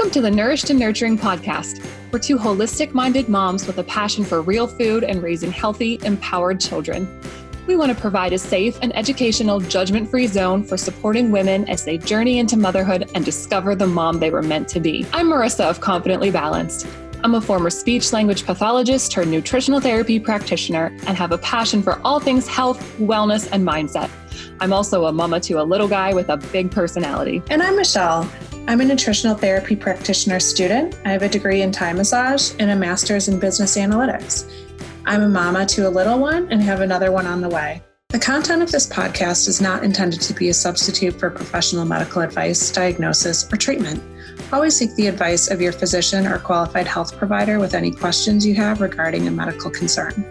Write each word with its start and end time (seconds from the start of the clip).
Welcome 0.00 0.14
to 0.14 0.22
the 0.22 0.30
Nourished 0.30 0.70
and 0.70 0.78
Nurturing 0.78 1.18
podcast. 1.18 1.86
We're 2.10 2.20
two 2.20 2.38
holistic 2.38 2.94
minded 2.94 3.28
moms 3.28 3.66
with 3.66 3.76
a 3.76 3.84
passion 3.84 4.24
for 4.24 4.40
real 4.40 4.66
food 4.66 5.04
and 5.04 5.22
raising 5.22 5.52
healthy, 5.52 6.00
empowered 6.02 6.58
children. 6.58 7.20
We 7.66 7.76
want 7.76 7.94
to 7.94 8.00
provide 8.00 8.32
a 8.32 8.38
safe 8.38 8.78
and 8.80 8.96
educational, 8.96 9.60
judgment 9.60 10.10
free 10.10 10.26
zone 10.26 10.64
for 10.64 10.78
supporting 10.78 11.30
women 11.30 11.68
as 11.68 11.84
they 11.84 11.98
journey 11.98 12.38
into 12.38 12.56
motherhood 12.56 13.10
and 13.14 13.26
discover 13.26 13.74
the 13.74 13.86
mom 13.86 14.20
they 14.20 14.30
were 14.30 14.40
meant 14.40 14.68
to 14.68 14.80
be. 14.80 15.06
I'm 15.12 15.26
Marissa 15.26 15.68
of 15.68 15.82
Confidently 15.82 16.30
Balanced. 16.30 16.86
I'm 17.22 17.34
a 17.34 17.40
former 17.40 17.68
speech 17.68 18.10
language 18.10 18.46
pathologist 18.46 19.12
turned 19.12 19.30
nutritional 19.30 19.80
therapy 19.80 20.18
practitioner 20.18 20.96
and 21.06 21.14
have 21.18 21.32
a 21.32 21.38
passion 21.38 21.82
for 21.82 22.00
all 22.06 22.20
things 22.20 22.48
health, 22.48 22.80
wellness, 22.98 23.50
and 23.52 23.68
mindset. 23.68 24.08
I'm 24.60 24.72
also 24.72 25.04
a 25.04 25.12
mama 25.12 25.40
to 25.40 25.60
a 25.60 25.62
little 25.62 25.88
guy 25.88 26.14
with 26.14 26.30
a 26.30 26.38
big 26.38 26.70
personality. 26.70 27.42
And 27.50 27.62
I'm 27.62 27.76
Michelle. 27.76 28.26
I'm 28.68 28.80
a 28.80 28.84
nutritional 28.84 29.36
therapy 29.36 29.74
practitioner 29.74 30.38
student. 30.38 30.98
I 31.04 31.10
have 31.10 31.22
a 31.22 31.28
degree 31.28 31.62
in 31.62 31.72
Thai 31.72 31.92
massage 31.92 32.52
and 32.58 32.70
a 32.70 32.76
master's 32.76 33.28
in 33.28 33.40
business 33.40 33.76
analytics. 33.76 34.50
I'm 35.06 35.22
a 35.22 35.28
mama 35.28 35.66
to 35.66 35.88
a 35.88 35.90
little 35.90 36.18
one 36.18 36.50
and 36.52 36.62
have 36.62 36.80
another 36.80 37.10
one 37.10 37.26
on 37.26 37.40
the 37.40 37.48
way. 37.48 37.82
The 38.10 38.18
content 38.18 38.62
of 38.62 38.72
this 38.72 38.88
podcast 38.88 39.48
is 39.48 39.60
not 39.60 39.84
intended 39.84 40.20
to 40.22 40.34
be 40.34 40.48
a 40.48 40.54
substitute 40.54 41.18
for 41.18 41.30
professional 41.30 41.84
medical 41.84 42.22
advice, 42.22 42.70
diagnosis, 42.70 43.50
or 43.52 43.56
treatment. 43.56 44.02
Always 44.52 44.76
seek 44.76 44.94
the 44.96 45.06
advice 45.06 45.48
of 45.48 45.60
your 45.60 45.72
physician 45.72 46.26
or 46.26 46.38
qualified 46.38 46.88
health 46.88 47.16
provider 47.16 47.58
with 47.60 47.74
any 47.74 47.90
questions 47.90 48.44
you 48.44 48.54
have 48.56 48.80
regarding 48.80 49.28
a 49.28 49.30
medical 49.30 49.70
concern. 49.70 50.24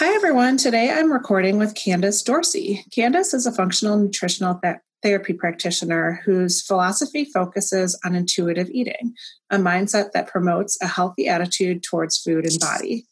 Hi, 0.00 0.14
everyone. 0.14 0.56
Today 0.56 0.90
I'm 0.90 1.12
recording 1.12 1.58
with 1.58 1.74
Candace 1.74 2.22
Dorsey. 2.22 2.86
Candace 2.90 3.34
is 3.34 3.44
a 3.44 3.52
functional 3.52 3.98
nutritional 3.98 4.58
th- 4.58 4.76
therapy 5.02 5.34
practitioner 5.34 6.22
whose 6.24 6.62
philosophy 6.62 7.26
focuses 7.26 8.00
on 8.02 8.14
intuitive 8.14 8.70
eating, 8.70 9.12
a 9.50 9.58
mindset 9.58 10.12
that 10.12 10.26
promotes 10.26 10.80
a 10.80 10.86
healthy 10.86 11.28
attitude 11.28 11.82
towards 11.82 12.16
food 12.16 12.46
and 12.46 12.58
body. 12.58 13.04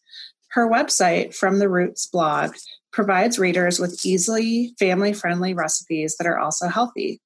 Her 0.53 0.66
website, 0.66 1.34
From 1.34 1.59
the 1.59 1.69
Roots 1.69 2.06
blog, 2.06 2.55
provides 2.91 3.39
readers 3.39 3.78
with 3.78 4.00
easily 4.06 4.72
family 4.78 5.12
friendly 5.12 5.53
recipes 5.53 6.16
that 6.16 6.27
are 6.27 6.39
also 6.39 6.69
healthy. 6.69 7.20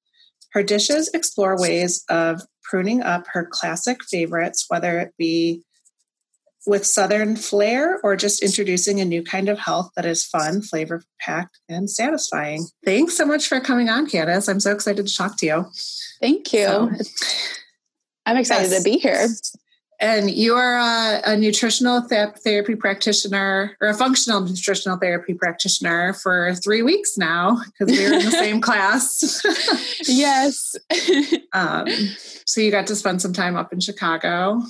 Her 0.51 0.63
dishes 0.63 1.09
explore 1.13 1.57
ways 1.57 2.03
of 2.09 2.41
pruning 2.63 3.01
up 3.01 3.27
her 3.31 3.47
classic 3.49 4.03
favorites, 4.03 4.65
whether 4.67 4.99
it 4.99 5.13
be 5.17 5.63
with 6.65 6.85
Southern 6.85 7.35
flair 7.35 7.99
or 8.03 8.15
just 8.15 8.41
introducing 8.41 8.99
a 8.99 9.05
new 9.05 9.23
kind 9.23 9.49
of 9.49 9.59
health 9.59 9.91
that 9.95 10.05
is 10.05 10.25
fun, 10.25 10.61
flavor 10.61 11.03
packed, 11.19 11.59
and 11.67 11.89
satisfying. 11.89 12.65
Thanks 12.85 13.17
so 13.17 13.25
much 13.25 13.47
for 13.47 13.59
coming 13.59 13.89
on, 13.89 14.09
Candace. 14.09 14.47
I'm 14.47 14.59
so 14.59 14.71
excited 14.71 15.05
to 15.05 15.15
talk 15.15 15.37
to 15.39 15.45
you. 15.45 15.65
Thank 16.21 16.53
you. 16.53 16.65
So, 16.65 16.91
I'm 18.25 18.37
excited 18.37 18.71
yes. 18.71 18.83
to 18.83 18.89
be 18.89 18.97
here. 18.97 19.27
And 19.99 20.29
you 20.29 20.55
are 20.55 20.77
a, 20.77 21.21
a 21.31 21.37
nutritional 21.37 22.01
th- 22.01 22.35
therapy 22.43 22.75
practitioner 22.75 23.77
or 23.79 23.87
a 23.87 23.93
functional 23.93 24.41
nutritional 24.41 24.97
therapy 24.97 25.33
practitioner 25.33 26.13
for 26.13 26.53
three 26.55 26.81
weeks 26.81 27.17
now 27.17 27.61
because 27.67 27.97
we 27.97 28.03
were 28.03 28.13
in 28.13 28.25
the 28.25 28.31
same 28.31 28.59
class. 28.59 29.41
yes. 30.07 30.75
um, 31.53 31.87
so 32.45 32.59
you 32.59 32.71
got 32.71 32.87
to 32.87 32.95
spend 32.95 33.21
some 33.21 33.33
time 33.33 33.55
up 33.55 33.71
in 33.71 33.79
Chicago. 33.79 34.61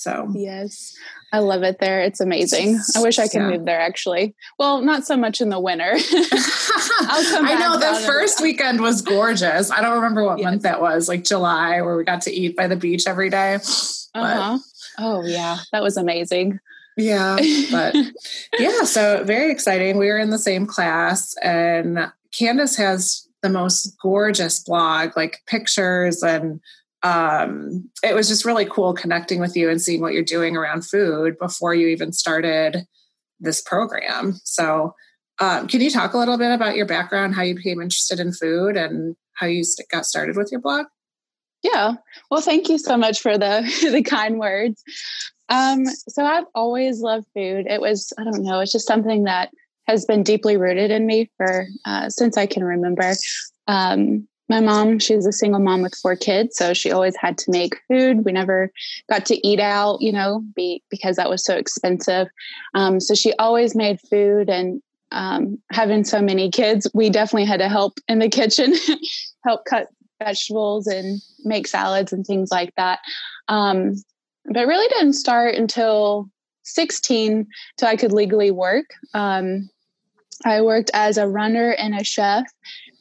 So, 0.00 0.32
yes, 0.34 0.96
I 1.30 1.40
love 1.40 1.62
it 1.62 1.78
there. 1.78 2.00
It's 2.00 2.20
amazing. 2.20 2.80
I 2.96 3.02
wish 3.02 3.18
I 3.18 3.28
could 3.28 3.42
yeah. 3.42 3.50
move 3.50 3.66
there 3.66 3.78
actually. 3.78 4.34
Well, 4.58 4.80
not 4.80 5.04
so 5.04 5.14
much 5.14 5.42
in 5.42 5.50
the 5.50 5.60
winter. 5.60 5.92
I 5.94 7.56
know 7.60 7.78
the 7.78 8.06
first 8.06 8.40
weekend 8.40 8.80
was 8.80 9.02
gorgeous. 9.02 9.70
I 9.70 9.82
don't 9.82 9.96
remember 9.96 10.24
what 10.24 10.38
yes. 10.38 10.44
month 10.46 10.62
that 10.62 10.80
was, 10.80 11.06
like 11.06 11.22
July, 11.22 11.82
where 11.82 11.98
we 11.98 12.04
got 12.04 12.22
to 12.22 12.32
eat 12.32 12.56
by 12.56 12.66
the 12.66 12.76
beach 12.76 13.06
every 13.06 13.28
day. 13.28 13.56
Uh-huh. 14.14 14.58
Oh, 14.98 15.22
yeah. 15.22 15.58
That 15.70 15.82
was 15.82 15.98
amazing. 15.98 16.60
Yeah. 16.96 17.36
But 17.70 17.94
yeah, 18.58 18.84
so 18.84 19.22
very 19.22 19.52
exciting. 19.52 19.98
We 19.98 20.06
were 20.06 20.18
in 20.18 20.30
the 20.30 20.38
same 20.38 20.64
class, 20.64 21.34
and 21.42 22.10
Candace 22.32 22.76
has 22.78 23.28
the 23.42 23.50
most 23.50 23.98
gorgeous 24.02 24.60
blog, 24.60 25.14
like 25.14 25.42
pictures 25.46 26.22
and 26.22 26.62
um, 27.02 27.88
it 28.02 28.14
was 28.14 28.28
just 28.28 28.44
really 28.44 28.66
cool 28.66 28.92
connecting 28.92 29.40
with 29.40 29.56
you 29.56 29.70
and 29.70 29.80
seeing 29.80 30.00
what 30.00 30.12
you're 30.12 30.22
doing 30.22 30.56
around 30.56 30.84
food 30.84 31.38
before 31.38 31.74
you 31.74 31.88
even 31.88 32.12
started 32.12 32.86
this 33.38 33.62
program. 33.62 34.38
So, 34.44 34.94
um, 35.38 35.66
can 35.66 35.80
you 35.80 35.90
talk 35.90 36.12
a 36.12 36.18
little 36.18 36.36
bit 36.36 36.52
about 36.52 36.76
your 36.76 36.84
background, 36.84 37.34
how 37.34 37.42
you 37.42 37.54
became 37.54 37.80
interested 37.80 38.20
in 38.20 38.32
food, 38.32 38.76
and 38.76 39.16
how 39.34 39.46
you 39.46 39.64
got 39.90 40.04
started 40.04 40.36
with 40.36 40.52
your 40.52 40.60
blog? 40.60 40.86
Yeah. 41.62 41.94
Well, 42.30 42.42
thank 42.42 42.68
you 42.68 42.78
so 42.78 42.96
much 42.96 43.20
for 43.20 43.38
the 43.38 43.62
the 43.90 44.02
kind 44.02 44.38
words. 44.38 44.82
Um, 45.48 45.86
so 45.86 46.24
I've 46.24 46.44
always 46.54 47.00
loved 47.00 47.26
food. 47.34 47.66
It 47.66 47.80
was 47.80 48.12
I 48.18 48.24
don't 48.24 48.42
know, 48.42 48.60
it's 48.60 48.72
just 48.72 48.86
something 48.86 49.24
that 49.24 49.50
has 49.86 50.04
been 50.04 50.22
deeply 50.22 50.56
rooted 50.56 50.90
in 50.90 51.06
me 51.06 51.30
for 51.36 51.66
uh, 51.84 52.08
since 52.10 52.36
I 52.36 52.46
can 52.46 52.62
remember. 52.62 53.12
Um, 53.66 54.28
my 54.50 54.60
mom, 54.60 54.98
she 54.98 55.14
was 55.14 55.26
a 55.26 55.32
single 55.32 55.60
mom 55.60 55.80
with 55.80 55.94
four 55.94 56.16
kids, 56.16 56.56
so 56.56 56.74
she 56.74 56.90
always 56.90 57.14
had 57.16 57.38
to 57.38 57.50
make 57.52 57.80
food. 57.86 58.24
We 58.24 58.32
never 58.32 58.72
got 59.08 59.24
to 59.26 59.46
eat 59.46 59.60
out, 59.60 60.02
you 60.02 60.10
know, 60.10 60.42
be, 60.56 60.82
because 60.90 61.14
that 61.16 61.30
was 61.30 61.44
so 61.44 61.56
expensive. 61.56 62.26
Um, 62.74 62.98
so 62.98 63.14
she 63.14 63.32
always 63.34 63.76
made 63.76 64.00
food, 64.00 64.50
and 64.50 64.82
um, 65.12 65.58
having 65.70 66.02
so 66.02 66.20
many 66.20 66.50
kids, 66.50 66.88
we 66.92 67.10
definitely 67.10 67.44
had 67.46 67.60
to 67.60 67.68
help 67.68 68.00
in 68.08 68.18
the 68.18 68.28
kitchen, 68.40 68.74
help 69.44 69.64
cut 69.66 69.86
vegetables 70.18 70.88
and 70.88 71.22
make 71.44 71.68
salads 71.68 72.12
and 72.12 72.26
things 72.26 72.50
like 72.50 72.74
that. 72.76 72.98
Um, 73.46 73.94
but 74.46 74.66
really 74.66 74.88
didn't 74.88 75.12
start 75.12 75.54
until 75.54 76.28
16 76.64 77.46
till 77.76 77.88
I 77.88 77.94
could 77.94 78.12
legally 78.12 78.50
work. 78.50 78.86
Um, 79.14 79.70
I 80.44 80.60
worked 80.62 80.90
as 80.92 81.18
a 81.18 81.28
runner 81.28 81.70
and 81.70 81.94
a 81.94 82.02
chef 82.02 82.46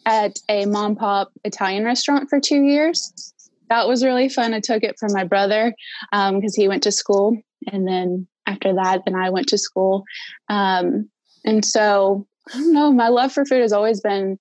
at 0.09 0.39
a 0.49 0.65
mom 0.65 0.95
pop 0.95 1.31
Italian 1.45 1.85
restaurant 1.85 2.29
for 2.29 2.39
two 2.39 2.63
years. 2.63 3.33
That 3.69 3.87
was 3.87 4.03
really 4.03 4.27
fun. 4.27 4.55
I 4.55 4.59
took 4.59 4.83
it 4.83 4.97
from 4.97 5.13
my 5.13 5.23
brother 5.23 5.75
because 6.11 6.57
um, 6.57 6.61
he 6.61 6.67
went 6.67 6.83
to 6.83 6.91
school, 6.91 7.37
and 7.71 7.87
then 7.87 8.27
after 8.47 8.73
that, 8.73 9.03
then 9.05 9.15
I 9.15 9.29
went 9.29 9.49
to 9.49 9.59
school. 9.59 10.03
Um, 10.47 11.09
and 11.45 11.63
so 11.63 12.25
I 12.51 12.57
don't 12.57 12.73
know. 12.73 12.91
My 12.91 13.09
love 13.09 13.31
for 13.31 13.45
food 13.45 13.61
has 13.61 13.71
always 13.71 14.01
been 14.01 14.39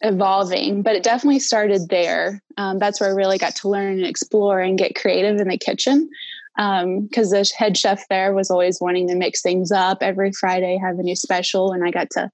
evolving, 0.00 0.80
but 0.80 0.96
it 0.96 1.02
definitely 1.02 1.40
started 1.40 1.90
there. 1.90 2.42
Um, 2.56 2.78
that's 2.78 2.98
where 2.98 3.10
I 3.10 3.12
really 3.12 3.36
got 3.36 3.56
to 3.56 3.68
learn 3.68 3.98
and 3.98 4.06
explore 4.06 4.58
and 4.60 4.78
get 4.78 4.94
creative 4.94 5.38
in 5.38 5.48
the 5.48 5.58
kitchen 5.58 6.08
because 6.56 7.32
um, 7.32 7.38
the 7.38 7.52
head 7.56 7.76
chef 7.76 8.08
there 8.08 8.32
was 8.32 8.50
always 8.50 8.80
wanting 8.80 9.08
to 9.08 9.14
mix 9.14 9.42
things 9.42 9.70
up 9.70 9.98
every 10.00 10.32
Friday, 10.32 10.78
have 10.78 10.98
a 10.98 11.02
new 11.02 11.16
special, 11.16 11.72
and 11.72 11.84
I 11.84 11.90
got 11.90 12.08
to 12.12 12.30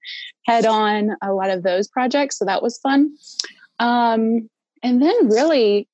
head 0.46 0.64
on 0.64 1.16
a 1.22 1.32
lot 1.32 1.50
of 1.50 1.64
those 1.64 1.88
projects. 1.88 2.38
So 2.38 2.44
that 2.44 2.62
was 2.62 2.78
fun. 2.78 3.16
Um, 3.78 4.48
and 4.82 5.02
then 5.02 5.28
really, 5.28 5.88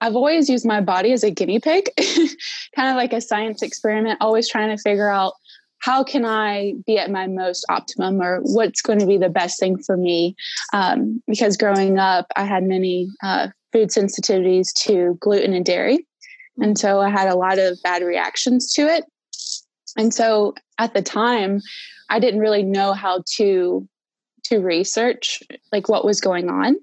I've 0.00 0.16
always 0.16 0.48
used 0.48 0.66
my 0.66 0.80
body 0.80 1.12
as 1.12 1.22
a 1.22 1.30
guinea 1.30 1.60
pig, 1.60 1.90
kind 2.74 2.88
of 2.88 2.96
like 2.96 3.12
a 3.12 3.20
science 3.20 3.62
experiment, 3.62 4.18
always 4.20 4.48
trying 4.48 4.74
to 4.74 4.82
figure 4.82 5.10
out 5.10 5.34
how 5.78 6.04
can 6.04 6.24
I 6.24 6.74
be 6.86 6.96
at 6.96 7.10
my 7.10 7.26
most 7.26 7.66
optimum 7.68 8.22
or 8.22 8.40
what's 8.42 8.82
going 8.82 9.00
to 9.00 9.06
be 9.06 9.18
the 9.18 9.28
best 9.28 9.58
thing 9.58 9.78
for 9.82 9.96
me. 9.96 10.36
Um, 10.72 11.22
because 11.26 11.56
growing 11.56 11.98
up, 11.98 12.26
I 12.36 12.44
had 12.44 12.62
many 12.62 13.08
uh, 13.22 13.48
food 13.72 13.90
sensitivities 13.90 14.72
to 14.84 15.18
gluten 15.20 15.52
and 15.54 15.64
dairy. 15.64 16.06
And 16.58 16.78
so 16.78 17.00
I 17.00 17.08
had 17.08 17.28
a 17.28 17.36
lot 17.36 17.58
of 17.58 17.78
bad 17.82 18.02
reactions 18.02 18.72
to 18.74 18.82
it. 18.82 19.04
And 19.96 20.12
so 20.12 20.54
at 20.78 20.94
the 20.94 21.02
time, 21.02 21.60
I 22.10 22.18
didn't 22.18 22.40
really 22.40 22.62
know 22.62 22.92
how 22.92 23.22
to 23.36 23.88
to 24.44 24.58
research 24.58 25.40
like 25.70 25.88
what 25.88 26.04
was 26.04 26.20
going 26.20 26.50
on. 26.50 26.76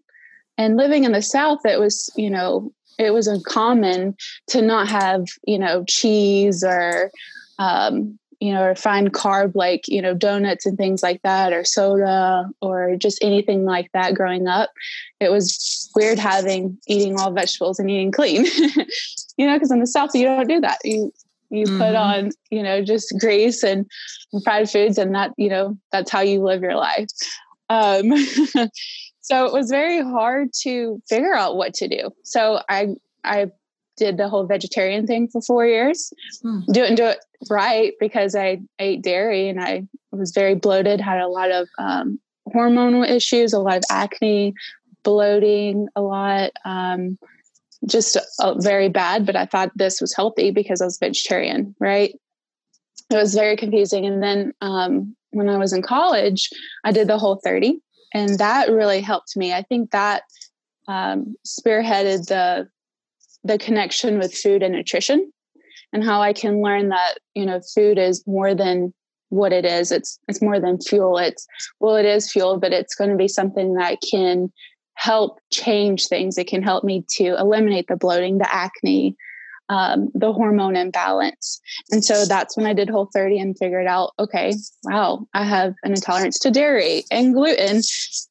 And 0.57 0.77
living 0.77 1.03
in 1.03 1.11
the 1.11 1.21
South, 1.21 1.65
it 1.65 1.79
was, 1.79 2.09
you 2.15 2.29
know, 2.29 2.71
it 2.97 3.13
was 3.13 3.27
uncommon 3.27 4.15
to 4.47 4.61
not 4.61 4.89
have, 4.89 5.25
you 5.45 5.59
know, 5.59 5.83
cheese 5.87 6.63
or 6.63 7.11
um, 7.59 8.17
you 8.39 8.53
know, 8.53 8.63
or 8.63 8.69
refined 8.69 9.13
carb 9.13 9.53
like, 9.53 9.87
you 9.87 10.01
know, 10.01 10.13
donuts 10.13 10.65
and 10.65 10.77
things 10.77 11.03
like 11.03 11.21
that, 11.23 11.51
or 11.51 11.65
soda, 11.65 12.49
or 12.61 12.95
just 12.95 13.19
anything 13.21 13.65
like 13.65 13.91
that 13.91 14.13
growing 14.13 14.47
up. 14.47 14.71
It 15.19 15.29
was 15.29 15.89
weird 15.93 16.19
having 16.19 16.77
eating 16.87 17.19
all 17.19 17.31
vegetables 17.31 17.79
and 17.79 17.91
eating 17.91 18.11
clean, 18.11 18.45
you 19.39 19.47
know, 19.47 19.55
because 19.55 19.71
in 19.71 19.79
the 19.79 19.87
South, 19.87 20.13
you 20.13 20.25
don't 20.25 20.49
do 20.49 20.59
that. 20.59 20.79
You, 20.83 21.13
you 21.49 21.65
mm-hmm. 21.65 21.77
put 21.77 21.95
on, 21.95 22.31
you 22.51 22.61
know, 22.61 22.83
just 22.83 23.17
grease 23.17 23.63
and 23.63 23.89
fried 24.43 24.69
foods, 24.69 24.97
and 24.97 25.15
that, 25.15 25.31
you 25.37 25.47
know, 25.47 25.77
that's 25.93 26.11
how 26.11 26.19
you 26.19 26.43
live 26.43 26.61
your 26.61 26.75
life. 26.75 27.07
Um, 27.69 28.11
so 29.21 29.45
it 29.45 29.53
was 29.53 29.69
very 29.69 30.01
hard 30.01 30.49
to 30.63 31.01
figure 31.07 31.33
out 31.33 31.55
what 31.55 31.73
to 31.75 31.87
do. 31.87 32.09
So 32.23 32.59
I, 32.67 32.89
I 33.23 33.47
did 33.95 34.17
the 34.17 34.27
whole 34.27 34.45
vegetarian 34.45 35.07
thing 35.07 35.29
for 35.29 35.41
four 35.41 35.65
years. 35.65 36.11
Hmm. 36.41 36.59
Didn't 36.73 36.95
do 36.95 37.05
it 37.05 37.19
right 37.49 37.93
because 37.97 38.35
I 38.35 38.59
ate 38.77 39.03
dairy 39.03 39.47
and 39.47 39.61
I 39.61 39.87
was 40.11 40.31
very 40.31 40.55
bloated, 40.55 40.99
had 40.99 41.21
a 41.21 41.29
lot 41.29 41.49
of 41.51 41.69
um, 41.77 42.19
hormonal 42.53 43.07
issues, 43.09 43.53
a 43.53 43.59
lot 43.59 43.77
of 43.77 43.83
acne, 43.89 44.53
bloating, 45.03 45.87
a 45.95 46.01
lot, 46.01 46.51
um, 46.65 47.17
just 47.87 48.17
uh, 48.39 48.55
very 48.59 48.89
bad. 48.89 49.25
But 49.25 49.35
I 49.35 49.45
thought 49.45 49.71
this 49.75 50.01
was 50.01 50.15
healthy 50.15 50.51
because 50.51 50.81
I 50.81 50.85
was 50.85 50.97
vegetarian, 50.99 51.75
right? 51.79 52.13
It 53.11 53.15
was 53.15 53.33
very 53.33 53.55
confusing. 53.55 54.05
And 54.05 54.21
then 54.21 54.53
um, 54.61 55.15
when 55.31 55.49
I 55.49 55.57
was 55.57 55.73
in 55.73 55.81
college, 55.81 56.49
I 56.83 56.91
did 56.91 57.07
the 57.07 57.17
whole 57.17 57.39
30, 57.43 57.79
and 58.13 58.37
that 58.39 58.69
really 58.69 59.01
helped 59.01 59.35
me. 59.35 59.53
I 59.53 59.63
think 59.63 59.91
that 59.91 60.23
um, 60.87 61.35
spearheaded 61.47 62.27
the 62.27 62.67
the 63.43 63.57
connection 63.57 64.19
with 64.19 64.33
food 64.33 64.61
and 64.61 64.73
nutrition 64.73 65.31
and 65.93 66.03
how 66.03 66.21
I 66.21 66.33
can 66.33 66.61
learn 66.61 66.89
that, 66.89 67.19
you 67.35 67.45
know, 67.45 67.61
food 67.73 67.97
is 67.97 68.23
more 68.27 68.53
than 68.53 68.93
what 69.29 69.53
it 69.53 69.65
is. 69.65 69.91
It's 69.91 70.19
it's 70.27 70.41
more 70.41 70.59
than 70.59 70.81
fuel. 70.81 71.17
It's 71.17 71.45
well, 71.79 71.95
it 71.95 72.05
is 72.05 72.31
fuel, 72.31 72.59
but 72.59 72.73
it's 72.73 72.95
going 72.95 73.11
to 73.11 73.15
be 73.15 73.27
something 73.27 73.75
that 73.75 73.99
can 74.09 74.51
help 74.99 75.39
change 75.49 76.07
things. 76.07 76.37
It 76.37 76.47
can 76.47 76.61
help 76.61 76.83
me 76.83 77.05
to 77.11 77.37
eliminate 77.39 77.87
the 77.87 77.95
bloating, 77.95 78.37
the 78.37 78.53
acne, 78.53 79.15
um, 79.69 80.09
the 80.13 80.33
hormone 80.33 80.75
imbalance. 80.75 81.61
And 81.89 82.03
so 82.03 82.25
that's 82.25 82.57
when 82.57 82.65
I 82.65 82.73
did 82.73 82.89
Whole 82.89 83.09
30 83.13 83.39
and 83.39 83.57
figured 83.57 83.87
out, 83.87 84.11
okay, 84.19 84.53
wow, 84.83 85.25
I 85.33 85.45
have 85.45 85.73
an 85.83 85.93
intolerance 85.93 86.37
to 86.39 86.51
dairy 86.51 87.05
and 87.11 87.33
gluten 87.33 87.81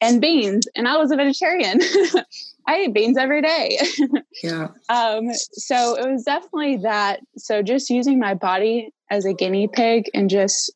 and 0.03 0.21
beans, 0.21 0.69
and 0.77 0.87
I 0.87 0.99
was 0.99 1.11
a 1.11 1.17
vegetarian. 1.17 1.81
I 2.67 2.83
eat 2.83 2.93
beans 2.93 3.17
every 3.17 3.41
day. 3.41 3.79
yeah. 4.43 4.69
Um, 4.91 5.33
so 5.53 5.97
it 5.97 6.07
was 6.07 6.25
definitely 6.25 6.77
that. 6.83 7.21
So 7.39 7.63
just 7.63 7.89
using 7.89 8.19
my 8.19 8.35
body 8.35 8.93
as 9.11 9.25
a 9.25 9.33
guinea 9.33 9.69
pig 9.69 10.11
and 10.13 10.29
just 10.29 10.71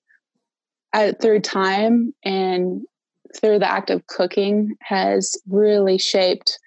uh, 0.94 1.12
through 1.20 1.40
time 1.40 2.14
and 2.24 2.80
through 3.36 3.58
the 3.58 3.70
act 3.70 3.90
of 3.90 4.06
cooking 4.06 4.76
has 4.80 5.36
really 5.48 5.98
shaped 5.98 6.58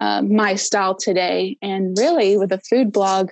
uh, 0.00 0.22
my 0.22 0.54
style 0.54 0.94
today. 0.94 1.56
And 1.62 1.96
really, 1.98 2.36
with 2.36 2.52
a 2.52 2.60
food 2.60 2.92
blog, 2.92 3.30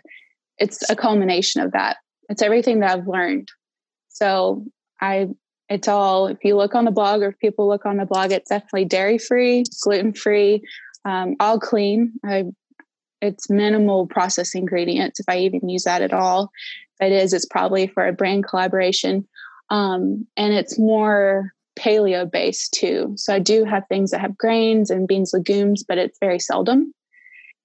it's 0.58 0.88
a 0.90 0.96
culmination 0.96 1.60
of 1.60 1.72
that. 1.72 1.98
It's 2.28 2.42
everything 2.42 2.80
that 2.80 2.90
I've 2.90 3.06
learned. 3.06 3.48
So 4.08 4.64
I, 5.00 5.28
it's 5.68 5.88
all. 5.88 6.26
If 6.26 6.38
you 6.42 6.56
look 6.56 6.74
on 6.74 6.84
the 6.84 6.90
blog, 6.90 7.22
or 7.22 7.28
if 7.28 7.38
people 7.38 7.68
look 7.68 7.86
on 7.86 7.98
the 7.98 8.06
blog, 8.06 8.32
it's 8.32 8.48
definitely 8.48 8.86
dairy 8.86 9.18
free, 9.18 9.64
gluten 9.82 10.12
free, 10.12 10.62
um, 11.04 11.36
all 11.38 11.60
clean. 11.60 12.12
I, 12.24 12.44
it's 13.22 13.48
minimal 13.48 14.06
processed 14.06 14.54
ingredients, 14.54 15.20
if 15.20 15.26
I 15.28 15.38
even 15.38 15.68
use 15.68 15.84
that 15.84 16.02
at 16.02 16.12
all. 16.12 16.50
If 16.98 17.06
it 17.06 17.12
is, 17.12 17.32
it's 17.32 17.46
probably 17.46 17.86
for 17.86 18.06
a 18.06 18.12
brand 18.12 18.46
collaboration. 18.46 19.26
Um, 19.70 20.26
and 20.36 20.52
it's 20.52 20.78
more 20.78 21.52
paleo 21.78 22.30
based 22.30 22.72
too. 22.72 23.12
So 23.16 23.34
I 23.34 23.38
do 23.38 23.64
have 23.64 23.84
things 23.88 24.10
that 24.10 24.20
have 24.20 24.36
grains 24.36 24.90
and 24.90 25.06
beans, 25.06 25.32
legumes, 25.32 25.84
but 25.86 25.98
it's 25.98 26.18
very 26.18 26.38
seldom. 26.38 26.92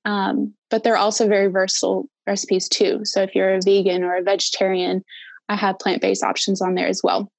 Um, 0.06 0.54
but 0.70 0.84
they're 0.84 0.98
also 0.98 1.28
very 1.28 1.48
versatile 1.48 2.08
recipes 2.28 2.68
too. 2.68 3.02
So 3.04 3.22
if 3.22 3.36
you're 3.36 3.56
a 3.56 3.62
vegan 3.62 4.04
or 4.04 4.16
a 4.16 4.24
vegetarian, 4.24 5.04
I 5.50 5.56
have 5.56 5.80
plant 5.80 6.02
based 6.02 6.24
options 6.24 6.62
on 6.62 6.76
there 6.76 6.88
as 6.88 7.02
well. 7.04 7.32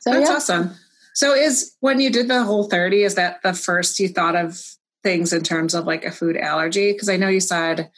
So, 0.00 0.12
That's 0.12 0.28
yeah. 0.28 0.36
awesome. 0.36 0.74
So 1.14 1.32
is 1.34 1.74
when 1.80 2.00
you 2.00 2.10
did 2.10 2.28
the 2.28 2.42
whole 2.42 2.64
30, 2.64 3.02
is 3.02 3.14
that 3.14 3.42
the 3.42 3.54
first 3.54 3.98
you 3.98 4.08
thought 4.08 4.36
of 4.36 4.60
things 5.02 5.32
in 5.32 5.42
terms 5.42 5.74
of 5.74 5.86
like 5.86 6.04
a 6.04 6.10
food 6.10 6.36
allergy? 6.36 6.92
Because 6.92 7.08
I 7.08 7.16
know 7.16 7.28
you 7.28 7.40
said 7.40 7.90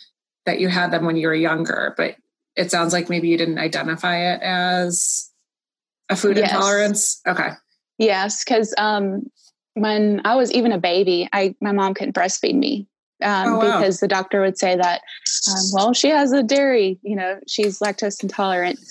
that 0.46 0.60
you 0.60 0.68
had 0.68 0.92
them 0.92 1.04
when 1.04 1.16
you 1.16 1.26
were 1.26 1.34
younger, 1.34 1.94
but 1.96 2.16
it 2.54 2.70
sounds 2.70 2.92
like 2.92 3.08
maybe 3.08 3.28
you 3.28 3.36
didn't 3.36 3.58
identify 3.58 4.34
it 4.34 4.42
as 4.42 5.27
a 6.10 6.16
food 6.16 6.36
yes. 6.36 6.50
intolerance. 6.50 7.20
Okay. 7.26 7.50
Yes, 7.98 8.44
because 8.44 8.74
um, 8.78 9.30
when 9.74 10.20
I 10.24 10.36
was 10.36 10.52
even 10.52 10.72
a 10.72 10.78
baby, 10.78 11.28
I 11.32 11.54
my 11.60 11.72
mom 11.72 11.94
couldn't 11.94 12.14
breastfeed 12.14 12.54
me 12.54 12.86
um, 13.22 13.48
oh, 13.48 13.58
wow. 13.58 13.78
because 13.78 14.00
the 14.00 14.08
doctor 14.08 14.40
would 14.40 14.58
say 14.58 14.76
that, 14.76 15.02
um, 15.50 15.64
well, 15.72 15.92
she 15.92 16.08
has 16.08 16.32
a 16.32 16.42
dairy, 16.42 16.98
you 17.02 17.16
know, 17.16 17.40
she's 17.46 17.80
lactose 17.80 18.22
intolerant. 18.22 18.78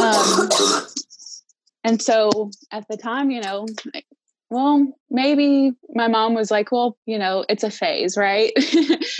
Um, 0.00 0.48
and 1.84 2.00
so 2.00 2.50
at 2.70 2.88
the 2.88 2.96
time, 2.96 3.30
you 3.30 3.40
know, 3.40 3.66
well, 4.50 4.92
maybe 5.10 5.72
my 5.94 6.08
mom 6.08 6.34
was 6.34 6.50
like, 6.50 6.72
well, 6.72 6.96
you 7.06 7.18
know, 7.18 7.44
it's 7.48 7.62
a 7.62 7.70
phase, 7.70 8.16
right? 8.16 8.52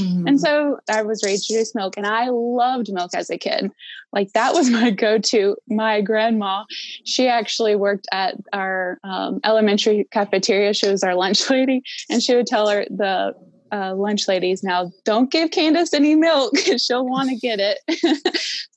Mm-hmm. 0.00 0.28
and 0.28 0.40
so 0.40 0.78
I 0.88 1.02
was 1.02 1.22
raised 1.22 1.48
to 1.48 1.54
drink 1.54 1.68
milk 1.74 1.94
and 1.98 2.06
I 2.06 2.28
loved 2.30 2.90
milk 2.90 3.10
as 3.12 3.28
a 3.28 3.36
kid. 3.36 3.70
Like 4.12 4.32
that 4.32 4.54
was 4.54 4.70
my 4.70 4.90
go 4.90 5.18
to. 5.18 5.56
My 5.68 6.00
grandma, 6.00 6.64
she 7.04 7.28
actually 7.28 7.76
worked 7.76 8.06
at 8.12 8.36
our 8.54 8.98
um, 9.04 9.40
elementary 9.44 10.06
cafeteria. 10.10 10.72
She 10.72 10.88
was 10.88 11.02
our 11.02 11.14
lunch 11.14 11.50
lady 11.50 11.82
and 12.08 12.22
she 12.22 12.34
would 12.34 12.46
tell 12.46 12.68
her 12.68 12.86
the 12.88 13.34
uh, 13.72 13.94
lunch 13.94 14.26
ladies 14.26 14.62
now, 14.62 14.90
don't 15.04 15.30
give 15.30 15.50
Candace 15.50 15.92
any 15.92 16.14
milk 16.14 16.52
because 16.54 16.82
she'll 16.82 17.06
want 17.06 17.28
to 17.28 17.36
get 17.36 17.58
it. 17.60 17.78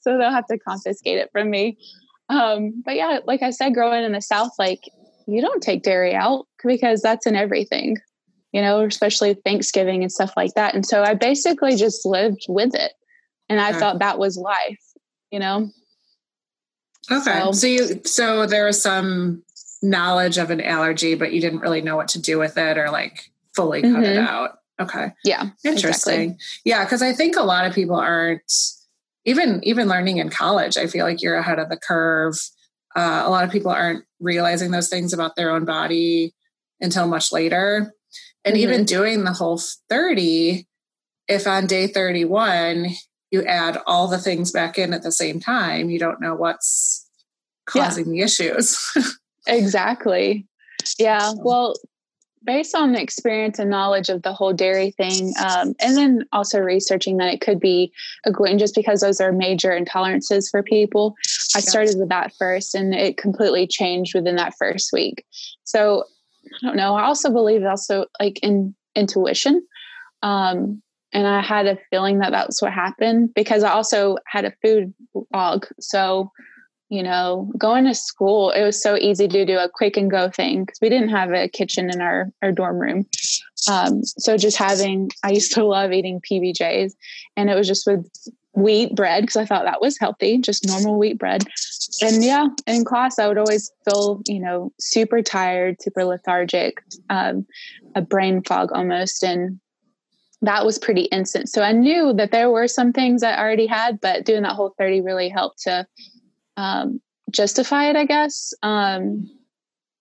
so 0.01 0.17
they'll 0.17 0.29
have 0.29 0.47
to 0.47 0.57
confiscate 0.57 1.19
it 1.19 1.29
from 1.31 1.49
me. 1.49 1.77
Um, 2.27 2.81
but 2.83 2.95
yeah, 2.95 3.19
like 3.25 3.43
I 3.43 3.51
said, 3.51 3.73
growing 3.73 4.03
in 4.03 4.11
the 4.11 4.21
South, 4.21 4.51
like 4.59 4.81
you 5.27 5.41
don't 5.41 5.61
take 5.61 5.83
dairy 5.83 6.13
out 6.13 6.45
because 6.63 7.01
that's 7.01 7.25
in 7.25 7.35
everything, 7.35 7.97
you 8.51 8.61
know, 8.61 8.83
especially 8.83 9.33
Thanksgiving 9.33 10.01
and 10.03 10.11
stuff 10.11 10.33
like 10.35 10.53
that. 10.55 10.75
And 10.75 10.85
so 10.85 11.03
I 11.03 11.13
basically 11.13 11.75
just 11.75 12.05
lived 12.05 12.45
with 12.47 12.75
it. 12.75 12.93
And 13.49 13.59
I 13.59 13.69
okay. 13.69 13.79
thought 13.79 13.99
that 13.99 14.19
was 14.19 14.37
life, 14.37 14.81
you 15.31 15.39
know? 15.39 15.69
Okay. 17.11 17.39
So, 17.39 17.51
so 17.51 17.67
you, 17.67 18.01
so 18.05 18.45
there 18.45 18.65
was 18.65 18.81
some 18.81 19.43
knowledge 19.81 20.37
of 20.37 20.49
an 20.49 20.61
allergy, 20.61 21.15
but 21.15 21.33
you 21.33 21.41
didn't 21.41 21.59
really 21.59 21.81
know 21.81 21.95
what 21.95 22.07
to 22.09 22.21
do 22.21 22.39
with 22.39 22.57
it 22.57 22.77
or 22.77 22.89
like 22.89 23.31
fully 23.55 23.81
cut 23.81 23.91
mm-hmm. 23.91 24.03
it 24.03 24.17
out. 24.17 24.59
Okay. 24.79 25.11
Yeah. 25.23 25.49
Interesting. 25.65 26.31
Exactly. 26.31 26.45
Yeah. 26.65 26.85
Cause 26.85 27.01
I 27.01 27.13
think 27.13 27.35
a 27.35 27.43
lot 27.43 27.65
of 27.65 27.73
people 27.73 27.97
aren't, 27.97 28.51
even 29.25 29.63
even 29.63 29.87
learning 29.87 30.17
in 30.17 30.29
college 30.29 30.77
i 30.77 30.87
feel 30.87 31.05
like 31.05 31.21
you're 31.21 31.37
ahead 31.37 31.59
of 31.59 31.69
the 31.69 31.77
curve 31.77 32.35
uh, 32.95 33.23
a 33.25 33.29
lot 33.29 33.43
of 33.43 33.51
people 33.51 33.71
aren't 33.71 34.05
realizing 34.19 34.71
those 34.71 34.89
things 34.89 35.13
about 35.13 35.35
their 35.35 35.51
own 35.51 35.65
body 35.65 36.33
until 36.79 37.07
much 37.07 37.31
later 37.31 37.93
and 38.45 38.55
mm-hmm. 38.55 38.63
even 38.63 38.85
doing 38.85 39.23
the 39.23 39.33
whole 39.33 39.59
30 39.89 40.67
if 41.27 41.47
on 41.47 41.65
day 41.65 41.87
31 41.87 42.89
you 43.31 43.43
add 43.45 43.79
all 43.87 44.07
the 44.07 44.17
things 44.17 44.51
back 44.51 44.77
in 44.77 44.93
at 44.93 45.01
the 45.01 45.11
same 45.11 45.39
time 45.39 45.89
you 45.89 45.99
don't 45.99 46.21
know 46.21 46.35
what's 46.35 47.07
causing 47.65 48.05
yeah. 48.07 48.11
the 48.11 48.21
issues 48.21 48.91
exactly 49.47 50.45
yeah 50.99 51.31
well 51.37 51.73
based 52.45 52.75
on 52.75 52.91
the 52.91 53.01
experience 53.01 53.59
and 53.59 53.69
knowledge 53.69 54.09
of 54.09 54.21
the 54.21 54.33
whole 54.33 54.53
dairy 54.53 54.91
thing, 54.91 55.33
um, 55.43 55.73
and 55.79 55.95
then 55.95 56.25
also 56.31 56.59
researching 56.59 57.17
that 57.17 57.33
it 57.33 57.41
could 57.41 57.59
be 57.59 57.91
a 58.25 58.31
gluten 58.31 58.57
just 58.57 58.75
because 58.75 59.01
those 59.01 59.21
are 59.21 59.31
major 59.31 59.69
intolerances 59.69 60.49
for 60.49 60.61
people, 60.63 61.15
I 61.55 61.59
started 61.59 61.97
with 61.97 62.09
that 62.09 62.33
first 62.37 62.75
and 62.75 62.93
it 62.93 63.17
completely 63.17 63.67
changed 63.67 64.15
within 64.15 64.35
that 64.37 64.55
first 64.57 64.91
week. 64.91 65.25
So 65.63 66.03
I 66.45 66.67
don't 66.67 66.77
know. 66.77 66.95
I 66.95 67.03
also 67.03 67.31
believe 67.31 67.63
also 67.63 68.05
like 68.19 68.39
in 68.41 68.75
intuition. 68.95 69.65
Um, 70.21 70.81
and 71.11 71.27
I 71.27 71.41
had 71.41 71.67
a 71.67 71.77
feeling 71.89 72.19
that 72.19 72.31
that's 72.31 72.61
what 72.61 72.73
happened 72.73 73.33
because 73.35 73.63
I 73.63 73.71
also 73.71 74.17
had 74.25 74.45
a 74.45 74.53
food 74.63 74.93
blog. 75.31 75.65
So 75.79 76.31
you 76.93 77.01
know, 77.01 77.51
going 77.57 77.85
to 77.85 77.95
school, 77.95 78.51
it 78.51 78.63
was 78.63 78.79
so 78.79 78.95
easy 78.95 79.27
to 79.27 79.45
do 79.45 79.57
a 79.57 79.67
quick 79.67 79.97
and 79.97 80.11
go 80.11 80.29
thing 80.29 80.63
because 80.63 80.77
we 80.79 80.89
didn't 80.89 81.09
have 81.09 81.31
a 81.31 81.49
kitchen 81.49 81.89
in 81.89 82.01
our, 82.01 82.29
our 82.43 82.51
dorm 82.51 82.77
room. 82.77 83.07
Um, 83.67 84.03
so 84.03 84.37
just 84.37 84.57
having, 84.57 85.09
I 85.23 85.31
used 85.31 85.55
to 85.55 85.65
love 85.65 85.91
eating 85.91 86.21
PBJs 86.21 86.93
and 87.35 87.49
it 87.49 87.55
was 87.55 87.67
just 87.67 87.87
with 87.87 88.07
wheat 88.53 88.93
bread 88.93 89.23
because 89.23 89.37
I 89.37 89.45
thought 89.45 89.63
that 89.63 89.81
was 89.81 89.97
healthy, 89.97 90.37
just 90.37 90.67
normal 90.67 90.99
wheat 90.99 91.17
bread. 91.17 91.43
And 92.03 92.23
yeah, 92.23 92.49
in 92.67 92.85
class, 92.85 93.17
I 93.17 93.27
would 93.27 93.39
always 93.39 93.71
feel, 93.89 94.21
you 94.27 94.39
know, 94.39 94.71
super 94.79 95.23
tired, 95.23 95.81
super 95.81 96.05
lethargic, 96.05 96.83
um, 97.09 97.47
a 97.95 98.03
brain 98.03 98.43
fog 98.43 98.71
almost. 98.71 99.23
And 99.23 99.59
that 100.43 100.63
was 100.63 100.77
pretty 100.77 101.05
instant. 101.05 101.49
So 101.49 101.63
I 101.63 101.71
knew 101.71 102.13
that 102.13 102.29
there 102.29 102.51
were 102.51 102.67
some 102.67 102.93
things 102.93 103.23
I 103.23 103.35
already 103.35 103.65
had, 103.65 103.99
but 103.99 104.25
doing 104.25 104.43
that 104.43 104.53
whole 104.53 104.75
30 104.77 105.01
really 105.01 105.29
helped 105.29 105.63
to 105.63 105.87
um, 106.57 107.01
justify 107.31 107.89
it, 107.89 107.95
I 107.95 108.05
guess. 108.05 108.53
Um, 108.63 109.29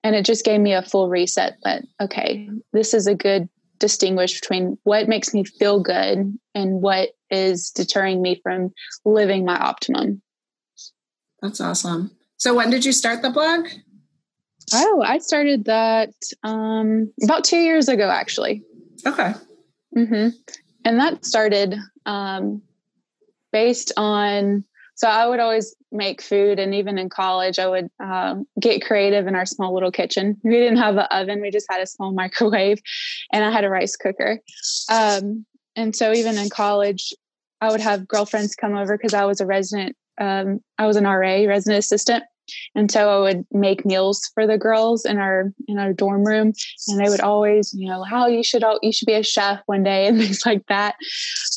and 0.05 0.17
it 0.17 0.25
just 0.25 0.45
gave 0.45 0.61
me 0.61 0.73
a 0.73 0.83
full 0.83 1.09
reset 1.09 1.57
that, 1.65 1.85
okay, 2.01 2.49
this 2.73 2.93
is 2.93 3.07
a 3.07 3.15
good 3.15 3.49
distinguish 3.79 4.41
between 4.41 4.79
what 4.85 5.09
makes 5.09 5.35
me 5.35 5.45
feel 5.45 5.81
good 5.81 6.39
and 6.55 6.83
what 6.83 7.11
is 7.31 7.71
deterring 7.71 8.23
me 8.23 8.41
from 8.43 8.73
living 9.05 9.45
my 9.45 9.57
optimum. 9.57 10.23
That's 11.41 11.61
awesome. 11.61 12.13
So 12.37 12.55
when 12.55 12.71
did 12.71 12.85
you 12.85 12.93
start 12.93 13.23
the 13.23 13.31
blog? 13.31 13.67
Oh, 14.73 15.03
I 15.05 15.19
started 15.19 15.65
that 15.65 16.11
um, 16.45 17.13
about 17.23 17.45
two 17.45 17.59
years 17.59 17.89
ago, 17.89 18.09
actually. 18.09 18.63
Okay. 19.07 19.35
Mm-hmm. 19.97 20.29
And 20.85 21.01
that 21.01 21.25
started 21.25 21.77
um, 22.07 22.63
based 23.53 23.93
on 23.97 24.65
so 25.03 25.09
I 25.09 25.27
would 25.27 25.41
always 25.41 25.75
make 25.91 26.23
food, 26.23 26.61
and 26.61 26.77
even 26.77 26.97
in 26.97 27.09
college, 27.09 27.59
I 27.59 27.67
would 27.67 27.91
um, 27.99 28.47
get 28.61 28.85
creative 28.85 29.27
in 29.27 29.35
our 29.35 29.45
small 29.45 29.75
little 29.75 29.91
kitchen. 29.91 30.41
We 30.45 30.53
didn't 30.53 30.77
have 30.77 30.97
an 30.97 31.09
oven; 31.11 31.41
we 31.41 31.51
just 31.51 31.67
had 31.69 31.81
a 31.81 31.89
small 31.89 32.13
microwave, 32.23 32.81
and 33.33 33.45
I 33.45 33.51
had 33.51 33.65
a 33.65 33.69
rice 33.69 33.97
cooker. 33.97 34.39
Um, 34.89 35.45
and 35.75 35.97
so, 35.97 36.13
even 36.13 36.39
in 36.39 36.51
college, 36.51 37.13
I 37.61 37.73
would 37.73 37.81
have 37.81 38.07
girlfriends 38.07 38.55
come 38.55 38.77
over 38.77 38.97
because 38.97 39.13
I 39.13 39.25
was 39.25 39.41
a 39.41 39.47
resident. 39.47 39.97
Um, 40.21 40.61
I 40.79 40.87
was 40.87 40.95
an 40.95 41.03
RA, 41.03 41.47
resident 41.49 41.81
assistant, 41.81 42.23
and 42.75 42.91
so 42.91 43.09
I 43.11 43.21
would 43.21 43.47
make 43.53 43.85
meals 43.85 44.31
for 44.35 44.47
the 44.47 44.59
girls 44.59 45.05
in 45.05 45.19
our 45.19 45.53
in 45.69 45.79
our 45.79 45.93
dorm 45.93 46.25
room, 46.25 46.53
and 46.89 47.01
they 47.01 47.09
would 47.09 47.21
always, 47.21 47.73
you 47.75 47.89
know, 47.89 48.03
how 48.03 48.25
oh, 48.25 48.29
you 48.29 48.43
should 48.43 48.65
all 48.65 48.79
you 48.83 48.93
should 48.93 49.07
be 49.07 49.15
a 49.15 49.23
chef 49.23 49.61
one 49.67 49.83
day 49.83 50.07
and 50.09 50.19
things 50.19 50.45
like 50.47 50.67
that. 50.67 50.95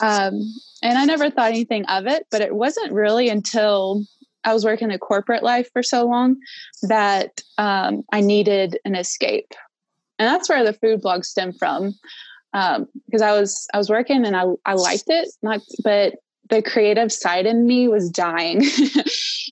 Um, 0.02 0.42
and 0.82 0.98
I 0.98 1.06
never 1.06 1.30
thought 1.30 1.52
anything 1.52 1.86
of 1.86 2.08
it, 2.08 2.28
but 2.32 2.42
it 2.42 2.56
wasn't 2.56 2.92
really 2.92 3.30
until 3.30 4.04
I 4.44 4.54
was 4.54 4.66
working 4.66 4.92
in 4.92 5.00
corporate 5.00 5.44
life 5.44 5.70
for 5.74 5.82
so 5.82 6.06
long 6.06 6.38
that 6.84 7.42
um, 7.58 8.04
I 8.12 8.22
needed 8.22 8.78
an 8.86 8.96
escape, 8.96 9.54
and 10.20 10.28
that's 10.28 10.50
where 10.50 10.64
the 10.64 10.74
food 10.74 11.02
blog 11.02 11.24
stemmed 11.24 11.58
from. 11.58 11.96
Because 12.54 13.22
um, 13.22 13.28
I 13.28 13.34
was 13.34 13.68
I 13.74 13.78
was 13.78 13.90
working 13.90 14.26
and 14.26 14.36
I 14.36 14.46
I 14.66 14.74
liked 14.74 15.06
it, 15.08 15.30
not 15.42 15.62
but 15.84 16.16
the 16.50 16.62
creative 16.62 17.12
side 17.12 17.46
in 17.46 17.66
me 17.66 17.88
was 17.88 18.10
dying. 18.10 18.64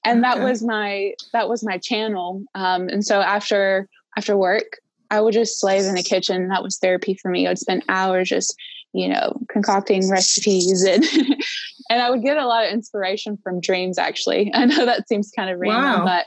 And 0.05 0.23
that 0.23 0.41
was 0.41 0.61
my 0.61 1.13
that 1.31 1.47
was 1.47 1.63
my 1.63 1.77
channel. 1.77 2.43
Um, 2.55 2.89
and 2.89 3.05
so 3.05 3.21
after 3.21 3.87
after 4.17 4.37
work 4.37 4.79
i 5.11 5.21
would 5.21 5.33
just 5.33 5.59
slave 5.59 5.85
in 5.85 5.95
the 5.95 6.03
kitchen. 6.03 6.49
That 6.49 6.63
was 6.63 6.77
therapy 6.77 7.17
for 7.21 7.29
me. 7.29 7.45
I 7.45 7.51
would 7.51 7.59
spend 7.59 7.83
hours 7.87 8.29
just 8.29 8.55
you 8.91 9.07
know 9.07 9.39
concocting 9.49 10.09
recipes 10.09 10.83
and 10.87 11.03
and 11.89 12.01
i 12.01 12.11
would 12.11 12.21
get 12.21 12.37
a 12.37 12.45
lot 12.45 12.65
of 12.65 12.71
inspiration 12.71 13.37
from 13.43 13.59
dreams 13.61 13.97
actually. 13.97 14.51
I 14.53 14.65
know 14.65 14.85
that 14.85 15.07
seems 15.07 15.31
kind 15.31 15.49
of 15.49 15.59
random 15.59 16.05
wow. 16.05 16.05
but 16.05 16.25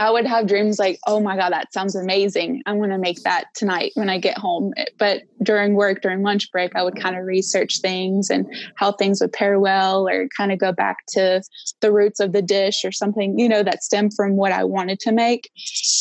I 0.00 0.10
would 0.10 0.26
have 0.26 0.46
dreams 0.46 0.78
like, 0.78 0.98
oh 1.06 1.20
my 1.20 1.36
God, 1.36 1.50
that 1.50 1.72
sounds 1.72 1.94
amazing. 1.94 2.62
I'm 2.66 2.78
going 2.78 2.90
to 2.90 2.98
make 2.98 3.22
that 3.22 3.46
tonight 3.54 3.92
when 3.94 4.08
I 4.08 4.18
get 4.18 4.38
home. 4.38 4.72
But 4.98 5.22
during 5.42 5.74
work, 5.74 6.02
during 6.02 6.22
lunch 6.22 6.50
break, 6.52 6.74
I 6.74 6.82
would 6.82 7.00
kind 7.00 7.16
of 7.16 7.24
research 7.24 7.80
things 7.80 8.30
and 8.30 8.46
how 8.76 8.92
things 8.92 9.20
would 9.20 9.32
pair 9.32 9.58
well 9.58 10.08
or 10.08 10.28
kind 10.36 10.52
of 10.52 10.58
go 10.58 10.72
back 10.72 10.98
to 11.10 11.42
the 11.80 11.92
roots 11.92 12.20
of 12.20 12.32
the 12.32 12.42
dish 12.42 12.84
or 12.84 12.92
something, 12.92 13.38
you 13.38 13.48
know, 13.48 13.62
that 13.62 13.82
stemmed 13.82 14.12
from 14.14 14.36
what 14.36 14.52
I 14.52 14.64
wanted 14.64 15.00
to 15.00 15.12
make. 15.12 15.50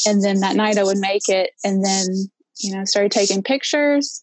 And 0.05 0.23
then 0.23 0.39
that 0.41 0.55
night 0.55 0.77
I 0.77 0.83
would 0.83 0.99
make 0.99 1.27
it 1.29 1.51
and 1.63 1.83
then, 1.83 2.07
you 2.59 2.75
know, 2.75 2.85
started 2.85 3.11
taking 3.11 3.43
pictures, 3.43 4.21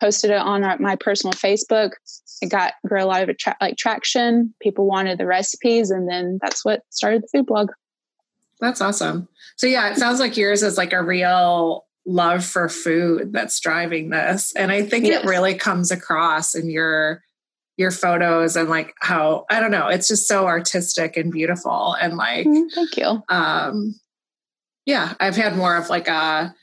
posted 0.00 0.30
it 0.30 0.38
on 0.38 0.64
our, 0.64 0.78
my 0.78 0.96
personal 0.96 1.32
Facebook. 1.32 1.92
It 2.40 2.50
got 2.50 2.74
grew 2.86 3.02
a 3.02 3.06
lot 3.06 3.22
of 3.22 3.28
attra- 3.28 3.56
like 3.60 3.76
traction. 3.76 4.52
People 4.60 4.86
wanted 4.86 5.18
the 5.18 5.26
recipes, 5.26 5.92
and 5.92 6.08
then 6.08 6.40
that's 6.42 6.64
what 6.64 6.82
started 6.90 7.22
the 7.22 7.28
food 7.38 7.46
blog. 7.46 7.70
That's 8.62 8.80
awesome. 8.80 9.28
So 9.56 9.66
yeah, 9.66 9.90
it 9.90 9.96
sounds 9.96 10.20
like 10.20 10.36
yours 10.36 10.62
is 10.62 10.78
like 10.78 10.92
a 10.92 11.02
real 11.02 11.84
love 12.06 12.44
for 12.44 12.68
food 12.68 13.32
that's 13.32 13.58
driving 13.60 14.10
this. 14.10 14.52
And 14.54 14.70
I 14.70 14.82
think 14.82 15.04
yes. 15.04 15.22
it 15.22 15.28
really 15.28 15.54
comes 15.54 15.90
across 15.90 16.54
in 16.54 16.70
your 16.70 17.22
your 17.76 17.90
photos 17.90 18.54
and 18.54 18.68
like 18.70 18.94
how 19.00 19.46
I 19.50 19.58
don't 19.58 19.72
know, 19.72 19.88
it's 19.88 20.06
just 20.06 20.28
so 20.28 20.46
artistic 20.46 21.16
and 21.16 21.32
beautiful 21.32 21.94
and 22.00 22.16
like 22.16 22.46
mm, 22.46 22.70
thank 22.72 22.96
you. 22.96 23.22
Um 23.28 23.94
yeah, 24.86 25.14
I've 25.18 25.36
had 25.36 25.56
more 25.56 25.76
of 25.76 25.90
like 25.90 26.06
a 26.06 26.54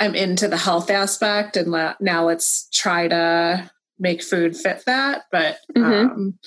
I'm 0.00 0.14
into 0.14 0.48
the 0.48 0.56
health 0.56 0.90
aspect 0.90 1.58
and 1.58 1.70
now 2.00 2.26
let's 2.26 2.68
try 2.70 3.08
to 3.08 3.70
make 3.98 4.22
food 4.22 4.56
fit 4.56 4.82
that. 4.86 5.24
But 5.30 5.58
mm-hmm. 5.76 5.92
um, 5.92 6.38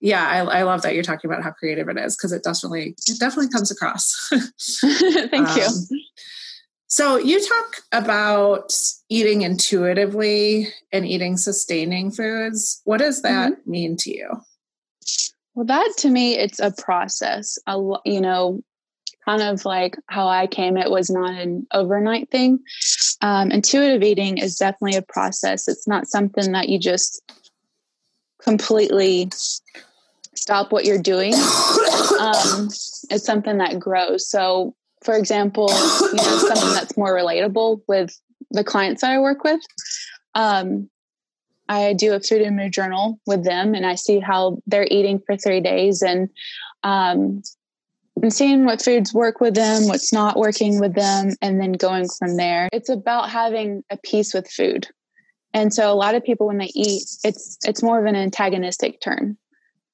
yeah, 0.00 0.26
I, 0.26 0.58
I, 0.58 0.62
love 0.62 0.82
that 0.82 0.94
you're 0.94 1.02
talking 1.02 1.30
about 1.30 1.42
how 1.42 1.50
creative 1.50 1.88
it 1.88 1.96
is 1.96 2.16
because 2.16 2.32
it 2.32 2.44
definitely 2.44 2.94
it 3.06 3.18
definitely 3.18 3.48
comes 3.48 3.70
across. 3.70 4.28
Thank 4.80 5.48
um, 5.48 5.56
you. 5.56 6.00
So 6.88 7.16
you 7.16 7.44
talk 7.46 7.76
about 7.92 8.72
eating 9.08 9.42
intuitively 9.42 10.68
and 10.92 11.06
eating 11.06 11.36
sustaining 11.36 12.10
foods. 12.10 12.80
What 12.84 12.98
does 12.98 13.22
that 13.22 13.52
mm-hmm. 13.52 13.70
mean 13.70 13.96
to 13.98 14.10
you? 14.14 14.30
Well, 15.54 15.66
that 15.66 15.92
to 15.98 16.10
me, 16.10 16.36
it's 16.36 16.60
a 16.60 16.72
process. 16.72 17.58
A, 17.66 17.78
you 18.04 18.20
know, 18.20 18.62
kind 19.24 19.42
of 19.42 19.64
like 19.64 19.96
how 20.08 20.28
I 20.28 20.46
came, 20.46 20.76
it 20.76 20.90
was 20.90 21.10
not 21.10 21.34
an 21.34 21.66
overnight 21.72 22.30
thing. 22.30 22.60
Um, 23.20 23.50
intuitive 23.50 24.02
eating 24.02 24.38
is 24.38 24.56
definitely 24.56 24.96
a 24.96 25.02
process. 25.02 25.66
It's 25.66 25.88
not 25.88 26.06
something 26.06 26.52
that 26.52 26.68
you 26.68 26.78
just 26.78 27.22
completely 28.40 29.30
stop 30.38 30.72
what 30.72 30.84
you're 30.84 31.02
doing. 31.02 31.34
Um, 32.20 32.68
it's 33.10 33.24
something 33.24 33.58
that 33.58 33.78
grows. 33.78 34.28
So, 34.28 34.74
for 35.04 35.16
example, 35.16 35.68
you 35.68 36.14
know, 36.14 36.38
something 36.38 36.72
that's 36.72 36.96
more 36.96 37.14
relatable 37.14 37.82
with 37.86 38.18
the 38.50 38.64
clients 38.64 39.02
that 39.02 39.10
I 39.10 39.18
work 39.18 39.44
with. 39.44 39.60
Um, 40.34 40.88
I 41.68 41.94
do 41.94 42.14
a 42.14 42.20
food 42.20 42.42
and 42.42 42.56
mood 42.56 42.72
journal 42.72 43.20
with 43.26 43.44
them, 43.44 43.74
and 43.74 43.84
I 43.84 43.96
see 43.96 44.20
how 44.20 44.58
they're 44.66 44.86
eating 44.90 45.20
for 45.26 45.36
three 45.36 45.60
days, 45.60 46.02
and 46.02 46.28
um, 46.84 47.42
and 48.22 48.32
seeing 48.32 48.64
what 48.64 48.82
foods 48.82 49.12
work 49.12 49.40
with 49.40 49.54
them, 49.54 49.88
what's 49.88 50.12
not 50.12 50.38
working 50.38 50.80
with 50.80 50.94
them, 50.94 51.32
and 51.42 51.60
then 51.60 51.72
going 51.72 52.08
from 52.18 52.36
there. 52.36 52.68
It's 52.72 52.88
about 52.88 53.30
having 53.30 53.82
a 53.90 53.98
peace 53.98 54.32
with 54.32 54.48
food. 54.48 54.86
And 55.52 55.72
so 55.72 55.92
a 55.92 55.94
lot 55.94 56.14
of 56.14 56.24
people 56.24 56.46
when 56.46 56.58
they 56.58 56.70
eat, 56.74 57.02
it's 57.24 57.58
it's 57.64 57.82
more 57.82 57.98
of 57.98 58.06
an 58.06 58.16
antagonistic 58.16 59.00
turn 59.00 59.36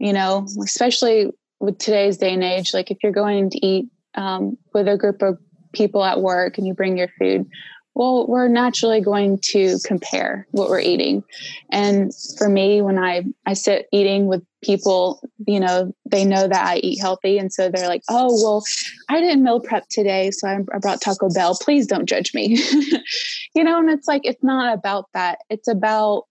you 0.02 0.12
know, 0.12 0.44
especially 0.60 1.30
with 1.60 1.78
today's 1.78 2.16
day 2.16 2.34
and 2.34 2.42
age. 2.42 2.74
Like 2.74 2.90
if 2.90 2.98
you're 3.04 3.12
going 3.12 3.50
to 3.50 3.64
eat 3.64 3.86
um, 4.16 4.58
with 4.74 4.88
a 4.88 4.96
group 4.96 5.22
of 5.22 5.38
people 5.72 6.04
at 6.04 6.20
work 6.20 6.58
and 6.58 6.66
you 6.66 6.74
bring 6.74 6.98
your 6.98 7.08
food, 7.20 7.48
well, 7.94 8.26
we're 8.26 8.48
naturally 8.48 9.00
going 9.00 9.38
to 9.52 9.78
compare 9.84 10.48
what 10.50 10.68
we're 10.68 10.80
eating. 10.80 11.22
And 11.70 12.10
for 12.36 12.48
me, 12.48 12.82
when 12.82 12.98
I, 12.98 13.22
I 13.46 13.52
sit 13.52 13.86
eating 13.92 14.26
with 14.26 14.42
people, 14.64 15.22
you 15.46 15.60
know, 15.60 15.94
they 16.04 16.24
know 16.24 16.48
that 16.48 16.66
I 16.66 16.78
eat 16.78 17.00
healthy. 17.00 17.38
And 17.38 17.52
so 17.52 17.68
they're 17.68 17.86
like, 17.86 18.02
oh, 18.08 18.32
well, 18.42 18.64
I 19.08 19.20
didn't 19.20 19.44
meal 19.44 19.60
prep 19.60 19.86
today. 19.88 20.32
So 20.32 20.48
I, 20.48 20.78
brought 20.80 21.00
Taco 21.00 21.28
Bell. 21.28 21.56
Please 21.62 21.86
don't 21.86 22.06
judge 22.06 22.34
me. 22.34 22.56
you 23.54 23.62
know, 23.62 23.78
and 23.78 23.88
it's 23.88 24.08
like, 24.08 24.22
it's 24.24 24.42
not 24.42 24.74
about 24.74 25.04
that. 25.14 25.38
It's 25.48 25.68
about 25.68 26.24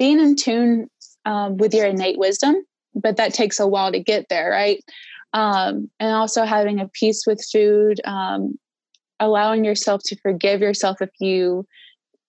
being 0.00 0.18
in 0.18 0.34
tune 0.34 0.88
um, 1.24 1.56
with 1.56 1.72
your 1.72 1.86
innate 1.86 2.18
wisdom 2.18 2.56
but 2.94 3.16
that 3.16 3.34
takes 3.34 3.58
a 3.60 3.66
while 3.66 3.92
to 3.92 4.00
get 4.00 4.26
there, 4.28 4.50
right? 4.50 4.82
Um, 5.32 5.90
and 5.98 6.12
also 6.12 6.44
having 6.44 6.80
a 6.80 6.88
peace 6.88 7.24
with 7.26 7.44
food, 7.52 8.00
um, 8.04 8.58
allowing 9.18 9.64
yourself 9.64 10.02
to 10.06 10.16
forgive 10.16 10.60
yourself 10.60 11.00
if 11.00 11.10
you 11.20 11.66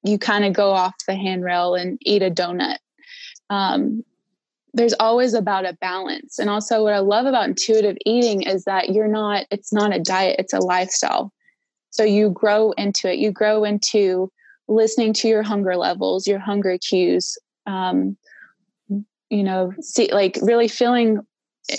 you 0.05 0.17
kind 0.20 0.43
of 0.43 0.51
go 0.53 0.72
off 0.72 0.93
the 1.08 1.15
handrail 1.15 1.75
and 1.75 1.98
eat 2.01 2.22
a 2.22 2.29
donut. 2.29 2.77
Um, 3.50 4.03
there's 4.74 4.93
always 5.00 5.34
about 5.34 5.65
a 5.65 5.77
balance, 5.79 6.39
and 6.39 6.50
also 6.50 6.84
what 6.84 6.93
I 6.93 7.00
love 7.00 7.25
about 7.25 7.48
intuitive 7.48 7.98
eating 8.05 8.41
is 8.41 8.65
that 8.65 8.89
you're 8.89 9.08
not. 9.08 9.46
It's 9.51 9.72
not 9.72 9.96
a 9.96 10.00
diet; 10.00 10.38
it's 10.39 10.53
a 10.53 10.60
lifestyle. 10.60 11.32
So 11.91 12.03
you 12.03 12.32
grow 12.32 12.72
into 12.72 13.12
it. 13.12 13.20
You 13.20 13.32
grow 13.32 13.63
into 13.63 14.32
listening 14.67 15.13
to 15.13 15.27
your 15.27 15.43
hunger 15.43 15.75
levels, 15.75 16.25
your 16.25 16.39
hunger 16.39 16.77
cues, 16.77 17.38
um, 17.67 18.17
you 19.34 19.44
know 19.44 19.74
see 19.82 20.12
like 20.12 20.38
really 20.42 20.68
feeling 20.68 21.20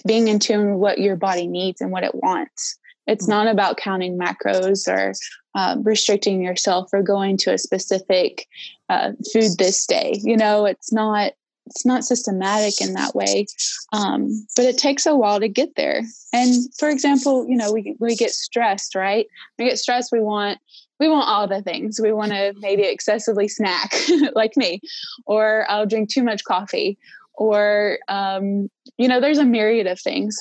being 0.07 0.29
in 0.29 0.39
tune 0.39 0.73
with 0.73 0.81
what 0.81 0.99
your 0.99 1.17
body 1.17 1.47
needs 1.47 1.81
and 1.81 1.91
what 1.91 2.05
it 2.05 2.15
wants. 2.15 2.79
It's 3.07 3.29
not 3.29 3.47
about 3.47 3.77
counting 3.77 4.19
macros 4.19 4.89
or 4.89 5.13
uh, 5.55 5.77
restricting 5.83 6.43
yourself 6.43 6.89
or 6.93 7.03
going 7.03 7.37
to 7.37 7.53
a 7.53 7.59
specific 7.59 8.49
uh, 8.89 9.13
food 9.33 9.53
this 9.59 9.87
day 9.87 10.21
you 10.23 10.37
know 10.37 10.67
it's 10.67 10.93
not 10.93 11.33
it's 11.67 11.87
not 11.87 12.05
systematic 12.05 12.79
in 12.83 12.93
that 12.93 13.15
way. 13.15 13.47
Um, 13.95 14.47
but 14.55 14.67
it 14.67 14.77
takes 14.77 15.07
a 15.07 15.17
while 15.17 15.41
to 15.41 15.49
get 15.49 15.77
there. 15.77 16.03
And 16.31 16.53
for 16.79 16.91
example 16.91 17.47
you 17.49 17.57
know 17.57 17.73
we, 17.73 17.95
we 18.01 18.17
get 18.17 18.33
stressed 18.33 18.95
right? 18.95 19.27
We 19.59 19.67
get 19.67 19.79
stressed 19.79 20.11
we 20.13 20.21
want 20.21 20.59
we 21.01 21.09
want 21.09 21.29
all 21.29 21.47
the 21.49 21.63
things. 21.63 22.01
We 22.03 22.13
want 22.13 22.33
to 22.33 22.55
maybe 22.59 22.83
excessively 22.83 23.49
snack 23.49 23.95
like 24.35 24.57
me 24.57 24.81
or 25.27 25.67
i'll 25.69 25.87
drink 25.87 26.09
too 26.09 26.23
much 26.23 26.45
coffee 26.45 26.99
or 27.35 27.99
um, 28.09 28.69
you 28.97 29.09
know 29.09 29.21
there's 29.21 29.39
a 29.39 29.45
myriad 29.45 29.87
of 29.87 30.01
things. 30.01 30.37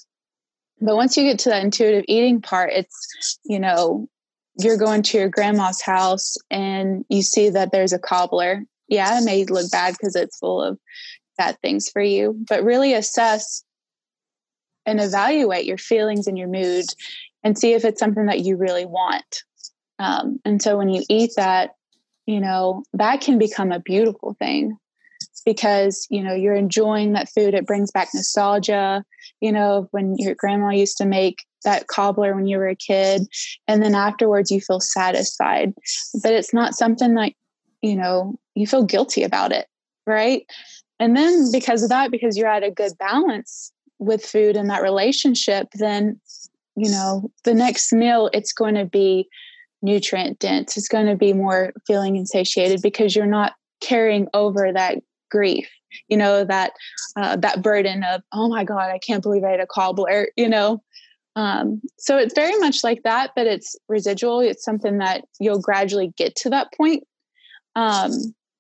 But 0.82 0.96
once 0.96 1.16
you 1.16 1.24
get 1.24 1.40
to 1.40 1.50
that 1.50 1.64
intuitive 1.64 2.06
eating 2.08 2.42
part 2.42 2.72
it's 2.74 3.40
you 3.46 3.60
know 3.60 4.08
you're 4.60 4.78
going 4.78 5.02
to 5.02 5.18
your 5.18 5.30
grandma's 5.30 5.82
house 5.82 6.36
and 6.52 7.06
you 7.10 7.22
see 7.22 7.50
that 7.50 7.72
there's 7.72 7.94
a 7.94 8.00
cobbler. 8.00 8.64
Yeah 8.88 9.20
it 9.20 9.24
may 9.24 9.46
look 9.46 9.72
bad 9.72 9.94
because 9.94 10.16
it's 10.16 10.38
full 10.38 10.62
of 10.62 10.78
bad 11.38 11.58
things 11.62 11.90
for 11.90 12.02
you 12.02 12.36
but 12.48 12.64
really 12.64 12.94
assess 12.94 13.64
and 14.86 15.00
evaluate 15.00 15.66
your 15.66 15.78
feelings 15.78 16.28
and 16.28 16.38
your 16.38 16.48
mood 16.48 16.86
and 17.44 17.58
see 17.58 17.74
if 17.74 17.86
it's 17.86 18.00
something 18.00 18.26
that 18.28 18.42
you 18.42 18.58
really 18.58 18.86
want. 18.86 19.44
Um, 20.00 20.40
and 20.46 20.62
so 20.62 20.78
when 20.78 20.90
you 20.90 21.04
eat 21.10 21.32
that 21.38 21.72
you 22.26 22.40
know 22.40 22.84
that 22.94 23.22
can 23.22 23.38
become 23.38 23.72
a 23.72 23.80
beautiful 23.80 24.36
thing 24.40 24.78
because 25.46 26.08
you 26.10 26.24
know 26.24 26.34
you're 26.34 26.56
enjoying 26.56 27.14
that 27.14 27.30
food 27.30 27.54
it 27.54 27.66
brings 27.66 27.92
back 27.92 28.10
nostalgia 28.14 29.04
you 29.44 29.52
know, 29.52 29.90
when 29.92 30.16
your 30.18 30.36
grandma 30.36 30.70
used 30.70 30.96
to 30.96 31.06
make 31.06 31.44
that 31.66 31.88
cobbler 31.88 32.34
when 32.34 32.48
you 32.48 32.58
were 32.58 32.70
a 32.70 32.78
kid. 32.78 33.28
And 33.68 33.84
then 33.84 33.94
afterwards, 33.94 34.50
you 34.50 34.62
feel 34.62 34.80
satisfied. 34.80 35.74
But 36.24 36.32
it's 36.32 36.54
not 36.54 36.76
something 36.76 37.14
that, 37.16 37.34
you 37.82 37.98
know, 37.98 38.40
you 38.56 38.66
feel 38.66 38.84
guilty 38.84 39.22
about 39.22 39.52
it. 39.52 39.68
Right. 40.08 40.46
And 40.98 41.18
then 41.18 41.52
because 41.52 41.84
of 41.84 41.90
that, 41.90 42.10
because 42.10 42.38
you're 42.38 42.48
at 42.48 42.64
a 42.64 42.72
good 42.72 42.94
balance 42.98 43.74
with 44.00 44.26
food 44.26 44.56
and 44.56 44.70
that 44.70 44.82
relationship, 44.82 45.68
then, 45.74 46.22
you 46.78 46.90
know, 46.90 47.30
the 47.44 47.54
next 47.54 47.92
meal, 47.92 48.30
it's 48.32 48.54
going 48.54 48.76
to 48.76 48.86
be 48.86 49.28
nutrient 49.82 50.40
dense. 50.40 50.78
It's 50.78 50.88
going 50.88 51.08
to 51.08 51.18
be 51.18 51.34
more 51.34 51.74
feeling 51.86 52.16
insatiated 52.16 52.82
because 52.82 53.14
you're 53.14 53.26
not 53.26 53.56
carrying 53.82 54.28
over 54.34 54.72
that 54.72 55.00
grief 55.34 55.68
you 56.08 56.16
know 56.16 56.46
that 56.46 56.74
uh, 57.18 57.36
that 57.36 57.64
burden 57.64 58.04
of 58.04 58.22
oh 58.32 58.48
my 58.48 58.64
god 58.64 58.92
i 58.92 59.00
can't 59.00 59.24
believe 59.24 59.44
i 59.44 59.50
had 59.50 59.60
a 59.60 59.68
cobbler 59.68 60.28
you 60.38 60.48
know? 60.48 60.82
Um, 61.36 61.82
so 61.98 62.16
it's 62.16 62.36
very 62.36 62.56
much 62.60 62.84
like 62.84 63.02
that 63.04 63.32
but 63.36 63.48
it's 63.48 63.76
residual. 63.90 64.40
It's 64.40 64.64
something 64.64 65.00
that 65.00 65.26
you'll 65.40 65.60
gradually 65.60 66.14
get 66.16 66.36
to 66.38 66.50
that 66.52 66.72
point. 66.78 67.08
Um, 67.76 68.12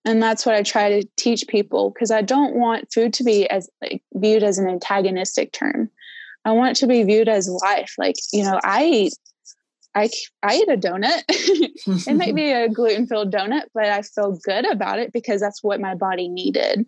and 0.06 0.22
that's 0.24 0.44
what 0.44 0.56
i 0.56 0.64
try 0.64 0.90
to 0.90 1.08
teach 1.16 1.48
people 1.48 1.92
because 1.92 2.10
i 2.10 2.24
don't 2.24 2.56
want 2.56 2.92
food 2.92 3.14
to 3.14 3.24
be 3.24 3.48
as 3.50 3.70
like, 3.82 4.02
viewed 4.16 4.44
as 4.44 4.58
an 4.58 4.68
antagonistic 4.68 5.52
term. 5.54 5.90
I 6.46 6.52
want 6.52 6.72
it 6.72 6.80
to 6.82 6.88
be 6.88 7.04
viewed 7.04 7.30
as 7.30 7.48
life. 7.48 7.94
Like 8.00 8.16
you 8.32 8.44
know 8.44 8.60
i 8.64 8.84
eat 8.86 9.14
I, 9.96 10.10
I 10.42 10.56
eat 10.56 10.70
a 10.70 10.78
donut. 10.78 11.24
it 11.30 12.16
might 12.16 12.36
be 12.36 12.52
a 12.52 12.70
gluten 12.70 13.08
filled 13.08 13.32
donut, 13.32 13.66
but 13.74 13.86
I 13.86 14.02
feel 14.02 14.40
good 14.44 14.70
about 14.72 15.00
it 15.00 15.14
because 15.14 15.40
that's 15.40 15.64
what 15.64 15.80
my 15.80 15.96
body 15.96 16.28
needed. 16.28 16.86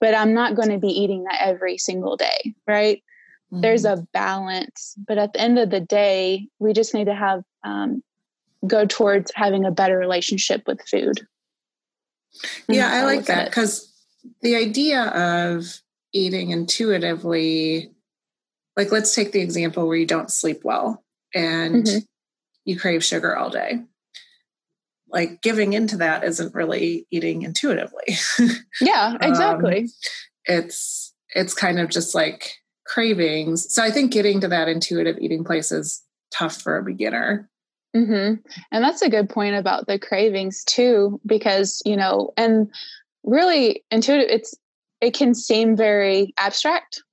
But 0.00 0.14
I'm 0.14 0.34
not 0.34 0.54
going 0.54 0.70
to 0.70 0.78
be 0.78 0.88
eating 0.88 1.24
that 1.24 1.40
every 1.40 1.78
single 1.78 2.16
day, 2.16 2.54
right? 2.66 3.02
Mm-hmm. 3.52 3.62
There's 3.62 3.84
a 3.84 4.06
balance. 4.12 4.94
But 5.06 5.18
at 5.18 5.32
the 5.32 5.40
end 5.40 5.58
of 5.58 5.70
the 5.70 5.80
day, 5.80 6.48
we 6.58 6.72
just 6.72 6.94
need 6.94 7.06
to 7.06 7.14
have, 7.14 7.42
um, 7.64 8.02
go 8.66 8.86
towards 8.86 9.30
having 9.34 9.64
a 9.64 9.70
better 9.70 9.98
relationship 9.98 10.62
with 10.66 10.80
food. 10.88 11.26
Yeah, 12.66 12.90
I 12.90 13.04
like 13.04 13.26
that 13.26 13.50
because 13.50 13.92
the 14.40 14.56
idea 14.56 15.02
of 15.02 15.66
eating 16.12 16.50
intuitively, 16.50 17.92
like 18.76 18.90
let's 18.90 19.14
take 19.14 19.32
the 19.32 19.40
example 19.40 19.86
where 19.86 19.98
you 19.98 20.06
don't 20.06 20.30
sleep 20.30 20.60
well 20.64 21.04
and 21.34 21.84
mm-hmm 21.84 21.98
you 22.64 22.78
crave 22.78 23.04
sugar 23.04 23.36
all 23.36 23.50
day. 23.50 23.80
Like 25.08 25.42
giving 25.42 25.72
into 25.74 25.98
that 25.98 26.24
isn't 26.24 26.54
really 26.54 27.06
eating 27.10 27.42
intuitively. 27.42 28.16
Yeah 28.80 29.16
exactly. 29.20 29.82
um, 29.82 29.88
it's 30.46 31.14
it's 31.34 31.54
kind 31.54 31.78
of 31.78 31.88
just 31.88 32.14
like 32.14 32.54
cravings. 32.86 33.72
So 33.72 33.82
i 33.82 33.90
think 33.90 34.12
getting 34.12 34.40
to 34.40 34.48
that 34.48 34.68
intuitive 34.68 35.18
eating 35.20 35.44
place 35.44 35.72
is 35.72 36.02
tough 36.32 36.60
for 36.60 36.76
a 36.76 36.82
beginner. 36.84 37.48
Mm-hmm. 37.94 38.40
and 38.72 38.84
that's 38.84 39.02
a 39.02 39.08
good 39.08 39.30
point 39.30 39.54
about 39.54 39.86
the 39.86 40.00
cravings 40.00 40.64
too 40.64 41.20
because 41.24 41.80
you 41.84 41.96
know 41.96 42.32
and 42.36 42.68
really 43.22 43.84
intuitive 43.92 44.26
it's 44.28 44.52
it 45.00 45.14
can 45.14 45.32
seem 45.32 45.76
very 45.76 46.34
abstract 46.36 47.04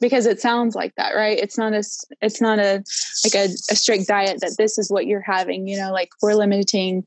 because 0.00 0.26
it 0.26 0.40
sounds 0.40 0.74
like 0.74 0.94
that 0.96 1.14
right? 1.14 1.38
It's 1.38 1.58
not 1.58 1.72
a 1.72 1.82
it's 2.20 2.40
not 2.40 2.58
a 2.58 2.82
like 3.24 3.34
a, 3.34 3.44
a, 3.70 3.76
strict 3.76 4.08
diet 4.08 4.40
that 4.40 4.56
this 4.58 4.78
is 4.78 4.90
what 4.90 5.06
you're 5.06 5.20
having 5.20 5.68
you 5.68 5.76
know 5.76 5.92
like 5.92 6.10
we're 6.22 6.34
limiting 6.34 7.04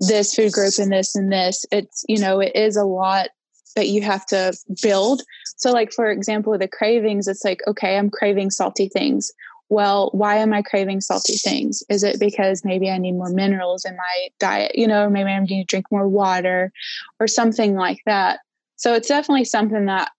this 0.00 0.34
food 0.34 0.52
group 0.52 0.74
and 0.78 0.92
this 0.92 1.14
and 1.14 1.32
this. 1.32 1.64
It's 1.72 2.04
you 2.08 2.18
know 2.18 2.40
it 2.40 2.54
is 2.54 2.76
a 2.76 2.84
lot 2.84 3.28
that 3.74 3.88
you 3.88 4.02
have 4.02 4.24
to 4.26 4.56
build. 4.82 5.22
So 5.56 5.72
like 5.72 5.92
for 5.92 6.10
example 6.10 6.56
the 6.56 6.68
cravings 6.68 7.28
it's 7.28 7.44
like 7.44 7.60
okay 7.66 7.98
i'm 7.98 8.10
craving 8.10 8.50
salty 8.50 8.88
things. 8.88 9.32
Well 9.68 10.10
why 10.12 10.36
am 10.36 10.52
i 10.52 10.62
craving 10.62 11.00
salty 11.00 11.34
things? 11.34 11.82
Is 11.88 12.04
it 12.04 12.20
because 12.20 12.64
maybe 12.64 12.90
i 12.90 12.98
need 12.98 13.12
more 13.12 13.30
minerals 13.30 13.84
in 13.84 13.96
my 13.96 14.28
diet? 14.38 14.72
You 14.74 14.86
know 14.86 15.10
maybe 15.10 15.30
i 15.30 15.40
need 15.40 15.62
to 15.62 15.64
drink 15.64 15.86
more 15.90 16.08
water 16.08 16.72
or 17.18 17.26
something 17.26 17.74
like 17.74 18.02
that. 18.06 18.40
So 18.76 18.94
it's 18.94 19.08
definitely 19.08 19.44
something 19.44 19.86
that 19.86 20.10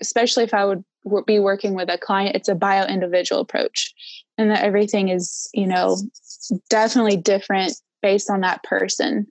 especially 0.00 0.44
if 0.44 0.52
i 0.52 0.64
would 0.64 0.84
be 1.26 1.38
working 1.38 1.74
with 1.74 1.88
a 1.88 1.98
client 1.98 2.36
it's 2.36 2.48
a 2.48 2.54
bio 2.54 2.86
individual 2.86 3.40
approach. 3.40 3.94
And 4.38 4.50
that 4.50 4.64
everything 4.64 5.08
is 5.08 5.48
you 5.54 5.66
know 5.66 5.96
definitely 6.68 7.16
different 7.16 7.74
based 8.02 8.30
on 8.30 8.40
that 8.40 8.62
person. 8.62 9.26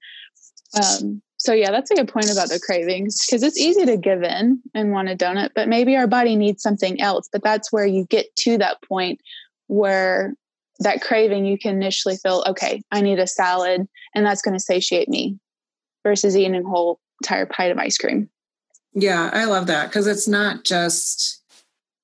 Um, 0.76 1.22
so 1.38 1.54
yeah 1.54 1.72
that's 1.72 1.92
a 1.92 1.96
good 1.96 2.08
point 2.08 2.32
about 2.32 2.50
the 2.50 2.60
cravings 2.60 3.26
because 3.26 3.44
it's 3.44 3.58
easy 3.58 3.86
to 3.86 3.98
give 3.98 4.24
in 4.24 4.62
and 4.74 4.92
want 4.92 5.10
a 5.10 5.16
donut 5.16 5.52
but 5.56 5.70
maybe 5.70 5.96
our 5.96 6.08
body 6.08 6.36
needs 6.36 6.64
something 6.64 7.00
else. 7.02 7.30
But 7.32 7.44
that's 7.44 7.72
where 7.72 7.86
you 7.86 8.06
get 8.10 8.36
to 8.38 8.58
that 8.58 8.82
point 8.82 9.22
where 9.68 10.34
that 10.80 11.02
craving 11.02 11.46
you 11.46 11.58
can 11.58 11.76
initially 11.76 12.18
feel 12.18 12.44
okay 12.48 12.82
i 12.92 13.02
need 13.02 13.20
a 13.20 13.28
salad 13.28 13.88
and 14.14 14.26
that's 14.26 14.42
going 14.42 14.54
to 14.54 14.60
satiate 14.60 15.08
me 15.08 15.38
versus 16.04 16.36
eating 16.36 16.56
a 16.56 16.64
whole 16.64 17.00
entire 17.24 17.46
pint 17.46 17.72
of 17.72 17.78
ice 17.78 17.98
cream. 17.98 18.30
Yeah 18.94 19.30
i 19.34 19.46
love 19.46 19.68
that 19.68 19.88
because 19.88 20.08
it's 20.08 20.28
not 20.28 20.64
just 20.64 21.42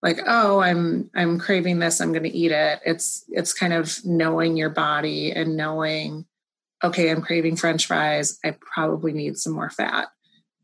like 0.01 0.19
oh 0.25 0.59
i'm 0.59 1.09
i'm 1.15 1.39
craving 1.39 1.79
this 1.79 1.99
i'm 2.01 2.11
going 2.11 2.23
to 2.23 2.35
eat 2.35 2.51
it. 2.51 2.79
It's 2.85 3.23
it's 3.29 3.53
kind 3.53 3.73
of 3.73 4.03
knowing 4.03 4.57
your 4.57 4.69
body 4.69 5.31
and 5.31 5.55
knowing 5.55 6.25
okay 6.83 7.09
i'm 7.11 7.21
craving 7.21 7.55
french 7.55 7.85
fries 7.85 8.39
i 8.43 8.55
probably 8.73 9.13
need 9.13 9.37
some 9.37 9.53
more 9.53 9.69
fat. 9.69 10.07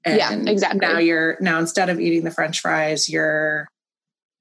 And 0.06 0.18
yeah 0.18 0.52
exactly. 0.52 0.80
now 0.80 0.98
you're 1.00 1.38
now 1.40 1.60
instead 1.60 1.90
of 1.90 2.00
eating 2.00 2.24
the 2.24 2.32
french 2.32 2.62
fries 2.62 3.10
you're 3.10 3.68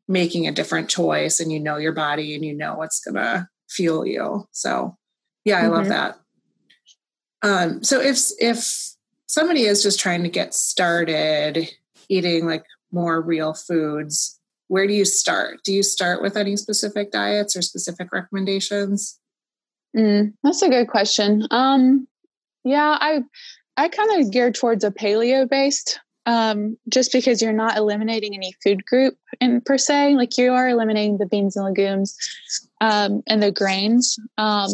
making 0.09 0.47
a 0.47 0.53
different 0.53 0.89
choice 0.89 1.41
and 1.41 1.51
you 1.51 1.61
know 1.61 1.77
your 1.77 1.93
body 1.93 2.35
and 2.35 2.45
you 2.45 2.55
know 2.55 2.77
what's 2.77 3.01
going 3.01 3.17
to 3.17 3.49
fuel 3.69 4.07
you. 4.07 4.47
So 4.53 4.97
yeah 5.45 5.59
i 5.59 5.63
mm-hmm. 5.63 5.73
love 5.73 5.89
that. 5.89 6.19
Um 7.43 7.85
so 7.85 8.01
if 8.01 8.19
if 8.39 8.95
somebody 9.27 9.63
is 9.63 9.83
just 9.83 10.01
trying 10.01 10.23
to 10.23 10.29
get 10.29 10.55
started 10.55 11.69
eating 12.09 12.47
like 12.47 12.65
more 12.93 13.21
real 13.21 13.53
foods 13.53 14.37
where 14.69 14.87
do 14.87 14.93
you 14.93 15.05
start? 15.05 15.63
Do 15.65 15.73
you 15.73 15.83
start 15.83 16.23
with 16.23 16.37
any 16.37 16.57
specific 16.57 17.11
diets 17.13 17.57
or 17.57 17.63
specific 17.63 18.13
recommendations? 18.13 19.19
Mm, 19.97 20.35
that's 20.43 20.63
a 20.63 20.69
good 20.69 20.89
question. 20.89 21.47
Um, 21.51 22.07
yeah, 22.65 22.99
I 23.01 23.21
I 23.77 23.89
kind 23.89 24.21
of 24.21 24.33
gear 24.33 24.51
towards 24.51 24.85
a 24.85 24.91
paleo 24.91 25.49
based, 25.49 26.01
um, 26.27 26.77
just 26.89 27.13
because 27.13 27.41
you're 27.41 27.53
not 27.53 27.77
eliminating 27.77 28.35
any 28.35 28.55
food 28.63 28.85
group 28.85 29.17
in 29.41 29.61
per 29.61 29.79
se. 29.79 30.15
Like 30.15 30.37
you 30.37 30.53
are 30.53 30.69
eliminating 30.69 31.19
the 31.19 31.27
beans 31.27 31.57
and 31.57 31.65
legumes 31.65 32.17
um, 32.81 33.23
and 33.27 33.43
the 33.43 33.53
grains, 33.53 34.19
um, 34.37 34.73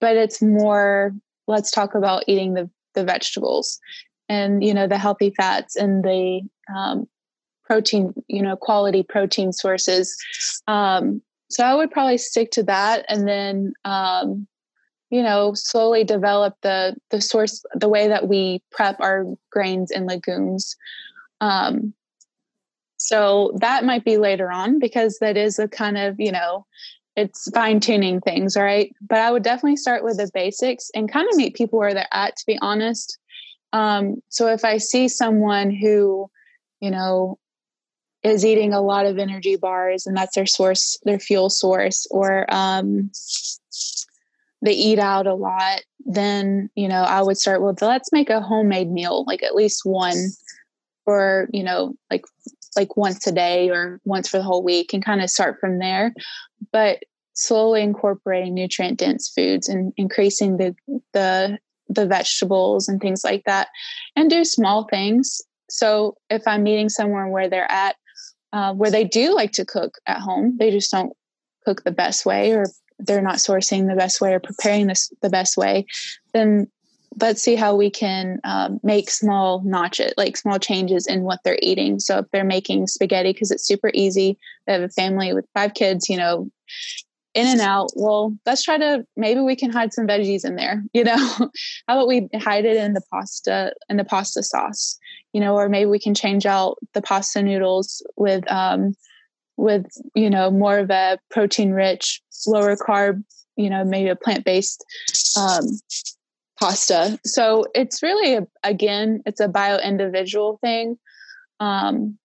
but 0.00 0.16
it's 0.16 0.42
more. 0.42 1.14
Let's 1.48 1.70
talk 1.70 1.94
about 1.94 2.24
eating 2.28 2.54
the 2.54 2.70
the 2.94 3.04
vegetables 3.04 3.80
and 4.28 4.62
you 4.62 4.74
know 4.74 4.86
the 4.86 4.98
healthy 4.98 5.32
fats 5.36 5.76
and 5.76 6.04
the 6.04 6.42
um, 6.74 7.08
protein, 7.72 8.12
you 8.28 8.42
know, 8.42 8.54
quality 8.54 9.02
protein 9.02 9.50
sources. 9.50 10.14
Um, 10.68 11.22
so 11.48 11.64
I 11.64 11.74
would 11.74 11.90
probably 11.90 12.18
stick 12.18 12.50
to 12.52 12.62
that, 12.64 13.06
and 13.08 13.26
then 13.26 13.72
um, 13.86 14.46
you 15.10 15.22
know 15.22 15.54
slowly 15.54 16.04
develop 16.04 16.54
the 16.60 16.96
the 17.10 17.22
source, 17.22 17.64
the 17.74 17.88
way 17.88 18.08
that 18.08 18.28
we 18.28 18.62
prep 18.70 19.00
our 19.00 19.24
grains 19.50 19.90
and 19.90 20.06
legumes. 20.06 20.76
Um, 21.40 21.94
so 22.98 23.52
that 23.60 23.84
might 23.84 24.04
be 24.04 24.18
later 24.18 24.52
on 24.52 24.78
because 24.78 25.18
that 25.20 25.38
is 25.38 25.58
a 25.58 25.66
kind 25.66 25.96
of 25.96 26.20
you 26.20 26.32
know 26.32 26.66
it's 27.16 27.50
fine 27.52 27.80
tuning 27.80 28.20
things, 28.20 28.54
right? 28.54 28.94
But 29.00 29.18
I 29.18 29.30
would 29.30 29.42
definitely 29.42 29.76
start 29.76 30.04
with 30.04 30.18
the 30.18 30.30
basics 30.34 30.90
and 30.94 31.10
kind 31.10 31.26
of 31.30 31.36
meet 31.36 31.56
people 31.56 31.78
where 31.78 31.94
they're 31.94 32.06
at. 32.12 32.36
To 32.36 32.44
be 32.46 32.58
honest, 32.60 33.18
um, 33.72 34.16
so 34.28 34.48
if 34.48 34.62
I 34.62 34.76
see 34.76 35.08
someone 35.08 35.70
who 35.70 36.30
you 36.82 36.90
know 36.90 37.38
is 38.22 38.44
eating 38.44 38.72
a 38.72 38.80
lot 38.80 39.06
of 39.06 39.18
energy 39.18 39.56
bars 39.56 40.06
and 40.06 40.16
that's 40.16 40.34
their 40.34 40.46
source 40.46 40.98
their 41.04 41.18
fuel 41.18 41.50
source 41.50 42.06
or 42.10 42.46
um, 42.54 43.10
they 44.62 44.72
eat 44.72 44.98
out 44.98 45.26
a 45.26 45.34
lot 45.34 45.80
then 46.04 46.68
you 46.74 46.88
know 46.88 47.02
i 47.02 47.22
would 47.22 47.36
start 47.36 47.62
with 47.62 47.80
let's 47.82 48.12
make 48.12 48.30
a 48.30 48.40
homemade 48.40 48.90
meal 48.90 49.24
like 49.26 49.42
at 49.42 49.54
least 49.54 49.82
one 49.84 50.16
or 51.06 51.48
you 51.52 51.62
know 51.62 51.94
like 52.10 52.24
like 52.76 52.96
once 52.96 53.26
a 53.26 53.32
day 53.32 53.70
or 53.70 54.00
once 54.04 54.28
for 54.28 54.38
the 54.38 54.42
whole 54.44 54.62
week 54.62 54.92
and 54.92 55.04
kind 55.04 55.20
of 55.20 55.30
start 55.30 55.58
from 55.60 55.78
there. 55.78 56.14
But 56.72 57.02
slowly 57.34 57.82
incorporating 57.82 58.54
nutrient 58.54 58.98
dense 58.98 59.28
foods 59.28 59.68
and 59.68 59.92
increasing 59.96 60.56
the 60.56 60.74
the 61.12 61.58
the 61.88 62.06
vegetables 62.06 62.88
and 62.88 63.00
things 63.00 63.22
like 63.24 63.44
that 63.44 63.68
and 64.16 64.30
do 64.30 64.44
small 64.44 64.84
things. 64.84 65.40
So 65.70 66.16
if 66.28 66.42
i'm 66.46 66.62
meeting 66.62 66.88
someone 66.88 67.30
where 67.30 67.48
they're 67.48 67.70
at 67.70 67.96
uh, 68.52 68.72
where 68.74 68.90
they 68.90 69.04
do 69.04 69.34
like 69.34 69.52
to 69.52 69.64
cook 69.64 69.98
at 70.06 70.20
home. 70.20 70.56
They 70.58 70.70
just 70.70 70.90
don't 70.90 71.12
cook 71.64 71.84
the 71.84 71.90
best 71.90 72.26
way, 72.26 72.52
or 72.52 72.66
they're 72.98 73.22
not 73.22 73.36
sourcing 73.36 73.88
the 73.88 73.96
best 73.96 74.20
way 74.20 74.34
or 74.34 74.40
preparing 74.40 74.86
this 74.86 75.12
the 75.22 75.30
best 75.30 75.56
way. 75.56 75.86
Then 76.32 76.68
let's 77.20 77.42
see 77.42 77.56
how 77.56 77.74
we 77.74 77.90
can 77.90 78.40
um, 78.44 78.80
make 78.82 79.10
small 79.10 79.62
notches, 79.64 80.14
like 80.16 80.36
small 80.36 80.58
changes 80.58 81.06
in 81.06 81.22
what 81.22 81.40
they're 81.44 81.58
eating. 81.60 81.98
So 81.98 82.18
if 82.18 82.26
they're 82.30 82.44
making 82.44 82.86
spaghetti 82.86 83.32
because 83.32 83.50
it's 83.50 83.66
super 83.66 83.90
easy, 83.94 84.38
they 84.66 84.72
have 84.72 84.82
a 84.82 84.88
family 84.88 85.32
with 85.34 85.46
five 85.54 85.74
kids, 85.74 86.08
you 86.08 86.16
know, 86.16 86.50
in 87.34 87.46
and 87.46 87.60
out. 87.60 87.90
Well, 87.96 88.36
let's 88.46 88.62
try 88.62 88.78
to 88.78 89.06
maybe 89.16 89.40
we 89.40 89.56
can 89.56 89.72
hide 89.72 89.92
some 89.92 90.06
veggies 90.06 90.44
in 90.44 90.56
there. 90.56 90.82
You 90.92 91.04
know, 91.04 91.16
how 91.88 91.96
about 91.96 92.08
we 92.08 92.28
hide 92.34 92.64
it 92.64 92.76
in 92.76 92.94
the 92.94 93.02
pasta 93.10 93.74
in 93.88 93.96
the 93.96 94.04
pasta 94.04 94.42
sauce? 94.42 94.98
You 95.32 95.40
know, 95.40 95.54
or 95.54 95.68
maybe 95.68 95.86
we 95.86 95.98
can 95.98 96.14
change 96.14 96.44
out 96.44 96.76
the 96.92 97.02
pasta 97.02 97.42
noodles 97.42 98.04
with 98.16 98.50
um, 98.50 98.94
with 99.56 99.86
you 100.14 100.30
know 100.30 100.50
more 100.50 100.78
of 100.78 100.90
a 100.90 101.18
protein 101.30 101.72
rich, 101.72 102.20
lower 102.46 102.76
carb. 102.76 103.22
You 103.56 103.68
know, 103.68 103.84
maybe 103.84 104.08
a 104.08 104.16
plant 104.16 104.44
based 104.44 104.84
um, 105.38 105.64
pasta. 106.58 107.18
So 107.24 107.66
it's 107.74 108.02
really 108.02 108.34
a, 108.34 108.46
again, 108.62 109.22
it's 109.26 109.40
a 109.40 109.48
bio 109.48 109.78
individual 109.78 110.58
thing. 110.62 110.98
Um, 111.60 112.18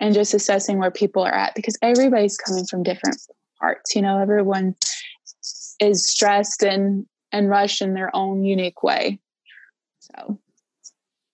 and 0.00 0.14
just 0.14 0.32
assessing 0.32 0.78
where 0.78 0.90
people 0.90 1.22
are 1.22 1.34
at 1.34 1.54
because 1.54 1.76
everybody's 1.82 2.38
coming 2.38 2.64
from 2.64 2.82
different 2.82 3.20
parts. 3.60 3.94
You 3.94 4.02
know, 4.02 4.18
everyone 4.18 4.74
is 5.80 6.08
stressed 6.08 6.62
and 6.62 7.06
and 7.32 7.48
rushed 7.48 7.82
in 7.82 7.94
their 7.94 8.14
own 8.16 8.42
unique 8.42 8.82
way. 8.82 9.20
So 10.00 10.40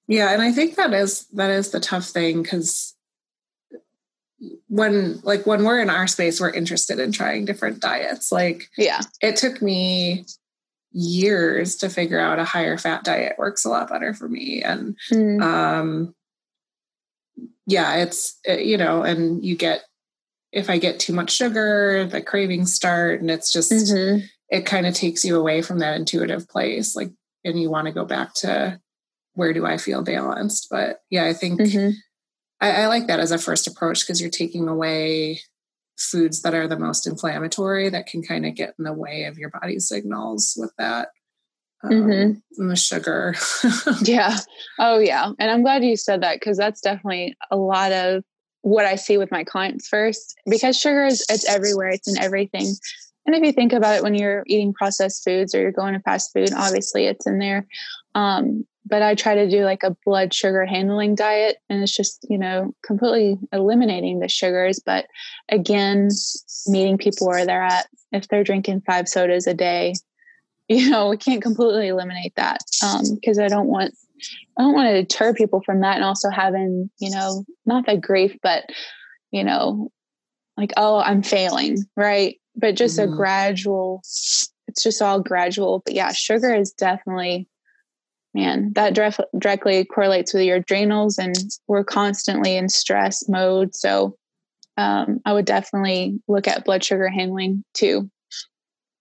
yeah, 0.09 0.33
and 0.33 0.43
I 0.43 0.53
think 0.53 0.77
that 0.77 0.93
is 0.93 1.27
that 1.33 1.51
is 1.51 1.71
the 1.71 1.81
tough 1.81 2.07
thing 2.07 2.43
because 2.43 2.95
when 4.69 5.21
like 5.23 5.47
when 5.47 5.65
we're 5.65 5.81
in 5.81 5.91
our 5.91 6.07
space, 6.07 6.41
we're 6.41 6.51
interested 6.51 6.99
in 6.99 7.13
trying 7.13 7.45
different 7.45 7.81
diets. 7.81 8.31
Like 8.33 8.71
yeah, 8.77 9.01
it 9.21 9.37
took 9.37 9.63
me 9.63 10.27
years 10.93 11.77
to 11.77 11.89
figure 11.89 12.21
out 12.21 12.39
a 12.39 12.45
higher 12.45 12.79
fat 12.79 13.05
diet 13.05 13.35
works 13.39 13.67
a 13.67 13.69
lot 13.69 13.91
better 13.91 14.15
for 14.15 14.31
me 14.31 14.63
and 14.63 14.97
mm. 15.13 15.43
um 15.43 16.15
yeah 17.67 17.97
it's 17.97 18.41
you 18.47 18.79
know 18.79 19.03
and 19.03 19.45
you 19.45 19.55
get 19.57 19.83
if 20.57 20.71
I 20.71 20.79
get 20.79 20.99
too 20.99 21.13
much 21.13 21.33
sugar, 21.33 22.07
the 22.07 22.23
cravings 22.23 22.73
start, 22.73 23.21
and 23.21 23.31
it's 23.31 23.53
just 23.53 23.71
mm-hmm. 23.71 24.25
it 24.49 24.65
kind 24.65 24.87
of 24.87 24.95
takes 24.95 25.23
you 25.23 25.39
away 25.39 25.61
from 25.61 25.81
that 25.81 25.97
intuitive 25.97 26.49
place. 26.49 26.97
Like, 26.97 27.11
and 27.45 27.61
you 27.61 27.71
want 27.71 27.87
to 27.89 27.93
go 27.93 28.07
back 28.07 28.33
to 28.37 28.81
where 29.37 29.53
do 29.53 29.65
I 29.65 29.77
feel 29.77 30.03
balanced? 30.03 30.69
But 30.71 31.01
yeah, 31.11 31.27
I 31.27 31.33
think 31.33 31.61
mm-hmm. 31.61 31.91
I, 32.61 32.83
I 32.83 32.87
like 32.87 33.07
that 33.07 33.21
as 33.21 33.31
a 33.31 33.39
first 33.39 33.67
approach 33.67 34.01
because 34.01 34.21
you're 34.21 34.31
taking 34.31 34.67
away 34.67 35.41
foods 35.99 36.43
that 36.43 36.55
are 36.55 36.67
the 36.67 36.79
most 36.79 37.07
inflammatory 37.07 37.89
that 37.91 38.07
can 38.07 38.23
kind 38.23 38.45
of 38.45 38.55
get 38.55 38.75
in 38.79 38.85
the 38.85 38.93
way 38.93 39.25
of 39.25 39.39
your 39.39 39.51
body 39.51 39.79
signals 39.79 40.55
with 40.59 40.73
that 40.79 41.09
um, 41.85 41.91
mm-hmm. 41.91 42.69
the 42.69 42.77
sugar. 42.77 43.35
yeah. 44.03 44.39
Oh, 44.79 44.99
yeah. 44.99 45.31
And 45.39 45.51
I'm 45.51 45.63
glad 45.63 45.85
you 45.85 45.97
said 45.97 46.23
that 46.23 46.41
because 46.41 46.57
that's 46.57 46.81
definitely 46.81 47.37
a 47.51 47.57
lot 47.57 47.93
of 47.93 48.25
what 48.63 48.87
I 48.87 48.97
see 48.97 49.19
with 49.19 49.31
my 49.31 49.45
clients 49.45 49.87
first 49.87 50.35
because 50.49 50.79
sugar 50.79 51.05
is 51.05 51.25
it's 51.29 51.49
everywhere, 51.49 51.89
it's 51.91 52.09
in 52.09 52.19
everything. 52.19 52.75
And 53.27 53.35
if 53.35 53.43
you 53.43 53.53
think 53.53 53.73
about 53.73 53.97
it 53.97 54.03
when 54.03 54.15
you're 54.15 54.45
eating 54.47 54.73
processed 54.73 55.25
foods 55.25 55.55
or 55.55 55.61
you're 55.61 55.73
going 55.73 55.95
to 55.95 56.01
fast 56.01 56.33
food, 56.33 56.53
obviously 56.55 57.07
it's 57.07 57.27
in 57.27 57.39
there. 57.39 57.67
Um, 58.15 58.65
but 58.89 59.03
I 59.03 59.15
try 59.15 59.35
to 59.35 59.51
do 59.51 59.65
like 59.65 59.83
a 59.83 59.97
blood 60.05 60.33
sugar 60.33 60.65
handling 60.65 61.15
diet 61.15 61.57
and 61.69 61.83
it's 61.83 61.95
just, 61.95 62.25
you 62.31 62.39
know, 62.39 62.73
completely 62.85 63.39
eliminating 63.53 64.21
the 64.21 64.29
sugars. 64.29 64.81
But 64.85 65.07
again, 65.49 66.09
meeting 66.67 66.97
people 66.97 67.27
where 67.27 67.45
they're 67.45 67.63
at. 67.63 67.87
If 68.13 68.29
they're 68.29 68.45
drinking 68.45 68.83
five 68.87 69.09
sodas 69.09 69.47
a 69.47 69.55
day, 69.55 69.95
you 70.69 70.91
know, 70.91 71.09
we 71.09 71.17
can't 71.17 71.43
completely 71.43 71.89
eliminate 71.89 72.35
that 72.37 72.61
because 72.81 73.39
um, 73.39 73.45
I 73.45 73.49
don't 73.49 73.69
want 73.69 73.95
I 74.57 74.63
don't 74.63 74.75
want 74.75 74.89
to 74.89 75.03
deter 75.03 75.35
people 75.35 75.61
from 75.61 75.81
that 75.81 75.97
and 75.97 76.05
also 76.05 76.31
having, 76.31 76.91
you 76.99 77.11
know, 77.11 77.45
not 77.67 77.87
that 77.87 78.01
grief, 78.01 78.37
but, 78.43 78.65
you 79.31 79.45
know, 79.45 79.91
like, 80.57 80.73
oh, 80.77 80.99
I'm 80.99 81.23
failing, 81.23 81.85
right? 81.97 82.41
But 82.55 82.77
just 82.77 82.99
mm-hmm. 82.99 83.13
a 83.13 83.17
gradual, 83.17 84.01
it's 84.03 84.83
just 84.83 85.03
all 85.03 85.21
gradual. 85.21 85.83
But 85.85 85.95
yeah, 85.95 86.13
sugar 86.13 86.55
is 86.55 86.73
definitely, 86.73 87.49
man, 88.37 88.73
that 88.75 88.95
direct, 88.95 89.21
directly 89.39 89.85
correlates 89.85 90.33
with 90.33 90.45
your 90.45 90.57
adrenals 90.57 91.19
and 91.19 91.35
we're 91.67 91.83
constantly 91.83 92.57
in 92.57 92.69
stress 92.69 93.29
mode. 93.29 93.75
So 93.75 94.17
um, 94.77 95.21
I 95.25 95.33
would 95.33 95.47
definitely 95.47 96.21
look 96.29 96.47
at 96.47 96.65
blood 96.65 96.85
sugar 96.85 97.09
handling 97.09 97.65
too. 97.75 98.09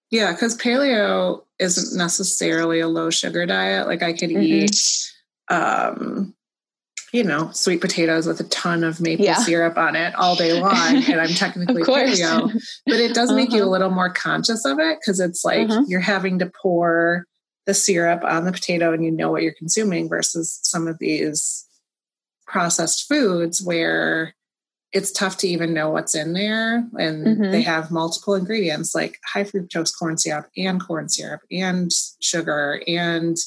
Yeah, 0.10 0.32
because 0.32 0.58
paleo 0.58 1.44
isn't 1.60 1.98
necessarily 1.98 2.80
a 2.80 2.88
low 2.88 3.10
sugar 3.10 3.46
diet. 3.46 3.88
Like 3.88 4.02
I 4.02 4.14
could 4.14 4.30
mm-hmm. 4.30 4.42
eat 4.42 5.12
um, 5.50 6.34
you 7.12 7.24
know, 7.24 7.50
sweet 7.52 7.80
potatoes 7.80 8.28
with 8.28 8.42
a 8.42 8.46
ton 8.46 8.84
of 8.84 9.00
maple 9.00 9.24
yeah. 9.24 9.38
syrup 9.38 9.78
on 9.78 9.96
it 9.96 10.14
all 10.16 10.36
day 10.36 10.60
long. 10.60 11.04
And 11.08 11.22
I'm 11.22 11.30
technically 11.36 11.84
paleo, 11.84 12.52
but 12.86 12.96
it 12.96 13.14
does 13.14 13.32
make 13.32 13.50
uh-huh. 13.50 13.58
you 13.58 13.64
a 13.64 13.66
uh-huh. 13.66 13.72
little 13.72 13.92
more 13.92 14.10
conscious 14.10 14.66
of 14.66 14.80
it 14.80 15.00
because 15.00 15.20
it's 15.20 15.46
like 15.46 15.70
uh-huh. 15.70 15.84
you're 15.88 16.02
having 16.02 16.40
to 16.40 16.52
pour 16.62 17.26
the 17.66 17.74
syrup 17.74 18.24
on 18.24 18.46
the 18.46 18.52
potato 18.52 18.94
and 18.94 19.04
you 19.04 19.12
know 19.12 19.32
what 19.32 19.44
you're 19.44 19.54
consuming 19.54 20.08
versus 20.08 20.60
some 20.64 20.88
of 20.88 21.00
these 21.00 21.68
processed 22.46 23.08
foods 23.08 23.62
where 23.64 24.36
it's 24.92 25.12
tough 25.12 25.38
to 25.38 25.48
even 25.48 25.74
know 25.74 25.90
what's 25.90 26.16
in 26.16 26.34
there 26.34 26.88
and 26.98 27.26
mm-hmm. 27.26 27.52
they 27.52 27.62
have 27.62 27.92
multiple 27.92 28.36
ingredients 28.36 28.96
like 28.96 29.20
high 29.26 29.44
fructose 29.44 29.92
corn 29.98 30.18
syrup 30.18 30.48
and 30.56 30.82
corn 30.82 31.10
syrup 31.10 31.42
and 31.52 31.92
sugar 32.22 32.82
and 32.88 33.38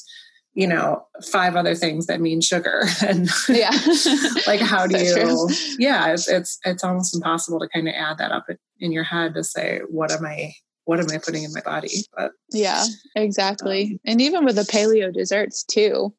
you 0.53 0.67
know 0.67 1.05
five 1.31 1.55
other 1.55 1.73
things 1.75 2.07
that 2.07 2.21
mean 2.21 2.41
sugar. 2.41 2.83
And 3.01 3.29
yeah. 3.47 3.71
like 4.47 4.59
how 4.59 4.85
do 4.87 4.97
you 4.97 5.49
yeah 5.79 6.11
it's, 6.11 6.27
it's 6.27 6.59
it's 6.65 6.83
almost 6.83 7.15
impossible 7.15 7.59
to 7.59 7.69
kind 7.69 7.87
of 7.87 7.93
add 7.97 8.17
that 8.17 8.31
up 8.31 8.45
in 8.79 8.91
your 8.91 9.05
head 9.05 9.33
to 9.35 9.43
say 9.43 9.79
what 9.89 10.11
am 10.11 10.25
i 10.25 10.53
what 10.89 10.99
am 10.99 11.05
i 11.13 11.19
putting 11.19 11.43
in 11.43 11.53
my 11.53 11.61
body? 11.61 12.03
But 12.17 12.31
yeah 12.51 12.83
exactly. 13.15 13.83
um, 13.83 13.99
and 14.05 14.21
even 14.21 14.43
with 14.43 14.55
the 14.55 14.63
paleo 14.63 15.13
desserts 15.13 15.63
too 15.63 16.11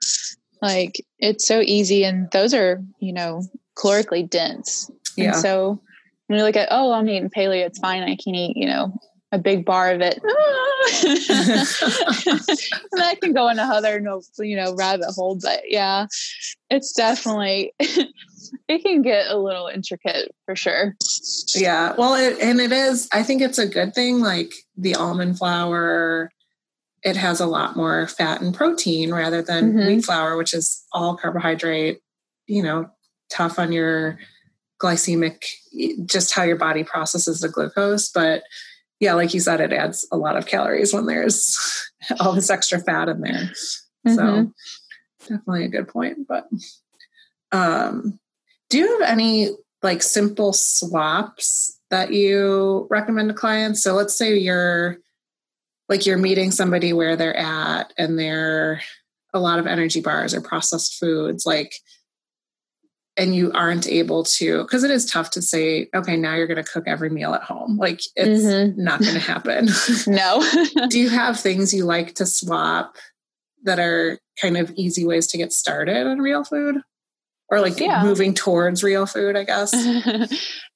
like 0.62 1.04
it's 1.18 1.44
so 1.44 1.60
easy 1.60 2.04
and 2.04 2.30
those 2.30 2.54
are 2.54 2.80
you 3.00 3.12
know 3.12 3.42
calorically 3.76 4.28
dense. 4.28 4.88
Yeah. 5.16 5.32
and 5.32 5.36
so 5.36 5.80
when 6.28 6.38
you 6.38 6.44
look 6.44 6.54
at 6.54 6.68
oh 6.70 6.92
i'm 6.92 7.08
eating 7.08 7.30
paleo 7.30 7.66
it's 7.66 7.80
fine 7.80 8.04
i 8.04 8.16
can 8.22 8.36
eat 8.36 8.56
you 8.56 8.66
know 8.68 8.92
a 9.32 9.38
big 9.38 9.64
bar 9.64 9.92
of 9.92 10.00
it. 10.00 10.20
that 12.92 13.18
can 13.20 13.32
go 13.32 13.48
in 13.48 13.58
another 13.58 14.00
no, 14.00 14.22
you 14.38 14.56
know, 14.56 14.74
rabbit 14.74 15.10
hole. 15.14 15.38
But 15.40 15.62
yeah, 15.66 16.06
it's 16.68 16.92
definitely 16.92 17.72
it 18.68 18.82
can 18.82 19.02
get 19.02 19.30
a 19.30 19.38
little 19.38 19.68
intricate 19.68 20.34
for 20.46 20.56
sure. 20.56 20.96
Yeah, 21.54 21.94
well, 21.96 22.14
it, 22.14 22.38
and 22.40 22.60
it 22.60 22.72
is. 22.72 23.08
I 23.12 23.22
think 23.22 23.42
it's 23.42 23.58
a 23.58 23.68
good 23.68 23.94
thing. 23.94 24.20
Like 24.20 24.52
the 24.76 24.94
almond 24.94 25.38
flour, 25.38 26.30
it 27.02 27.16
has 27.16 27.40
a 27.40 27.46
lot 27.46 27.76
more 27.76 28.06
fat 28.08 28.40
and 28.40 28.54
protein 28.54 29.12
rather 29.12 29.42
than 29.42 29.72
mm-hmm. 29.72 29.86
wheat 29.86 30.04
flour, 30.04 30.36
which 30.36 30.54
is 30.54 30.84
all 30.92 31.16
carbohydrate. 31.16 32.00
You 32.46 32.62
know, 32.62 32.90
tough 33.30 33.58
on 33.58 33.70
your 33.70 34.18
glycemic, 34.82 35.44
just 36.06 36.34
how 36.34 36.42
your 36.42 36.56
body 36.56 36.82
processes 36.82 37.40
the 37.40 37.48
glucose, 37.48 38.08
but 38.08 38.42
yeah, 39.00 39.14
like 39.14 39.32
you 39.32 39.40
said, 39.40 39.60
it 39.60 39.72
adds 39.72 40.06
a 40.12 40.16
lot 40.16 40.36
of 40.36 40.46
calories 40.46 40.92
when 40.92 41.06
there's 41.06 41.90
all 42.20 42.34
this 42.34 42.50
extra 42.50 42.78
fat 42.78 43.08
in 43.08 43.20
there. 43.22 43.50
Mm-hmm. 44.06 44.14
So 44.14 44.52
definitely 45.20 45.64
a 45.64 45.68
good 45.68 45.88
point. 45.88 46.28
But 46.28 46.48
um, 47.50 48.20
do 48.68 48.78
you 48.78 49.00
have 49.00 49.10
any 49.10 49.50
like 49.82 50.02
simple 50.02 50.52
swaps 50.52 51.78
that 51.88 52.12
you 52.12 52.86
recommend 52.90 53.28
to 53.28 53.34
clients? 53.34 53.82
So 53.82 53.94
let's 53.94 54.16
say 54.16 54.36
you're 54.36 54.98
like 55.88 56.06
you're 56.06 56.18
meeting 56.18 56.50
somebody 56.50 56.92
where 56.92 57.16
they're 57.16 57.36
at 57.36 57.92
and 57.98 58.18
they're 58.18 58.80
a 59.32 59.40
lot 59.40 59.58
of 59.58 59.66
energy 59.66 60.00
bars 60.00 60.34
or 60.34 60.40
processed 60.40 60.98
foods. 60.98 61.46
Like 61.46 61.72
and 63.20 63.34
you 63.34 63.52
aren't 63.52 63.86
able 63.86 64.24
to 64.24 64.62
because 64.62 64.82
it 64.82 64.90
is 64.90 65.04
tough 65.04 65.30
to 65.30 65.42
say 65.42 65.88
okay 65.94 66.16
now 66.16 66.34
you're 66.34 66.46
going 66.46 66.62
to 66.62 66.72
cook 66.72 66.84
every 66.86 67.10
meal 67.10 67.34
at 67.34 67.42
home. 67.42 67.76
Like 67.76 68.00
it's 68.16 68.42
mm-hmm. 68.42 68.82
not 68.82 69.00
going 69.00 69.14
to 69.20 69.20
happen. 69.20 69.68
No. 70.06 70.42
Do 70.88 70.98
you 70.98 71.10
have 71.10 71.38
things 71.38 71.74
you 71.74 71.84
like 71.84 72.14
to 72.16 72.26
swap 72.26 72.96
that 73.64 73.78
are 73.78 74.18
kind 74.40 74.56
of 74.56 74.72
easy 74.74 75.04
ways 75.04 75.26
to 75.28 75.38
get 75.38 75.52
started 75.52 76.06
on 76.06 76.18
real 76.18 76.44
food? 76.44 76.76
Or 77.50 77.60
like 77.60 77.78
yeah. 77.78 78.02
moving 78.02 78.32
towards 78.32 78.84
real 78.84 79.06
food 79.06 79.36
i 79.36 79.44
guess? 79.44 79.74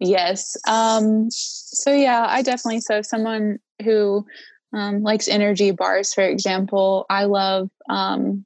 Yes. 0.01 0.57
Um 0.69 1.29
so 1.31 1.93
yeah 1.93 2.27
i 2.29 2.43
definitely 2.43 2.81
so 2.81 3.01
someone 3.01 3.59
who 3.83 4.27
um, 4.75 5.03
likes 5.03 5.29
energy 5.29 5.71
bars 5.71 6.13
for 6.13 6.25
example 6.25 7.07
i 7.09 7.25
love 7.25 7.71
um 7.89 8.45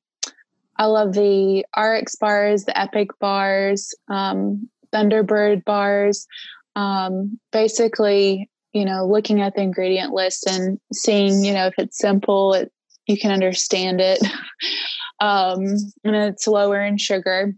I 0.78 0.86
love 0.86 1.12
the 1.12 1.64
RX 1.76 2.16
bars, 2.16 2.64
the 2.64 2.78
Epic 2.78 3.10
bars, 3.18 3.94
um, 4.08 4.68
Thunderbird 4.92 5.64
bars. 5.64 6.26
Um, 6.76 7.38
basically, 7.50 8.48
you 8.72 8.84
know, 8.84 9.06
looking 9.06 9.40
at 9.40 9.54
the 9.54 9.62
ingredient 9.62 10.12
list 10.12 10.46
and 10.46 10.78
seeing, 10.92 11.44
you 11.44 11.52
know, 11.52 11.66
if 11.66 11.74
it's 11.78 11.98
simple, 11.98 12.54
it, 12.54 12.72
you 13.06 13.18
can 13.18 13.32
understand 13.32 14.00
it. 14.00 14.20
um, 15.20 15.64
and 16.04 16.14
it's 16.14 16.46
lower 16.46 16.80
in 16.80 16.96
sugar. 16.96 17.54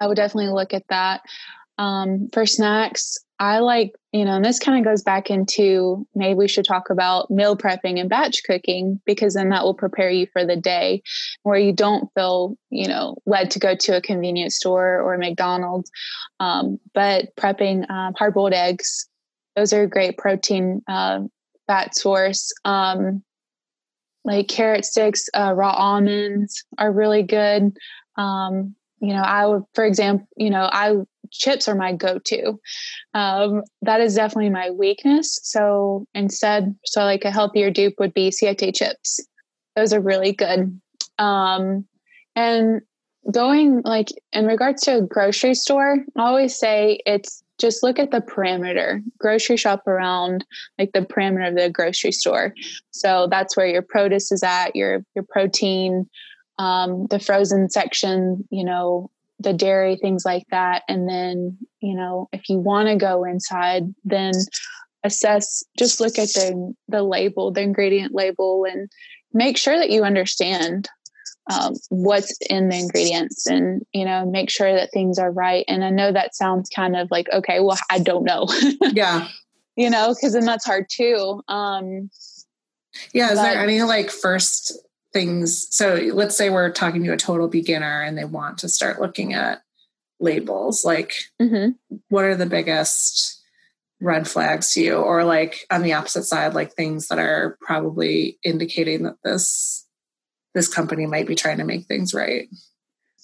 I 0.00 0.06
would 0.06 0.16
definitely 0.16 0.52
look 0.52 0.72
at 0.72 0.88
that. 0.88 1.20
Um, 1.76 2.28
for 2.32 2.46
snacks, 2.46 3.18
I 3.44 3.58
like, 3.58 3.94
you 4.12 4.24
know, 4.24 4.36
and 4.36 4.44
this 4.44 4.58
kind 4.58 4.78
of 4.78 4.90
goes 4.90 5.02
back 5.02 5.30
into 5.30 6.06
maybe 6.14 6.34
we 6.34 6.48
should 6.48 6.64
talk 6.64 6.88
about 6.88 7.30
meal 7.30 7.56
prepping 7.56 8.00
and 8.00 8.08
batch 8.08 8.42
cooking 8.46 9.02
because 9.04 9.34
then 9.34 9.50
that 9.50 9.64
will 9.64 9.74
prepare 9.74 10.08
you 10.08 10.26
for 10.32 10.46
the 10.46 10.56
day 10.56 11.02
where 11.42 11.58
you 11.58 11.72
don't 11.72 12.08
feel, 12.14 12.56
you 12.70 12.88
know, 12.88 13.16
led 13.26 13.50
to 13.50 13.58
go 13.58 13.74
to 13.76 13.98
a 13.98 14.00
convenience 14.00 14.56
store 14.56 14.98
or 14.98 15.18
McDonald's. 15.18 15.90
Um, 16.40 16.78
but 16.94 17.36
prepping 17.36 17.88
um, 17.90 18.14
hard 18.14 18.32
boiled 18.32 18.54
eggs, 18.54 19.06
those 19.56 19.74
are 19.74 19.82
a 19.82 19.90
great 19.90 20.16
protein 20.16 20.80
uh, 20.88 21.20
fat 21.66 21.94
source. 21.94 22.50
Um, 22.64 23.22
like 24.24 24.48
carrot 24.48 24.86
sticks, 24.86 25.28
uh, 25.34 25.52
raw 25.54 25.72
almonds 25.72 26.64
are 26.78 26.90
really 26.90 27.22
good. 27.22 27.76
Um, 28.16 28.74
you 29.00 29.12
know, 29.12 29.20
I 29.20 29.46
would, 29.46 29.64
for 29.74 29.84
example, 29.84 30.26
you 30.38 30.48
know, 30.48 30.66
I 30.72 30.94
chips 31.34 31.68
are 31.68 31.74
my 31.74 31.92
go-to. 31.92 32.58
Um, 33.12 33.62
that 33.82 34.00
is 34.00 34.14
definitely 34.14 34.50
my 34.50 34.70
weakness. 34.70 35.40
So 35.42 36.06
instead, 36.14 36.74
so 36.84 37.02
like 37.04 37.24
a 37.24 37.30
healthier 37.30 37.70
dupe 37.70 37.94
would 37.98 38.14
be 38.14 38.30
Siete 38.30 38.74
chips. 38.74 39.20
Those 39.76 39.92
are 39.92 40.00
really 40.00 40.32
good. 40.32 40.80
Um, 41.18 41.84
and 42.36 42.80
going 43.30 43.82
like 43.84 44.08
in 44.32 44.46
regards 44.46 44.82
to 44.82 44.98
a 44.98 45.02
grocery 45.02 45.54
store, 45.54 45.98
I 46.16 46.22
always 46.22 46.58
say 46.58 47.00
it's 47.06 47.42
just 47.58 47.82
look 47.82 47.98
at 47.98 48.10
the 48.10 48.20
parameter 48.20 49.02
grocery 49.18 49.56
shop 49.56 49.86
around 49.86 50.44
like 50.78 50.90
the 50.92 51.00
parameter 51.00 51.48
of 51.48 51.56
the 51.56 51.70
grocery 51.70 52.12
store 52.12 52.52
so 52.90 53.28
that's 53.30 53.56
where 53.56 53.66
your 53.66 53.82
produce 53.82 54.32
is 54.32 54.42
at 54.42 54.74
your 54.74 55.04
your 55.14 55.24
protein 55.24 56.08
um, 56.58 57.06
the 57.10 57.18
frozen 57.18 57.68
section 57.68 58.46
you 58.50 58.64
know 58.64 59.10
the 59.44 59.52
dairy 59.52 59.96
things 59.96 60.24
like 60.24 60.46
that. 60.50 60.82
And 60.88 61.08
then 61.08 61.58
you 61.80 61.94
know 61.94 62.28
if 62.32 62.48
you 62.48 62.58
want 62.58 62.88
to 62.88 62.96
go 62.96 63.24
inside 63.24 63.94
then 64.04 64.32
assess 65.04 65.62
just 65.78 66.00
look 66.00 66.18
at 66.18 66.28
the 66.28 66.74
the 66.88 67.02
label 67.02 67.52
the 67.52 67.60
ingredient 67.60 68.14
label 68.14 68.64
and 68.68 68.90
make 69.32 69.56
sure 69.56 69.78
that 69.78 69.90
you 69.90 70.02
understand 70.02 70.88
um, 71.52 71.74
what's 71.90 72.38
in 72.48 72.70
the 72.70 72.78
ingredients 72.78 73.46
and 73.46 73.82
you 73.92 74.04
know 74.04 74.24
make 74.24 74.48
sure 74.48 74.74
that 74.74 74.90
things 74.92 75.18
are 75.18 75.30
right. 75.30 75.64
And 75.68 75.84
i 75.84 75.90
know 75.90 76.10
that 76.10 76.34
sounds 76.34 76.70
kind 76.74 76.96
of 76.96 77.10
like 77.10 77.28
okay 77.32 77.60
well 77.60 77.78
i 77.90 77.98
don't 77.98 78.24
know. 78.24 78.48
Yeah. 78.92 79.28
You 79.76 79.90
know 79.90 80.14
because 80.14 80.32
then 80.32 80.44
that's 80.44 80.64
hard 80.64 80.86
too 80.90 81.42
um 81.48 82.08
yeah 83.12 83.32
is 83.32 83.38
but, 83.38 83.42
there 83.42 83.60
any 83.60 83.82
like 83.82 84.10
first 84.10 84.72
things 85.14 85.66
so 85.70 85.94
let's 86.12 86.36
say 86.36 86.50
we're 86.50 86.70
talking 86.70 87.02
to 87.04 87.12
a 87.12 87.16
total 87.16 87.48
beginner 87.48 88.02
and 88.02 88.18
they 88.18 88.24
want 88.24 88.58
to 88.58 88.68
start 88.68 89.00
looking 89.00 89.32
at 89.32 89.62
labels 90.20 90.84
like 90.84 91.14
mm-hmm. 91.40 91.70
what 92.08 92.24
are 92.24 92.36
the 92.36 92.46
biggest 92.46 93.40
red 94.00 94.28
flags 94.28 94.74
to 94.74 94.82
you 94.82 94.96
or 94.96 95.24
like 95.24 95.66
on 95.70 95.82
the 95.82 95.94
opposite 95.94 96.24
side 96.24 96.52
like 96.52 96.72
things 96.72 97.08
that 97.08 97.18
are 97.18 97.56
probably 97.62 98.38
indicating 98.44 99.04
that 99.04 99.16
this 99.24 99.84
this 100.54 100.68
company 100.68 101.06
might 101.06 101.26
be 101.26 101.34
trying 101.34 101.58
to 101.58 101.64
make 101.64 101.86
things 101.86 102.14
right. 102.14 102.48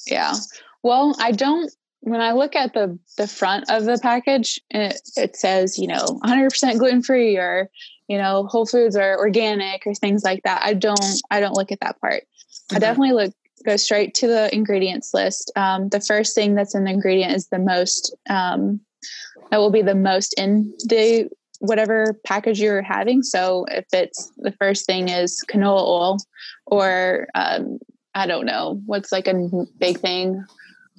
Yeah. 0.07 0.35
Well, 0.83 1.15
I 1.19 1.33
don't 1.33 1.73
when 2.01 2.21
I 2.21 2.33
look 2.33 2.57
at 2.57 2.73
the 2.73 2.99
the 3.19 3.29
front 3.29 3.71
of 3.71 3.85
the 3.85 3.99
package, 4.03 4.61
it, 4.71 5.01
it 5.17 5.37
says, 5.37 5.79
you 5.79 5.87
know, 5.87 6.05
100% 6.25 6.79
gluten 6.79 7.03
free 7.03 7.37
or, 7.37 7.69
you 8.11 8.19
know, 8.19 8.45
whole 8.49 8.67
foods 8.67 8.97
or 8.97 9.17
organic 9.17 9.87
or 9.87 9.95
things 9.95 10.25
like 10.25 10.43
that. 10.43 10.63
I 10.65 10.75
don't 10.75 10.99
I 11.31 11.39
don't 11.39 11.55
look 11.55 11.71
at 11.71 11.79
that 11.79 12.01
part. 12.01 12.25
I 12.73 12.81
definitely 12.81 13.13
look 13.13 13.33
go 13.65 13.77
straight 13.77 14.15
to 14.15 14.27
the 14.27 14.53
ingredients 14.53 15.15
list. 15.15 15.53
Um, 15.55 15.91
the 15.91 16.01
first 16.01 16.35
thing 16.35 16.57
that's 16.57 16.75
in 16.75 16.83
the 16.83 16.91
ingredient 16.91 17.33
is 17.33 17.47
the 17.47 17.61
most 17.61 18.17
um, 18.29 18.81
that 19.53 19.59
will 19.59 19.71
be 19.71 19.83
the 19.83 19.95
most 19.95 20.35
in 20.37 20.75
the 20.87 21.29
whatever 21.61 22.19
package 22.27 22.61
you're 22.61 22.83
having. 22.83 23.23
So 23.23 23.65
if 23.71 23.85
it's 23.93 24.33
the 24.39 24.53
first 24.53 24.87
thing 24.87 25.09
is 25.09 25.45
canola 25.49 25.87
oil 25.87 26.17
or 26.67 27.29
um, 27.37 27.79
I 28.13 28.27
don't 28.27 28.47
know 28.47 28.81
what's 28.87 29.13
like 29.13 29.29
a 29.29 29.49
big 29.79 30.01
thing, 30.01 30.45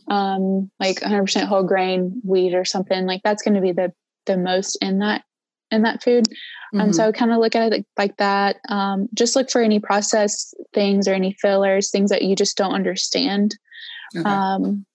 um, 0.08 0.72
like 0.80 1.02
100% 1.02 1.44
whole 1.44 1.64
grain 1.64 2.22
wheat 2.24 2.56
or 2.56 2.64
something 2.64 3.06
like 3.06 3.22
that's 3.22 3.44
going 3.44 3.56
to 3.56 3.62
be 3.62 3.74
the 3.74 3.92
the 4.28 4.38
most 4.38 4.78
in 4.82 5.00
that 5.00 5.24
in 5.72 5.84
that 5.84 6.04
food. 6.04 6.28
Mm-hmm. 6.28 6.82
And 6.82 6.96
so 6.96 7.08
I 7.08 7.12
kind 7.12 7.32
of 7.32 7.40
look 7.40 7.56
at 7.56 7.74
it 7.74 7.86
like 7.98 8.18
that. 8.18 8.58
Um, 8.70 9.10
just 9.14 9.36
look 9.36 9.50
for 9.50 9.62
any 9.62 9.80
processed 9.80 10.56
things 10.74 11.08
or 11.08 11.14
any 11.14 11.34
fillers, 11.34 11.90
things 11.90 12.10
that 12.10 12.24
you 12.24 12.36
just 12.36 12.58
don't 12.58 12.74
understand. 12.74 13.58
Okay. 14.16 14.28
Um, 14.28 14.86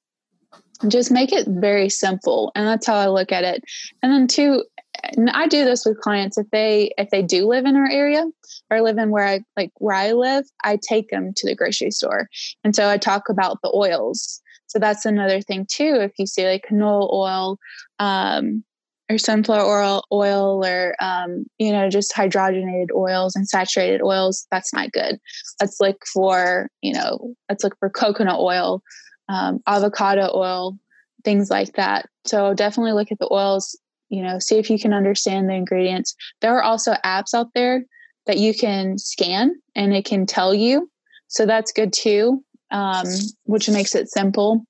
just 0.89 1.11
make 1.11 1.33
it 1.33 1.47
very 1.49 1.89
simple 1.89 2.53
and 2.55 2.69
that's 2.69 2.87
how 2.87 2.97
i 2.97 3.07
look 3.07 3.33
at 3.33 3.43
it 3.45 3.65
and 4.03 4.13
then 4.13 4.27
two 4.27 4.63
and 5.05 5.31
I 5.31 5.47
do 5.47 5.65
this 5.65 5.85
with 5.85 6.01
clients 6.01 6.39
if 6.39 6.49
they 6.51 6.93
if 6.99 7.11
they 7.11 7.23
do 7.23 7.47
live 7.47 7.65
in 7.65 7.77
our 7.77 7.89
area 7.89 8.25
or 8.71 8.81
live 8.81 8.99
in 8.99 9.11
where 9.11 9.27
I 9.27 9.41
like 9.57 9.73
where 9.79 9.97
I 9.97 10.13
live, 10.13 10.45
I 10.65 10.79
take 10.81 11.11
them 11.11 11.33
to 11.37 11.47
the 11.47 11.55
grocery 11.55 11.91
store. 11.91 12.29
And 12.65 12.75
so 12.75 12.89
I 12.89 12.99
talk 12.99 13.29
about 13.29 13.59
the 13.63 13.71
oils. 13.75 14.41
So 14.67 14.79
that's 14.79 15.05
another 15.05 15.41
thing 15.41 15.67
too. 15.71 15.99
If 16.01 16.13
you 16.19 16.27
see 16.27 16.47
like 16.47 16.67
canola 16.69 17.13
oil, 17.13 17.59
um, 17.99 18.65
or 19.11 19.19
sunflower 19.19 19.65
oil, 19.65 20.05
oil 20.13 20.65
or 20.65 20.95
um, 21.01 21.45
you 21.59 21.73
know 21.73 21.89
just 21.89 22.15
hydrogenated 22.15 22.89
oils 22.95 23.37
and 23.37 23.49
saturated 23.49 24.03
oils, 24.03 24.47
that's 24.51 24.73
not 24.73 24.93
good. 24.93 25.19
Let's 25.61 25.81
look 25.81 26.03
for 26.13 26.69
you 26.83 26.93
know 26.93 27.35
let's 27.49 27.65
look 27.65 27.77
for 27.79 27.91
coconut 27.91 28.39
oil, 28.39 28.83
um, 29.29 29.61
avocado 29.67 30.31
oil, 30.35 30.79
things 31.25 31.51
like 31.51 31.75
that. 31.75 32.07
So 32.25 32.55
definitely 32.55 32.93
look 32.93 33.13
at 33.13 33.19
the 33.19 33.29
oils 33.31 33.79
you 34.09 34.23
know 34.23 34.39
see 34.39 34.59
if 34.59 34.71
you 34.71 34.79
can 34.79 34.93
understand 34.93 35.49
the 35.49 35.55
ingredients 35.55 36.15
there 36.41 36.57
are 36.57 36.63
also 36.63 36.93
apps 37.05 37.35
out 37.35 37.49
there 37.55 37.85
that 38.27 38.39
you 38.39 38.55
can 38.55 38.99
scan 38.99 39.55
and 39.75 39.95
it 39.95 40.05
can 40.05 40.27
tell 40.27 40.55
you 40.55 40.91
so 41.29 41.47
that's 41.47 41.73
good 41.73 41.93
too 41.93 42.43
um, 42.71 43.07
which 43.45 43.69
makes 43.69 43.95
it 43.95 44.09
simple 44.09 44.65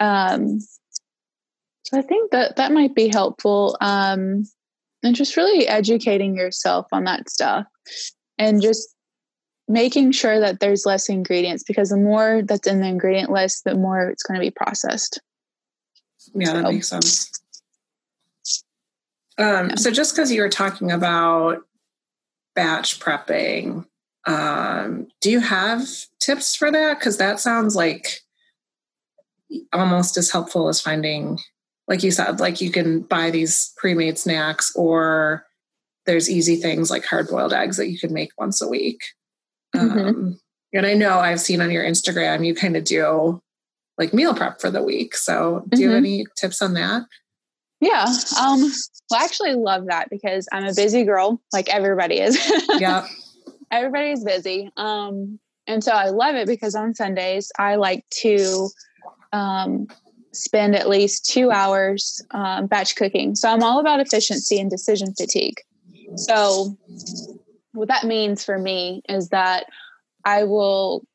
um, 0.00 0.58
so 1.88 1.98
i 1.98 2.02
think 2.02 2.30
that 2.30 2.56
that 2.56 2.72
might 2.72 2.94
be 2.94 3.08
helpful 3.08 3.76
um, 3.80 4.44
and 5.02 5.14
just 5.14 5.36
really 5.36 5.66
educating 5.68 6.36
yourself 6.36 6.86
on 6.92 7.04
that 7.04 7.28
stuff 7.28 7.66
and 8.38 8.62
just 8.62 8.94
making 9.68 10.12
sure 10.12 10.40
that 10.40 10.60
there's 10.60 10.86
less 10.86 11.08
ingredients 11.08 11.62
because 11.62 11.90
the 11.90 11.96
more 11.96 12.42
that's 12.42 12.66
in 12.66 12.80
the 12.80 12.86
ingredient 12.86 13.30
list 13.30 13.64
the 13.64 13.74
more 13.74 14.08
it's 14.08 14.22
going 14.22 14.38
to 14.38 14.44
be 14.44 14.50
processed 14.50 15.20
yeah 16.34 16.48
so, 16.48 16.54
that 16.54 16.72
makes 16.72 16.88
sense 16.88 17.30
um, 19.38 19.70
yeah. 19.70 19.74
So 19.76 19.90
just 19.90 20.14
because 20.14 20.32
you 20.32 20.42
were 20.42 20.48
talking 20.48 20.90
about 20.90 21.62
batch 22.54 22.98
prepping, 22.98 23.86
um, 24.26 25.06
do 25.20 25.30
you 25.30 25.40
have 25.40 25.86
tips 26.20 26.56
for 26.56 26.72
that? 26.72 26.98
Because 26.98 27.18
that 27.18 27.38
sounds 27.40 27.76
like 27.76 28.20
almost 29.72 30.16
as 30.16 30.30
helpful 30.30 30.68
as 30.68 30.80
finding, 30.80 31.38
like 31.88 32.02
you 32.02 32.10
said, 32.10 32.38
like 32.38 32.60
you 32.60 32.70
can 32.70 33.00
buy 33.00 33.30
these 33.30 33.72
pre-made 33.78 34.18
snacks, 34.18 34.72
or 34.76 35.44
there's 36.06 36.30
easy 36.30 36.56
things 36.56 36.90
like 36.90 37.04
hard-boiled 37.04 37.52
eggs 37.52 37.76
that 37.78 37.88
you 37.88 37.98
can 37.98 38.12
make 38.12 38.30
once 38.38 38.60
a 38.60 38.68
week. 38.68 39.00
Mm-hmm. 39.74 39.98
Um, 39.98 40.40
and 40.72 40.86
I 40.86 40.94
know 40.94 41.18
I've 41.18 41.40
seen 41.40 41.60
on 41.60 41.70
your 41.70 41.84
Instagram 41.84 42.46
you 42.46 42.54
kind 42.54 42.76
of 42.76 42.84
do 42.84 43.42
like 43.96 44.14
meal 44.14 44.34
prep 44.34 44.60
for 44.60 44.70
the 44.70 44.82
week. 44.82 45.16
So 45.16 45.64
do 45.68 45.76
mm-hmm. 45.76 45.82
you 45.82 45.88
have 45.90 45.96
mm-hmm. 45.98 46.04
any 46.04 46.26
tips 46.36 46.62
on 46.62 46.74
that? 46.74 47.02
Yeah. 47.80 48.06
Um, 48.40 48.60
well, 49.10 49.20
I 49.20 49.24
actually 49.24 49.54
love 49.54 49.86
that 49.86 50.10
because 50.10 50.48
I'm 50.52 50.64
a 50.64 50.74
busy 50.74 51.04
girl, 51.04 51.40
like 51.52 51.68
everybody 51.68 52.20
is. 52.20 52.38
yeah. 52.78 53.06
Everybody's 53.70 54.24
busy. 54.24 54.70
Um, 54.76 55.38
and 55.66 55.84
so 55.84 55.92
I 55.92 56.08
love 56.08 56.34
it 56.34 56.46
because 56.46 56.74
on 56.74 56.94
Sundays, 56.94 57.52
I 57.58 57.76
like 57.76 58.08
to 58.22 58.68
um, 59.32 59.86
spend 60.38 60.74
at 60.74 60.88
least 60.88 61.26
two 61.26 61.50
hours 61.50 62.22
um, 62.30 62.66
batch 62.66 62.96
cooking. 62.96 63.34
So 63.34 63.48
I'm 63.48 63.62
all 63.62 63.80
about 63.80 64.00
efficiency 64.00 64.58
and 64.58 64.70
decision 64.70 65.14
fatigue. 65.14 65.60
So, 66.16 66.76
what 67.72 67.88
that 67.88 68.04
means 68.04 68.44
for 68.44 68.58
me 68.58 69.02
is 69.08 69.28
that 69.28 69.66
I 70.24 70.44
will 70.44 71.06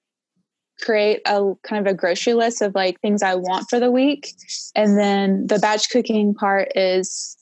create 0.81 1.21
a 1.25 1.53
kind 1.63 1.85
of 1.85 1.91
a 1.91 1.95
grocery 1.95 2.33
list 2.33 2.61
of 2.61 2.75
like 2.75 2.99
things 3.01 3.23
I 3.23 3.35
want 3.35 3.67
for 3.69 3.79
the 3.79 3.91
week. 3.91 4.33
And 4.75 4.97
then 4.97 5.47
the 5.47 5.59
batch 5.59 5.89
cooking 5.89 6.33
part 6.33 6.71
is 6.75 7.37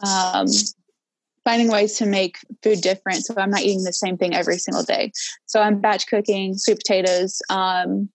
um, 0.00 0.46
finding 1.44 1.70
ways 1.70 1.98
to 1.98 2.06
make 2.06 2.38
food 2.62 2.80
different. 2.80 3.24
So 3.24 3.34
I'm 3.36 3.50
not 3.50 3.62
eating 3.62 3.84
the 3.84 3.92
same 3.92 4.16
thing 4.16 4.34
every 4.34 4.58
single 4.58 4.82
day. 4.82 5.12
So 5.46 5.60
I'm 5.60 5.80
batch 5.80 6.06
cooking 6.06 6.54
sweet 6.56 6.78
potatoes. 6.78 7.40
Um, 7.50 8.08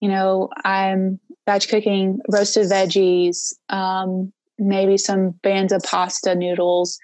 you 0.00 0.08
know, 0.08 0.48
I'm 0.64 1.20
batch 1.48 1.68
cooking 1.70 2.18
roasted 2.28 2.68
veggies, 2.68 3.54
um, 3.70 4.30
maybe 4.58 4.98
some 4.98 5.30
bands 5.42 5.72
of 5.72 5.82
pasta 5.82 6.34
noodles. 6.34 6.98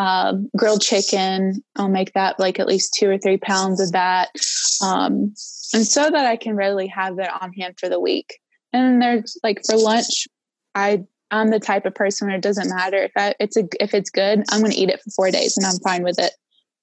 um, 0.00 0.48
grilled 0.56 0.80
chicken. 0.80 1.62
I'll 1.76 1.90
make 1.90 2.14
that 2.14 2.40
like 2.40 2.58
at 2.58 2.66
least 2.66 2.96
two 2.98 3.10
or 3.10 3.18
three 3.18 3.36
pounds 3.36 3.82
of 3.82 3.92
that. 3.92 4.30
Um, 4.82 5.34
and 5.74 5.86
so 5.86 6.10
that 6.10 6.24
I 6.24 6.36
can 6.36 6.56
readily 6.56 6.86
have 6.86 7.18
it 7.18 7.28
on 7.40 7.52
hand 7.52 7.74
for 7.78 7.90
the 7.90 8.00
week. 8.00 8.40
And 8.72 8.82
then 8.82 8.98
there's 8.98 9.36
like 9.42 9.60
for 9.66 9.76
lunch, 9.76 10.26
I 10.74 11.04
I'm 11.30 11.50
the 11.50 11.60
type 11.60 11.84
of 11.84 11.94
person 11.94 12.28
where 12.28 12.36
it 12.36 12.42
doesn't 12.42 12.70
matter 12.70 12.96
if 12.96 13.12
I, 13.14 13.34
it's 13.38 13.58
a 13.58 13.64
if 13.78 13.92
it's 13.92 14.08
good, 14.08 14.42
I'm 14.50 14.60
going 14.60 14.72
to 14.72 14.78
eat 14.78 14.88
it 14.88 15.02
for 15.02 15.10
four 15.10 15.30
days 15.30 15.56
and 15.58 15.66
I'm 15.66 15.78
fine 15.80 16.02
with 16.02 16.18
it. 16.18 16.32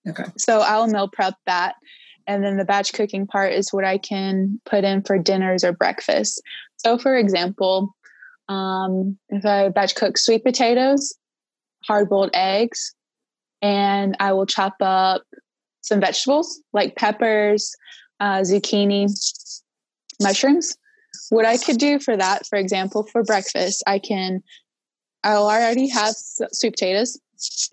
Okay. 0.07 0.25
So 0.37 0.59
I'll 0.59 0.87
meal 0.87 1.09
prep 1.11 1.33
that, 1.47 1.75
and 2.27 2.43
then 2.43 2.57
the 2.57 2.65
batch 2.65 2.93
cooking 2.93 3.25
part 3.25 3.51
is 3.51 3.73
what 3.73 3.83
I 3.83 3.97
can 3.97 4.61
put 4.63 4.83
in 4.83 5.01
for 5.01 5.17
dinners 5.17 5.63
or 5.63 5.73
breakfast. 5.73 6.39
So, 6.77 6.97
for 6.97 7.15
example, 7.15 7.95
um, 8.49 9.17
if 9.29 9.45
I 9.45 9.69
batch 9.69 9.95
cook 9.95 10.17
sweet 10.17 10.43
potatoes, 10.43 11.15
hard 11.85 12.09
boiled 12.09 12.31
eggs, 12.33 12.93
and 13.61 14.15
I 14.19 14.33
will 14.33 14.45
chop 14.45 14.75
up 14.81 15.23
some 15.81 15.99
vegetables 15.99 16.61
like 16.73 16.95
peppers, 16.95 17.75
uh, 18.19 18.41
zucchini, 18.41 19.09
mushrooms 20.21 20.77
what 21.29 21.45
I 21.45 21.57
could 21.57 21.77
do 21.77 21.99
for 21.99 22.15
that, 22.15 22.45
for 22.47 22.57
example, 22.57 23.03
for 23.03 23.23
breakfast, 23.23 23.83
I 23.87 23.99
can, 23.99 24.41
I'll 25.23 25.47
already 25.47 25.89
have 25.89 26.15
sweet 26.15 26.73
potatoes 26.73 27.19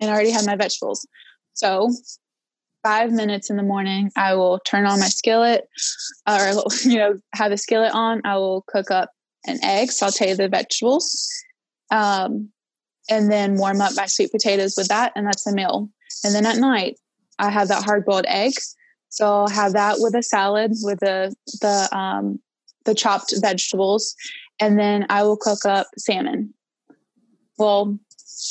and 0.01 0.09
I 0.09 0.13
already 0.13 0.31
have 0.31 0.45
my 0.45 0.55
vegetables. 0.55 1.07
So 1.53 1.91
five 2.85 3.11
minutes 3.11 3.49
in 3.49 3.57
the 3.57 3.63
morning, 3.63 4.11
I 4.15 4.35
will 4.35 4.59
turn 4.59 4.85
on 4.85 4.99
my 4.99 5.07
skillet 5.07 5.67
or, 6.29 6.53
you 6.83 6.97
know, 6.97 7.15
have 7.33 7.49
the 7.49 7.57
skillet 7.57 7.91
on. 7.93 8.21
I 8.23 8.37
will 8.37 8.63
cook 8.67 8.91
up 8.91 9.09
an 9.47 9.57
egg, 9.63 9.91
saute 9.91 10.35
the 10.35 10.47
vegetables, 10.47 11.27
um, 11.89 12.49
and 13.09 13.31
then 13.31 13.55
warm 13.57 13.81
up 13.81 13.93
my 13.95 14.05
sweet 14.05 14.31
potatoes 14.31 14.75
with 14.77 14.87
that. 14.89 15.13
And 15.15 15.25
that's 15.25 15.47
a 15.47 15.53
meal. 15.53 15.89
And 16.23 16.35
then 16.35 16.45
at 16.45 16.57
night, 16.57 16.97
I 17.39 17.49
have 17.49 17.69
that 17.69 17.83
hard 17.83 18.05
boiled 18.05 18.25
egg. 18.27 18.53
So 19.09 19.25
I'll 19.25 19.49
have 19.49 19.73
that 19.73 19.95
with 19.99 20.13
a 20.13 20.21
salad 20.21 20.71
with 20.83 20.99
the, 20.99 21.33
the, 21.61 21.89
um, 21.97 22.39
the 22.85 22.93
chopped 22.93 23.33
vegetables, 23.41 24.15
and 24.59 24.77
then 24.77 25.07
I 25.09 25.23
will 25.23 25.37
cook 25.37 25.65
up 25.65 25.87
salmon. 25.97 26.53
Well, 27.57 27.97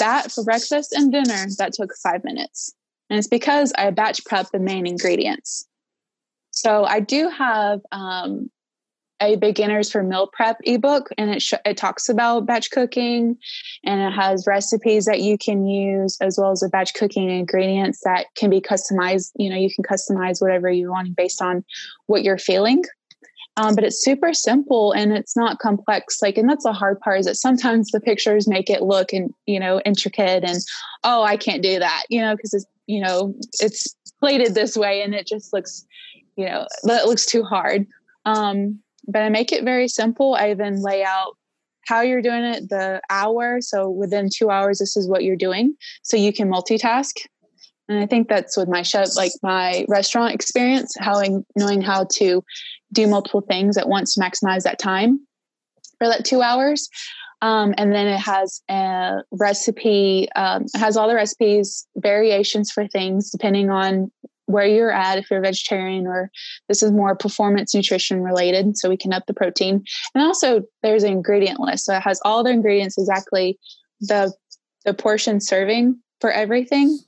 that 0.01 0.33
for 0.33 0.43
breakfast 0.43 0.93
and 0.93 1.13
dinner, 1.13 1.47
that 1.59 1.73
took 1.75 1.91
five 2.03 2.25
minutes. 2.25 2.75
And 3.11 3.19
it's 3.19 3.29
because 3.29 3.73
I 3.77 3.91
batch 3.91 4.25
prep 4.25 4.51
the 4.51 4.59
main 4.59 4.87
ingredients. 4.87 5.67
So 6.51 6.85
I 6.85 7.01
do 7.01 7.29
have 7.29 7.81
um, 7.93 8.51
a 9.21 9.37
beginners 9.37 9.91
for 9.91 10.03
meal 10.03 10.29
prep 10.33 10.59
ebook, 10.65 11.09
and 11.19 11.31
it 11.31 11.43
sh- 11.43 11.55
it 11.65 11.77
talks 11.77 12.09
about 12.09 12.47
batch 12.47 12.71
cooking, 12.71 13.37
and 13.85 14.01
it 14.01 14.13
has 14.13 14.47
recipes 14.47 15.05
that 15.07 15.21
you 15.21 15.37
can 15.37 15.67
use 15.67 16.17
as 16.21 16.39
well 16.39 16.53
as 16.53 16.61
the 16.61 16.69
batch 16.69 16.95
cooking 16.95 17.31
ingredients 17.31 18.01
that 18.05 18.27
can 18.37 18.51
be 18.51 18.61
customized. 18.61 19.33
You 19.37 19.51
know, 19.51 19.57
you 19.57 19.71
can 19.75 19.85
customize 19.85 20.41
whatever 20.41 20.71
you 20.71 20.91
want 20.91 21.17
based 21.17 21.43
on 21.43 21.65
what 22.07 22.23
you're 22.23 22.39
feeling. 22.39 22.85
Um, 23.57 23.77
but 23.77 23.85
it's 23.85 24.03
super 24.03 24.35
simple 24.35 24.91
and 24.91 25.13
it's 25.13 25.37
not 25.37 25.61
complex 25.61 26.21
like 26.21 26.37
and 26.37 26.49
that's 26.49 26.65
the 26.65 26.73
hard 26.73 26.99
part 26.99 27.21
is 27.21 27.27
that 27.27 27.37
sometimes 27.37 27.93
the 27.93 28.01
pictures 28.01 28.49
make 28.49 28.69
it 28.69 28.83
look 28.83 29.13
and 29.13 29.33
you 29.47 29.61
know 29.61 29.81
intricate 29.85 30.43
and 30.43 30.59
oh 31.05 31.23
i 31.23 31.37
can't 31.37 31.63
do 31.63 31.79
that 31.79 32.03
you 32.11 32.21
know 32.21 32.35
because 32.35 32.67
you 32.87 33.01
know 33.01 33.35
it's 33.61 33.95
plated 34.21 34.55
this 34.55 34.77
way 34.77 35.03
and 35.03 35.15
it 35.15 35.27
just 35.27 35.53
looks 35.53 35.85
you 36.37 36.47
know 36.47 36.67
it 36.85 37.07
looks 37.07 37.27
too 37.27 37.43
hard. 37.43 37.87
Um, 38.27 38.81
but 39.07 39.23
i 39.23 39.29
make 39.29 39.53
it 39.53 39.65
very 39.65 39.89
simple. 39.89 40.35
I 40.35 40.51
even 40.51 40.83
lay 40.83 41.05
out 41.05 41.37
how 41.87 42.01
you're 42.01 42.23
doing 42.23 42.45
it 42.45 42.71
the 42.71 43.03
hour. 43.11 43.61
So 43.61 43.91
within 43.91 44.31
two 44.35 44.51
hours 44.51 44.79
this 44.79 44.97
is 44.97 45.09
what 45.09 45.25
you're 45.25 45.37
doing. 45.37 45.75
So 46.03 46.17
you 46.17 46.33
can 46.33 46.51
multitask. 46.51 47.13
And 47.89 47.99
i 47.99 48.07
think 48.07 48.29
that's 48.29 48.57
with 48.57 48.69
my 48.69 48.83
chef 48.83 49.15
like 49.17 49.33
my 49.43 49.85
restaurant 49.89 50.35
experience 50.35 50.95
how 50.99 51.19
I 51.19 51.29
knowing 51.55 51.83
how 51.83 52.07
to 52.15 52.43
do 52.93 53.07
multiple 53.07 53.43
things 53.43 53.77
at 53.77 53.89
once 53.89 54.17
maximize 54.17 54.63
that 54.63 54.79
time 54.79 55.21
for 55.99 56.09
that 56.09 56.25
two 56.25 56.43
hours. 56.43 56.89
Um, 57.45 57.75
and 57.77 57.93
then 57.93 58.07
it 58.07 58.21
has 58.21 58.63
a 58.71 59.19
recipe, 59.31 60.31
um, 60.35 60.65
has 60.75 60.97
all 60.97 61.09
the 61.09 61.15
recipes, 61.15 61.87
variations 61.99 62.71
for 62.71 62.89
things 62.89 63.31
depending 63.31 63.69
on 63.69 64.11
where 64.47 64.65
you're 64.65 64.91
at, 64.91 65.19
if 65.19 65.31
you're 65.31 65.41
a 65.41 65.43
vegetarian 65.43 66.07
or 66.07 66.31
this 66.69 66.83
is 66.83 66.91
more 66.91 67.15
performance 67.15 67.75
nutrition 67.75 68.23
related, 68.23 68.79
so 68.79 68.89
we 68.89 68.97
can 68.97 69.13
up 69.13 69.27
the 69.27 69.35
protein. 69.35 69.85
And 70.15 70.25
also 70.25 70.63
there's 70.83 71.03
an 71.03 71.13
ingredient 71.13 71.61
list. 71.61 71.85
So 71.85 71.95
it 71.95 72.03
has 72.03 72.19
all 72.25 72.43
the 72.45 72.51
ingredients 72.51 72.97
exactly 72.97 73.59
the 74.01 74.33
the 74.87 74.95
portion 74.95 75.39
serving 75.39 76.01
for 76.23 76.31
everything. 76.31 76.99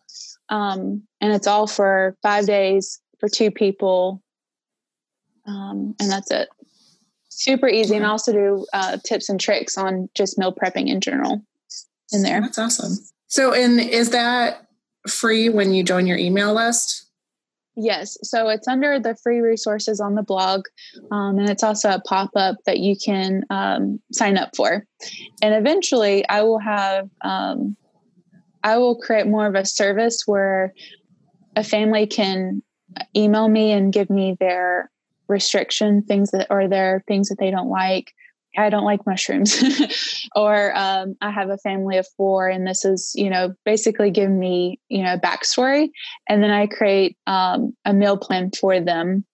Um, 0.51 1.03
and 1.23 1.33
it's 1.33 1.47
all 1.47 1.67
for 1.67 2.15
five 2.23 2.47
days 2.47 3.01
for 3.21 3.31
two 3.31 3.51
people 3.51 4.23
um, 5.47 5.95
and 6.01 6.11
that's 6.11 6.31
it. 6.31 6.49
Super 7.39 7.69
easy, 7.69 7.95
and 7.97 8.07
I 8.07 8.09
also 8.09 8.33
do 8.33 8.67
uh, 8.73 8.97
tips 9.05 9.29
and 9.29 9.39
tricks 9.39 9.77
on 9.77 10.09
just 10.15 10.39
meal 10.39 10.55
prepping 10.55 10.89
in 10.89 11.03
general 11.03 11.43
in 12.13 12.23
there. 12.23 12.41
That's 12.41 12.59
awesome. 12.59 12.97
So, 13.27 13.53
and 13.53 13.79
is 13.79 14.11
that 14.11 14.67
free 15.07 15.51
when 15.51 15.75
you 15.75 15.83
join 15.83 16.07
your 16.07 16.17
email 16.17 16.55
list? 16.55 17.05
Yes. 17.77 18.17
So 18.23 18.49
it's 18.49 18.67
under 18.67 18.99
the 18.99 19.15
free 19.17 19.41
resources 19.41 20.01
on 20.01 20.15
the 20.15 20.23
blog. 20.23 20.65
Um, 21.11 21.39
and 21.39 21.51
it's 21.51 21.63
also 21.63 21.91
a 21.91 22.01
pop 22.01 22.31
up 22.35 22.57
that 22.65 22.79
you 22.79 22.97
can 22.97 23.45
um, 23.51 24.01
sign 24.13 24.39
up 24.39 24.57
for. 24.57 24.87
And 25.43 25.55
eventually 25.55 26.27
I 26.27 26.41
will 26.41 26.59
have, 26.59 27.11
um, 27.21 27.77
I 28.65 28.79
will 28.79 28.97
create 28.97 29.27
more 29.27 29.47
of 29.47 29.55
a 29.55 29.67
service 29.67 30.23
where 30.25 30.73
a 31.55 31.63
family 31.63 32.07
can 32.07 32.63
email 33.15 33.47
me 33.47 33.73
and 33.73 33.93
give 33.93 34.09
me 34.09 34.39
their 34.41 34.91
restriction 35.29 36.03
things 36.03 36.31
that 36.31 36.47
or 36.51 36.69
there 36.69 36.97
are 36.97 37.05
things 37.07 37.29
that 37.29 37.39
they 37.39 37.51
don't 37.51 37.69
like. 37.69 38.13
I 38.59 38.71
don't 38.71 38.85
like 38.85 39.07
mushrooms. 39.07 39.63
Or 40.35 40.77
um, 40.77 41.15
i 41.23 41.31
have 41.31 41.51
a 41.51 41.57
family 41.59 41.97
of 41.97 42.07
four 42.17 42.49
and 42.49 42.67
this 42.67 42.85
is 42.85 43.13
you 43.15 43.31
know 43.31 43.55
basically 43.65 44.11
give 44.11 44.31
me 44.31 44.81
you 44.89 45.03
know 45.03 45.15
a 45.15 45.19
backstory. 45.19 45.91
And 46.29 46.43
then 46.43 46.51
i 46.51 46.67
create 46.67 47.17
um, 47.27 47.75
a 47.85 47.93
meal 47.93 48.17
plan 48.17 48.51
for 48.59 48.81
them. 48.81 49.25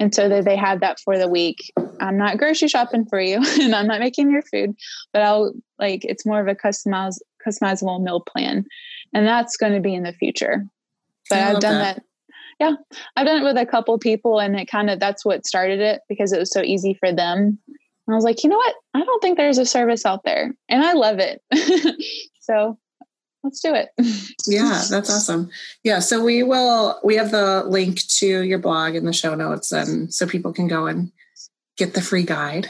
And 0.00 0.14
so 0.14 0.28
that 0.28 0.44
they 0.44 0.56
have 0.56 0.80
that 0.80 1.00
for 1.00 1.18
the 1.18 1.28
week. 1.28 1.72
I'm 2.00 2.16
not 2.16 2.38
grocery 2.38 2.68
shopping 2.68 3.04
for 3.04 3.20
you 3.20 3.36
and 3.60 3.74
i'm 3.74 3.86
not 3.86 4.00
making 4.00 4.30
your 4.30 4.42
food 4.42 4.74
but 5.12 5.22
i'll 5.22 5.52
like 5.78 6.04
it's 6.04 6.24
more 6.24 6.40
of 6.40 6.46
a 6.46 6.54
customized 6.54 7.18
customizable 7.46 8.02
meal 8.02 8.20
plan. 8.20 8.64
And 9.14 9.26
that's 9.26 9.56
going 9.56 9.72
to 9.72 9.80
be 9.80 9.94
in 9.94 10.02
the 10.02 10.12
future. 10.12 10.64
But 11.28 11.38
i've 11.38 11.60
done 11.60 11.78
that. 11.78 11.96
that 11.96 12.04
yeah, 12.60 12.72
I've 13.16 13.26
done 13.26 13.42
it 13.42 13.44
with 13.44 13.56
a 13.56 13.66
couple 13.66 13.98
people, 13.98 14.40
and 14.40 14.58
it 14.58 14.66
kind 14.66 14.90
of 14.90 14.98
that's 14.98 15.24
what 15.24 15.46
started 15.46 15.80
it 15.80 16.00
because 16.08 16.32
it 16.32 16.38
was 16.38 16.52
so 16.52 16.62
easy 16.62 16.94
for 16.94 17.12
them. 17.12 17.58
And 17.66 18.14
I 18.14 18.14
was 18.14 18.24
like, 18.24 18.42
you 18.42 18.50
know 18.50 18.56
what? 18.56 18.74
I 18.94 19.04
don't 19.04 19.20
think 19.20 19.36
there's 19.36 19.58
a 19.58 19.66
service 19.66 20.04
out 20.04 20.24
there, 20.24 20.54
and 20.68 20.82
I 20.82 20.94
love 20.94 21.18
it. 21.18 21.42
so 22.40 22.78
let's 23.44 23.60
do 23.60 23.74
it. 23.74 23.90
yeah, 24.46 24.82
that's 24.90 25.10
awesome. 25.10 25.50
Yeah, 25.84 26.00
so 26.00 26.22
we 26.22 26.42
will. 26.42 26.98
We 27.04 27.16
have 27.16 27.30
the 27.30 27.64
link 27.64 28.00
to 28.18 28.42
your 28.42 28.58
blog 28.58 28.94
in 28.94 29.04
the 29.04 29.12
show 29.12 29.34
notes, 29.34 29.70
and 29.70 30.12
so 30.12 30.26
people 30.26 30.52
can 30.52 30.66
go 30.66 30.86
and 30.86 31.12
get 31.76 31.94
the 31.94 32.02
free 32.02 32.24
guide 32.24 32.66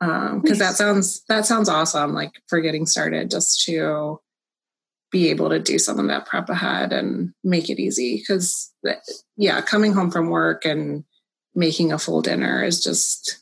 because 0.00 0.52
um, 0.52 0.58
that 0.58 0.76
sounds 0.76 1.22
that 1.28 1.46
sounds 1.46 1.68
awesome. 1.68 2.12
Like 2.12 2.32
for 2.48 2.60
getting 2.60 2.86
started, 2.86 3.30
just 3.30 3.64
to 3.64 4.20
be 5.10 5.30
able 5.30 5.50
to 5.50 5.58
do 5.58 5.78
some 5.78 5.98
of 5.98 6.08
that 6.08 6.26
prep 6.26 6.48
ahead 6.48 6.92
and 6.92 7.32
make 7.44 7.70
it 7.70 7.80
easy. 7.80 8.16
Because 8.16 8.72
yeah 9.36 9.60
coming 9.60 9.92
home 9.92 10.10
from 10.10 10.30
work 10.30 10.64
and 10.64 11.04
making 11.54 11.92
a 11.92 11.98
full 11.98 12.22
dinner 12.22 12.62
is 12.62 12.82
just 12.82 13.40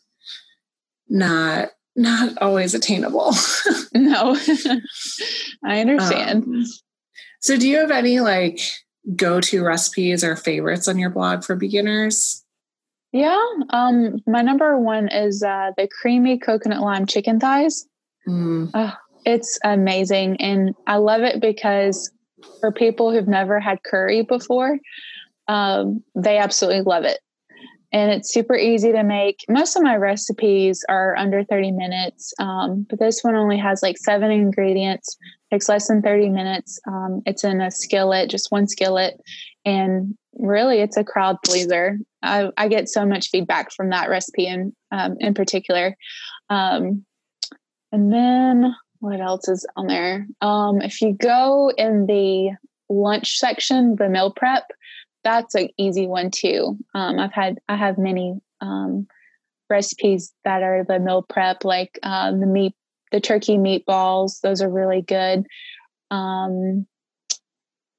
not 1.08 1.70
not 1.96 2.36
always 2.40 2.74
attainable. 2.74 3.34
No. 3.96 4.36
I 5.64 5.78
understand. 5.78 6.42
Um, 6.42 6.64
so 7.38 7.56
do 7.56 7.68
you 7.68 7.78
have 7.78 7.92
any 7.92 8.18
like 8.18 8.58
go-to 9.14 9.62
recipes 9.62 10.24
or 10.24 10.34
favorites 10.34 10.88
on 10.88 10.98
your 10.98 11.10
blog 11.10 11.44
for 11.44 11.54
beginners? 11.54 12.44
Yeah 13.12 13.40
um 13.70 14.18
my 14.26 14.42
number 14.42 14.76
one 14.80 15.06
is 15.08 15.44
uh 15.44 15.70
the 15.76 15.86
creamy 15.86 16.38
coconut 16.38 16.80
lime 16.80 17.06
chicken 17.06 17.38
thighs. 17.38 17.86
Mm. 18.26 18.70
oh, 18.74 18.92
it's 19.24 19.58
amazing. 19.64 20.40
And 20.40 20.74
I 20.86 20.96
love 20.96 21.22
it 21.22 21.40
because 21.40 22.10
for 22.60 22.72
people 22.72 23.12
who've 23.12 23.28
never 23.28 23.60
had 23.60 23.82
curry 23.82 24.22
before, 24.22 24.78
um, 25.48 26.02
they 26.14 26.38
absolutely 26.38 26.82
love 26.82 27.04
it. 27.04 27.18
And 27.92 28.10
it's 28.10 28.32
super 28.32 28.56
easy 28.56 28.90
to 28.90 29.04
make. 29.04 29.44
Most 29.48 29.76
of 29.76 29.82
my 29.84 29.94
recipes 29.94 30.84
are 30.88 31.16
under 31.16 31.44
30 31.44 31.70
minutes, 31.70 32.34
um, 32.40 32.84
but 32.90 32.98
this 32.98 33.22
one 33.22 33.36
only 33.36 33.56
has 33.56 33.84
like 33.84 33.98
seven 33.98 34.32
ingredients, 34.32 35.16
takes 35.52 35.68
less 35.68 35.86
than 35.86 36.02
30 36.02 36.30
minutes. 36.30 36.80
Um, 36.88 37.22
it's 37.24 37.44
in 37.44 37.60
a 37.60 37.70
skillet, 37.70 38.30
just 38.30 38.50
one 38.50 38.66
skillet. 38.66 39.20
And 39.64 40.18
really, 40.34 40.80
it's 40.80 40.96
a 40.96 41.04
crowd 41.04 41.36
pleaser. 41.44 41.98
I, 42.20 42.50
I 42.56 42.66
get 42.66 42.88
so 42.88 43.06
much 43.06 43.30
feedback 43.30 43.70
from 43.72 43.90
that 43.90 44.10
recipe 44.10 44.48
in, 44.48 44.74
um, 44.90 45.16
in 45.20 45.32
particular. 45.32 45.96
Um, 46.50 47.04
and 47.92 48.12
then 48.12 48.74
what 49.00 49.20
else 49.20 49.48
is 49.48 49.66
on 49.76 49.86
there? 49.86 50.26
Um, 50.40 50.80
if 50.80 51.00
you 51.02 51.12
go 51.12 51.70
in 51.76 52.06
the 52.06 52.50
lunch 52.88 53.38
section, 53.38 53.96
the 53.96 54.08
meal 54.08 54.32
prep, 54.32 54.64
that's 55.22 55.54
an 55.54 55.68
easy 55.78 56.06
one 56.06 56.30
too. 56.30 56.78
Um, 56.94 57.18
I've 57.18 57.32
had 57.32 57.58
I 57.68 57.76
have 57.76 57.98
many 57.98 58.34
um, 58.60 59.06
recipes 59.70 60.32
that 60.44 60.62
are 60.62 60.84
the 60.84 60.98
meal 60.98 61.22
prep, 61.22 61.64
like 61.64 61.98
uh, 62.02 62.30
the 62.30 62.46
meat, 62.46 62.74
the 63.10 63.20
turkey 63.20 63.56
meatballs. 63.56 64.40
Those 64.40 64.62
are 64.62 64.70
really 64.70 65.02
good. 65.02 65.46
Um, 66.10 66.86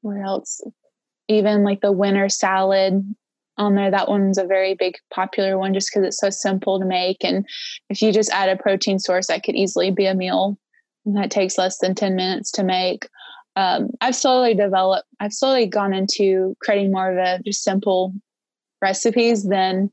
what 0.01 0.17
else? 0.23 0.61
Even 1.27 1.63
like 1.63 1.81
the 1.81 1.91
winter 1.91 2.29
salad 2.29 3.03
on 3.57 3.75
there. 3.75 3.89
That 3.89 4.09
one's 4.09 4.37
a 4.37 4.45
very 4.45 4.75
big 4.75 4.95
popular 5.13 5.57
one 5.57 5.73
just 5.73 5.89
because 5.91 6.07
it's 6.07 6.19
so 6.19 6.29
simple 6.29 6.79
to 6.79 6.85
make. 6.85 7.23
And 7.23 7.45
if 7.89 8.01
you 8.01 8.11
just 8.11 8.31
add 8.31 8.49
a 8.49 8.61
protein 8.61 8.99
source, 8.99 9.27
that 9.27 9.43
could 9.43 9.55
easily 9.55 9.91
be 9.91 10.05
a 10.05 10.13
meal 10.13 10.57
that 11.05 11.31
takes 11.31 11.57
less 11.57 11.77
than 11.79 11.95
10 11.95 12.15
minutes 12.15 12.51
to 12.51 12.63
make. 12.63 13.07
Um, 13.55 13.91
I've 14.01 14.15
slowly 14.15 14.53
developed, 14.53 15.07
I've 15.19 15.33
slowly 15.33 15.65
gone 15.65 15.93
into 15.93 16.55
creating 16.61 16.91
more 16.91 17.11
of 17.11 17.17
a 17.17 17.41
just 17.43 17.63
simple 17.63 18.13
recipes 18.81 19.47
than, 19.47 19.91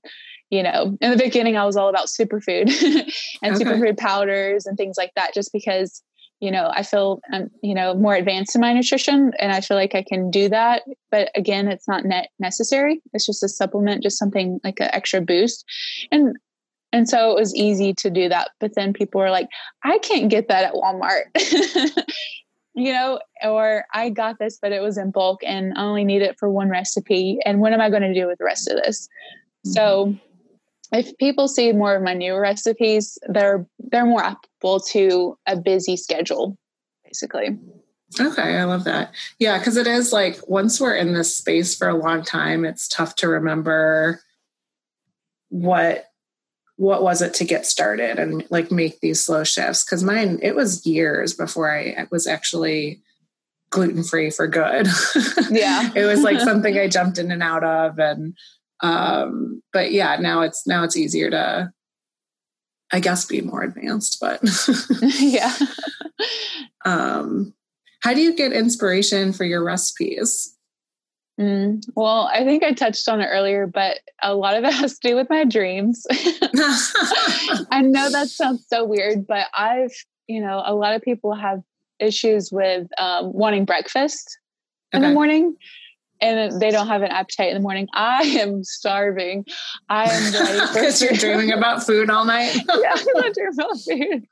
you 0.51 0.63
know, 0.63 0.97
in 1.01 1.11
the 1.11 1.17
beginning, 1.17 1.57
I 1.57 1.65
was 1.65 1.77
all 1.77 1.89
about 1.89 2.09
superfood 2.09 2.69
and 3.43 3.55
okay. 3.55 3.65
superfood 3.65 3.99
powders 3.99 4.67
and 4.67 4.77
things 4.77 4.97
like 4.99 5.13
that, 5.15 5.35
just 5.35 5.53
because 5.53 6.03
you 6.43 6.51
know 6.51 6.71
i 6.75 6.83
feel 6.83 7.21
um, 7.33 7.49
you 7.63 7.73
know 7.73 7.95
more 7.95 8.15
advanced 8.15 8.55
in 8.55 8.61
my 8.61 8.73
nutrition 8.73 9.33
and 9.39 9.53
i 9.53 9.61
feel 9.61 9.77
like 9.77 9.95
i 9.95 10.03
can 10.03 10.31
do 10.31 10.49
that 10.49 10.83
but 11.11 11.31
again 11.37 11.69
it's 11.69 11.87
not 11.87 12.05
net 12.05 12.29
necessary 12.41 13.01
it's 13.13 13.27
just 13.27 13.45
a 13.45 13.49
supplement 13.49 14.03
just 14.03 14.19
something 14.19 14.59
like 14.65 14.81
an 14.81 14.91
extra 14.93 15.21
boost 15.21 15.65
and 16.11 16.37
and 16.93 17.09
so 17.09 17.31
it 17.31 17.35
was 17.35 17.55
easy 17.55 17.93
to 17.95 18.11
do 18.11 18.29
that 18.29 18.51
but 18.61 18.75
then 18.75 18.93
people 18.93 19.21
were 19.21 19.31
like 19.31 19.49
i 19.85 19.99
can't 19.99 20.31
get 20.31 20.49
that 20.49 20.65
at 20.65 20.75
walmart 20.75 21.25
you 22.75 22.93
know 22.93 23.19
or 23.45 23.85
i 23.93 24.09
got 24.09 24.39
this 24.39 24.59
but 24.61 24.73
it 24.73 24.81
was 24.81 24.97
in 24.97 25.11
bulk 25.11 25.41
and 25.45 25.73
i 25.77 25.83
only 25.83 26.05
need 26.05 26.23
it 26.23 26.39
for 26.39 26.51
one 26.51 26.69
recipe 26.69 27.39
and 27.45 27.61
what 27.61 27.73
am 27.73 27.81
i 27.81 27.91
going 27.91 28.03
to 28.03 28.15
do 28.15 28.27
with 28.27 28.39
the 28.39 28.45
rest 28.45 28.69
of 28.69 28.77
this 28.77 29.09
mm-hmm. 29.67 29.73
so 29.73 30.15
if 30.93 31.17
people 31.17 31.49
see 31.49 31.73
more 31.73 31.97
of 31.97 32.03
my 32.03 32.15
new 32.15 32.37
recipes, 32.37 33.19
they're 33.29 33.67
they're 33.79 34.07
more 34.07 34.23
applicable 34.23 34.81
to 34.91 35.39
a 35.47 35.57
busy 35.57 35.97
schedule, 35.97 36.57
basically. 37.05 37.59
Okay, 38.21 38.59
I 38.59 38.65
love 38.65 38.85
that. 38.85 39.15
Yeah, 39.39 39.59
because 39.59 39.79
it 39.79 39.87
is 39.87 40.13
like 40.13 40.39
once 40.47 40.79
we're 40.81 40.95
in 40.95 41.15
this 41.15 41.35
space 41.35 41.75
for 41.75 41.89
a 41.89 41.97
long 41.97 42.23
time, 42.23 42.67
it's 42.67 42.87
tough 42.87 43.17
to 43.17 43.29
remember 43.29 44.21
what 45.49 46.12
what 46.77 47.03
was 47.03 47.23
it 47.23 47.35
to 47.35 47.45
get 47.45 47.67
started 47.67 48.19
and 48.19 48.45
like 48.51 48.71
make 48.71 49.01
these 49.01 49.25
slow 49.25 49.45
shifts. 49.45 49.85
Because 49.85 50.03
mine, 50.03 50.39
it 50.43 50.55
was 50.55 50.87
years 50.87 51.35
before 51.35 51.73
I 51.73 52.07
was 52.11 52.27
actually 52.27 53.03
gluten 53.71 54.05
free 54.05 54.31
for 54.31 54.47
good. 54.47 54.87
Yeah, 55.51 55.91
it 55.95 56.05
was 56.05 56.23
like 56.23 56.41
something 56.49 56.79
I 56.79 56.89
jumped 56.89 57.19
in 57.19 57.31
and 57.31 57.43
out 57.43 57.65
of, 57.65 57.99
and 57.99 58.35
um, 58.81 59.63
but 59.73 59.93
yeah, 59.93 60.17
now 60.17 60.43
it's 60.43 60.67
now 60.67 60.83
it's 60.85 60.97
easier 60.97 61.31
to, 61.31 61.71
I 62.91 63.01
guess, 63.01 63.27
be 63.27 63.43
more 63.43 63.63
advanced. 63.63 64.19
But 64.21 64.41
yeah. 65.19 65.55
um, 66.87 67.55
how 68.01 68.15
do 68.15 68.21
you 68.21 68.35
get 68.35 68.53
inspiration 68.53 69.33
for 69.33 69.45
your 69.45 69.63
recipes? 69.63 70.57
Mm, 71.43 71.85
well, 71.97 72.31
I 72.33 72.45
think 72.45 72.63
I 72.63 72.73
touched 72.73 73.09
on 73.09 73.21
it 73.21 73.27
earlier, 73.27 73.67
but 73.67 73.99
a 74.23 74.35
lot 74.35 74.57
of 74.57 74.63
it 74.65 74.73
has 74.75 74.99
to 74.99 75.09
do 75.09 75.17
with 75.17 75.29
my 75.29 75.45
dreams. 75.45 76.07
I 76.11 77.83
know 77.83 78.11
that 78.11 78.29
sounds 78.31 78.65
so 78.69 78.85
weird, 78.85 79.27
but 79.27 79.47
I've, 79.53 79.93
you 80.29 80.41
know, 80.41 80.63
a 80.65 80.75
lot 80.75 80.95
of 80.95 81.03
people 81.03 81.35
have 81.35 81.63
issues 81.99 82.53
with 82.53 82.87
um, 82.99 83.33
wanting 83.33 83.65
breakfast 83.65 84.39
in 84.93 85.03
the 85.03 85.11
morning 85.11 85.57
and 86.21 86.61
they 86.61 86.71
don't 86.71 86.87
have 86.87 87.03
an 87.03 87.11
appetite 87.11 87.49
in 87.49 87.55
the 87.55 87.61
morning. 87.61 87.89
I 87.93 88.23
am 88.23 88.63
starving. 88.63 89.45
I 89.89 90.11
am 90.11 90.33
ready 90.33 90.61
because 90.73 91.03
you're 91.03 91.15
dreaming 91.15 91.51
about 91.51 91.85
food 91.85 92.11
all 92.11 92.25
night. 92.25 92.55
yeah, 92.55 92.93
I'm 92.95 93.33
dreaming 93.33 93.53
about 93.53 93.79
food. 93.81 94.27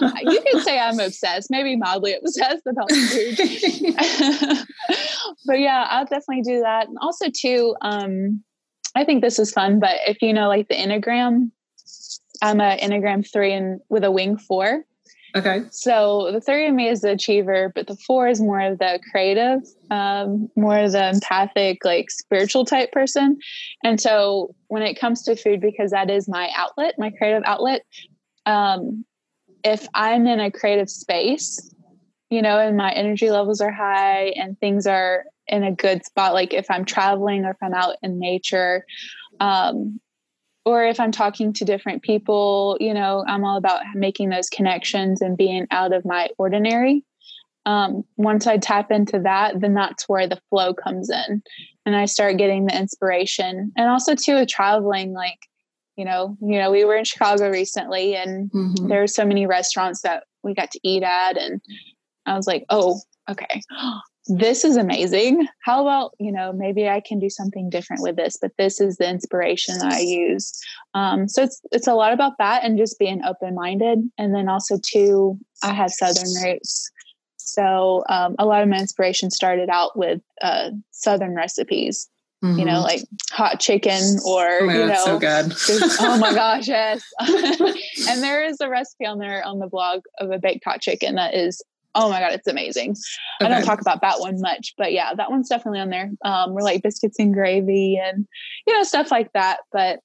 You 0.22 0.40
could 0.40 0.62
say 0.62 0.78
I'm 0.78 1.00
obsessed, 1.00 1.50
maybe 1.50 1.76
mildly 1.76 2.14
obsessed 2.14 2.66
about 2.66 2.90
food. 2.90 3.36
but 5.46 5.58
yeah, 5.58 5.86
I'll 5.90 6.04
definitely 6.04 6.42
do 6.42 6.60
that. 6.60 6.88
And 6.88 6.96
also, 7.00 7.26
too, 7.34 7.74
um, 7.80 8.42
I 8.94 9.04
think 9.04 9.22
this 9.22 9.38
is 9.38 9.52
fun. 9.52 9.80
But 9.80 9.96
if 10.06 10.22
you 10.22 10.32
know, 10.32 10.48
like 10.48 10.68
the 10.68 10.74
Enneagram, 10.74 11.50
I'm 12.42 12.60
a 12.60 12.76
Enneagram 12.78 13.30
three 13.30 13.52
and 13.52 13.80
with 13.88 14.04
a 14.04 14.10
wing 14.10 14.38
four. 14.38 14.84
Okay. 15.36 15.62
So 15.70 16.30
the 16.32 16.40
three 16.40 16.66
of 16.66 16.74
me 16.74 16.88
is 16.88 17.02
the 17.02 17.12
achiever, 17.12 17.70
but 17.74 17.86
the 17.86 17.96
four 17.96 18.28
is 18.28 18.40
more 18.40 18.60
of 18.60 18.78
the 18.78 18.98
creative, 19.10 19.60
um, 19.90 20.48
more 20.56 20.78
of 20.78 20.92
the 20.92 21.10
empathic, 21.10 21.84
like 21.84 22.10
spiritual 22.10 22.64
type 22.64 22.92
person. 22.92 23.38
And 23.84 24.00
so 24.00 24.54
when 24.68 24.82
it 24.82 24.98
comes 24.98 25.22
to 25.24 25.36
food, 25.36 25.60
because 25.60 25.90
that 25.90 26.10
is 26.10 26.28
my 26.28 26.50
outlet, 26.56 26.94
my 26.98 27.10
creative 27.10 27.42
outlet, 27.44 27.82
um, 28.46 29.04
if 29.64 29.86
I'm 29.94 30.26
in 30.26 30.40
a 30.40 30.50
creative 30.50 30.90
space, 30.90 31.74
you 32.30 32.42
know, 32.42 32.58
and 32.58 32.76
my 32.76 32.92
energy 32.92 33.30
levels 33.30 33.60
are 33.60 33.72
high 33.72 34.26
and 34.36 34.58
things 34.58 34.86
are 34.86 35.24
in 35.46 35.64
a 35.64 35.72
good 35.72 36.04
spot, 36.04 36.34
like 36.34 36.52
if 36.52 36.70
I'm 36.70 36.84
traveling 36.84 37.44
or 37.44 37.50
if 37.50 37.56
I'm 37.62 37.74
out 37.74 37.96
in 38.02 38.18
nature, 38.18 38.84
um, 39.40 40.00
or 40.64 40.84
if 40.84 41.00
I'm 41.00 41.12
talking 41.12 41.54
to 41.54 41.64
different 41.64 42.02
people, 42.02 42.76
you 42.78 42.92
know, 42.92 43.24
I'm 43.26 43.44
all 43.44 43.56
about 43.56 43.82
making 43.94 44.28
those 44.28 44.50
connections 44.50 45.22
and 45.22 45.36
being 45.36 45.66
out 45.70 45.94
of 45.94 46.04
my 46.04 46.28
ordinary. 46.36 47.04
Um, 47.64 48.04
once 48.16 48.46
I 48.46 48.58
tap 48.58 48.90
into 48.90 49.20
that, 49.20 49.60
then 49.60 49.74
that's 49.74 50.08
where 50.08 50.26
the 50.26 50.40
flow 50.50 50.74
comes 50.74 51.10
in, 51.10 51.42
and 51.86 51.96
I 51.96 52.04
start 52.04 52.36
getting 52.36 52.66
the 52.66 52.76
inspiration. 52.76 53.72
And 53.76 53.88
also 53.88 54.14
too 54.14 54.34
with 54.34 54.48
traveling, 54.48 55.12
like 55.12 55.38
you 55.98 56.04
know, 56.04 56.36
you 56.40 56.58
know, 56.58 56.70
we 56.70 56.84
were 56.84 56.96
in 56.96 57.04
Chicago 57.04 57.50
recently, 57.50 58.14
and 58.14 58.50
mm-hmm. 58.52 58.86
there 58.86 59.00
were 59.00 59.08
so 59.08 59.26
many 59.26 59.46
restaurants 59.46 60.02
that 60.02 60.24
we 60.42 60.54
got 60.54 60.70
to 60.70 60.80
eat 60.84 61.02
at, 61.02 61.36
and 61.36 61.60
I 62.24 62.36
was 62.36 62.46
like, 62.46 62.64
oh, 62.70 63.00
okay, 63.28 63.60
this 64.28 64.64
is 64.64 64.76
amazing. 64.76 65.48
How 65.64 65.82
about, 65.82 66.12
you 66.20 66.30
know, 66.30 66.52
maybe 66.52 66.88
I 66.88 67.00
can 67.00 67.18
do 67.18 67.28
something 67.28 67.68
different 67.68 68.02
with 68.02 68.16
this, 68.16 68.36
but 68.40 68.52
this 68.58 68.80
is 68.80 68.96
the 68.96 69.08
inspiration 69.08 69.78
that 69.78 69.92
I 69.92 70.00
use. 70.00 70.52
Um, 70.94 71.28
so 71.28 71.42
it's, 71.42 71.60
it's 71.72 71.86
a 71.86 71.94
lot 71.94 72.12
about 72.12 72.38
that 72.38 72.62
and 72.62 72.78
just 72.78 72.98
being 72.98 73.24
open-minded. 73.24 74.00
And 74.18 74.34
then 74.34 74.48
also 74.48 74.78
too, 74.78 75.38
I 75.62 75.72
have 75.72 75.90
Southern 75.90 76.30
roots. 76.44 76.90
So 77.36 78.04
um, 78.10 78.36
a 78.38 78.44
lot 78.44 78.62
of 78.62 78.68
my 78.68 78.78
inspiration 78.78 79.30
started 79.30 79.70
out 79.70 79.96
with 79.96 80.20
uh, 80.42 80.70
Southern 80.90 81.34
recipes. 81.34 82.08
Mm-hmm. 82.44 82.58
you 82.60 82.64
know, 82.66 82.74
mm-hmm. 82.74 82.82
like 82.82 83.02
hot 83.32 83.58
chicken 83.58 84.00
or, 84.24 84.46
oh, 84.46 84.70
you 84.70 84.86
know, 84.86 85.04
so 85.04 85.18
good. 85.18 85.52
oh 86.00 86.18
my 86.20 86.32
gosh, 86.34 86.68
yes. 86.68 87.02
and 88.08 88.22
there 88.22 88.44
is 88.44 88.60
a 88.60 88.68
recipe 88.68 89.06
on 89.06 89.18
there 89.18 89.44
on 89.44 89.58
the 89.58 89.66
blog 89.66 90.02
of 90.20 90.30
a 90.30 90.38
baked 90.38 90.64
hot 90.64 90.80
chicken 90.80 91.16
that 91.16 91.34
is 91.34 91.60
oh 91.96 92.08
my 92.08 92.20
god 92.20 92.32
it's 92.32 92.46
amazing 92.46 92.90
okay. 92.90 93.46
i 93.46 93.48
don't 93.48 93.64
talk 93.64 93.80
about 93.80 94.02
that 94.02 94.20
one 94.20 94.40
much 94.40 94.74
but 94.76 94.92
yeah 94.92 95.14
that 95.14 95.30
one's 95.30 95.48
definitely 95.48 95.80
on 95.80 95.88
there 95.88 96.10
um 96.22 96.52
we're 96.52 96.62
like 96.62 96.82
biscuits 96.82 97.18
and 97.18 97.32
gravy 97.32 97.98
and 97.98 98.26
you 98.66 98.76
know 98.76 98.82
stuff 98.82 99.10
like 99.10 99.32
that 99.32 99.60
but 99.72 100.00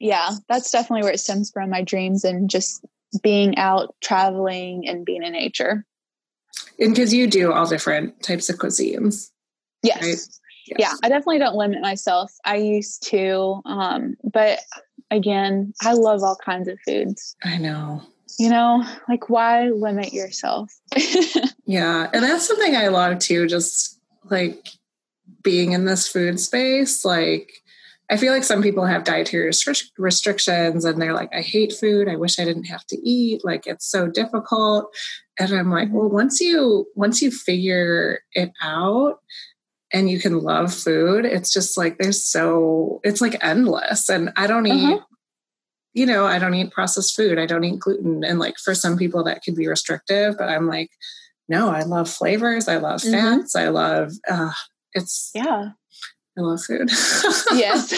yeah 0.00 0.30
that's 0.48 0.70
definitely 0.70 1.02
where 1.02 1.12
it 1.12 1.20
stems 1.20 1.50
from 1.54 1.70
my 1.70 1.82
dreams 1.82 2.24
and 2.24 2.50
just 2.50 2.84
being 3.22 3.56
out 3.56 3.94
traveling 4.02 4.86
and 4.86 5.04
being 5.04 5.22
in 5.22 5.32
nature 5.32 5.86
and 6.80 6.94
because 6.94 7.14
you 7.14 7.26
do 7.26 7.52
all 7.52 7.66
different 7.66 8.20
types 8.22 8.50
of 8.50 8.56
cuisines 8.56 9.30
yes. 9.82 10.02
Right? 10.02 10.38
Yes. 10.78 10.90
Yeah 10.92 10.96
i 11.02 11.08
definitely 11.08 11.38
don't 11.38 11.56
limit 11.56 11.80
myself. 11.80 12.32
I 12.44 12.56
used 12.56 13.02
to 13.08 13.60
um 13.64 14.16
but 14.24 14.60
again 15.10 15.72
i 15.82 15.92
love 15.92 16.22
all 16.22 16.36
kinds 16.36 16.68
of 16.68 16.78
foods. 16.86 17.36
I 17.44 17.58
know. 17.58 18.02
You 18.38 18.50
know 18.50 18.84
like 19.08 19.28
why 19.28 19.68
limit 19.68 20.12
yourself? 20.12 20.72
Yeah 21.64 22.10
and 22.12 22.22
that's 22.22 22.46
something 22.46 22.76
i 22.76 22.88
love 22.88 23.18
too 23.18 23.46
just 23.46 23.98
like 24.30 24.68
being 25.42 25.72
in 25.72 25.86
this 25.86 26.06
food 26.06 26.38
space 26.38 27.02
like 27.04 27.50
i 28.10 28.16
feel 28.16 28.32
like 28.32 28.44
some 28.44 28.62
people 28.62 28.84
have 28.84 29.04
dietary 29.04 29.48
restri- 29.48 29.88
restrictions 29.96 30.84
and 30.84 31.00
they're 31.00 31.14
like 31.14 31.34
i 31.34 31.40
hate 31.40 31.72
food 31.72 32.08
i 32.08 32.16
wish 32.16 32.38
i 32.38 32.44
didn't 32.44 32.64
have 32.64 32.84
to 32.88 32.98
eat 33.08 33.42
like 33.44 33.66
it's 33.66 33.86
so 33.86 34.06
difficult. 34.08 34.94
And 35.38 35.52
i'm 35.52 35.70
like 35.70 35.88
well 35.90 36.10
once 36.10 36.40
you 36.40 36.86
once 36.94 37.22
you 37.22 37.30
figure 37.30 38.20
it 38.34 38.52
out 38.60 39.20
and 39.92 40.10
you 40.10 40.18
can 40.18 40.40
love 40.40 40.72
food 40.72 41.24
it's 41.24 41.52
just 41.52 41.76
like 41.76 41.98
there's 41.98 42.22
so 42.22 43.00
it's 43.04 43.20
like 43.20 43.42
endless 43.44 44.08
and 44.08 44.32
i 44.36 44.46
don't 44.46 44.70
uh-huh. 44.70 44.94
eat 44.94 45.00
you 45.94 46.06
know, 46.06 46.26
I 46.26 46.38
don't 46.38 46.54
eat 46.54 46.72
processed 46.72 47.16
food. 47.16 47.38
I 47.38 47.46
don't 47.46 47.64
eat 47.64 47.78
gluten. 47.78 48.24
And 48.24 48.38
like 48.38 48.56
for 48.58 48.74
some 48.74 48.96
people 48.96 49.24
that 49.24 49.42
could 49.44 49.54
be 49.54 49.68
restrictive, 49.68 50.36
but 50.38 50.48
I'm 50.48 50.66
like, 50.66 50.90
no, 51.48 51.68
I 51.68 51.82
love 51.82 52.08
flavors. 52.08 52.68
I 52.68 52.76
love 52.76 53.00
mm-hmm. 53.00 53.12
fats. 53.12 53.54
Mm-hmm. 53.54 53.66
I 53.66 53.68
love, 53.68 54.12
uh, 54.28 54.52
it's, 54.94 55.30
yeah. 55.34 55.70
I 56.38 56.40
love 56.40 56.62
food. 56.62 56.90
Yes. 57.52 57.92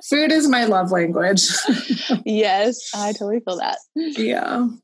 food 0.10 0.30
is 0.30 0.46
my 0.46 0.64
love 0.64 0.90
language. 0.90 1.42
yes, 2.26 2.90
I 2.94 3.12
totally 3.12 3.40
feel 3.40 3.58
that. 3.58 3.78
Yeah. 3.94 4.68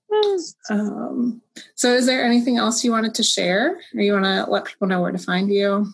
Um, 0.71 1.43
so, 1.75 1.93
is 1.93 2.07
there 2.07 2.25
anything 2.25 2.57
else 2.57 2.85
you 2.85 2.93
wanted 2.93 3.15
to 3.17 3.25
share, 3.25 3.81
or 3.95 4.01
you 4.01 4.13
want 4.13 4.25
to 4.25 4.49
let 4.49 4.65
people 4.65 4.87
know 4.87 5.01
where 5.01 5.11
to 5.11 5.19
find 5.19 5.51
you? 5.51 5.93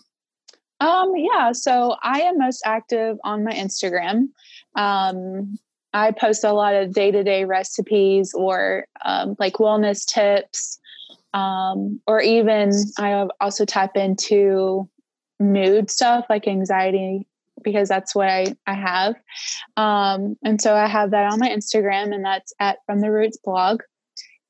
Um, 0.81 1.13
yeah, 1.15 1.51
so 1.51 1.95
I 2.01 2.21
am 2.21 2.39
most 2.39 2.63
active 2.65 3.17
on 3.23 3.43
my 3.43 3.51
Instagram. 3.51 4.29
Um, 4.75 5.59
I 5.93 6.11
post 6.11 6.43
a 6.43 6.53
lot 6.53 6.73
of 6.73 6.91
day 6.91 7.11
to 7.11 7.23
day 7.23 7.45
recipes 7.45 8.33
or 8.33 8.85
um, 9.05 9.35
like 9.37 9.53
wellness 9.53 10.05
tips, 10.05 10.79
um, 11.35 12.01
or 12.07 12.19
even 12.19 12.71
I 12.97 13.27
also 13.39 13.63
tap 13.63 13.95
into 13.95 14.89
mood 15.39 15.91
stuff 15.91 16.25
like 16.29 16.47
anxiety 16.47 17.27
because 17.63 17.87
that's 17.87 18.15
what 18.15 18.27
I, 18.27 18.55
I 18.65 18.73
have. 18.73 19.15
Um, 19.77 20.35
and 20.43 20.59
so 20.59 20.75
I 20.75 20.87
have 20.87 21.11
that 21.11 21.31
on 21.31 21.39
my 21.39 21.49
Instagram, 21.49 22.11
and 22.11 22.25
that's 22.25 22.53
at 22.59 22.79
From 22.87 23.01
the 23.01 23.11
Roots 23.11 23.37
blog. 23.37 23.81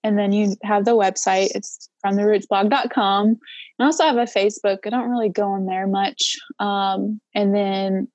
And 0.04 0.18
then 0.18 0.32
you 0.32 0.56
have 0.64 0.86
the 0.86 0.96
website, 0.96 1.50
it's 1.54 1.90
from 2.02 2.16
the 2.16 2.24
rootsblog.com. 2.24 3.38
I 3.80 3.84
also 3.84 4.04
have 4.04 4.18
a 4.18 4.22
Facebook. 4.22 4.80
I 4.86 4.90
don't 4.90 5.10
really 5.10 5.30
go 5.30 5.48
on 5.50 5.66
there 5.66 5.88
much. 5.88 6.38
Um, 6.60 7.22
and 7.36 7.54
then 7.54 8.08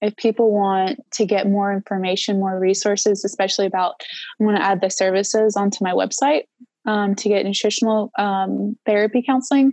if 0.00 0.16
people 0.16 0.52
want 0.52 1.00
to 1.12 1.24
get 1.24 1.48
more 1.48 1.72
information, 1.72 2.38
more 2.38 2.58
resources, 2.58 3.24
especially 3.24 3.66
about, 3.66 3.94
I'm 4.38 4.46
going 4.46 4.56
to 4.56 4.62
add 4.62 4.80
the 4.80 4.90
services 4.90 5.56
onto 5.56 5.82
my 5.82 5.92
website 5.92 6.44
um, 6.86 7.14
to 7.14 7.28
get 7.28 7.44
nutritional 7.44 8.10
um, 8.18 8.76
therapy 8.86 9.22
counseling. 9.22 9.72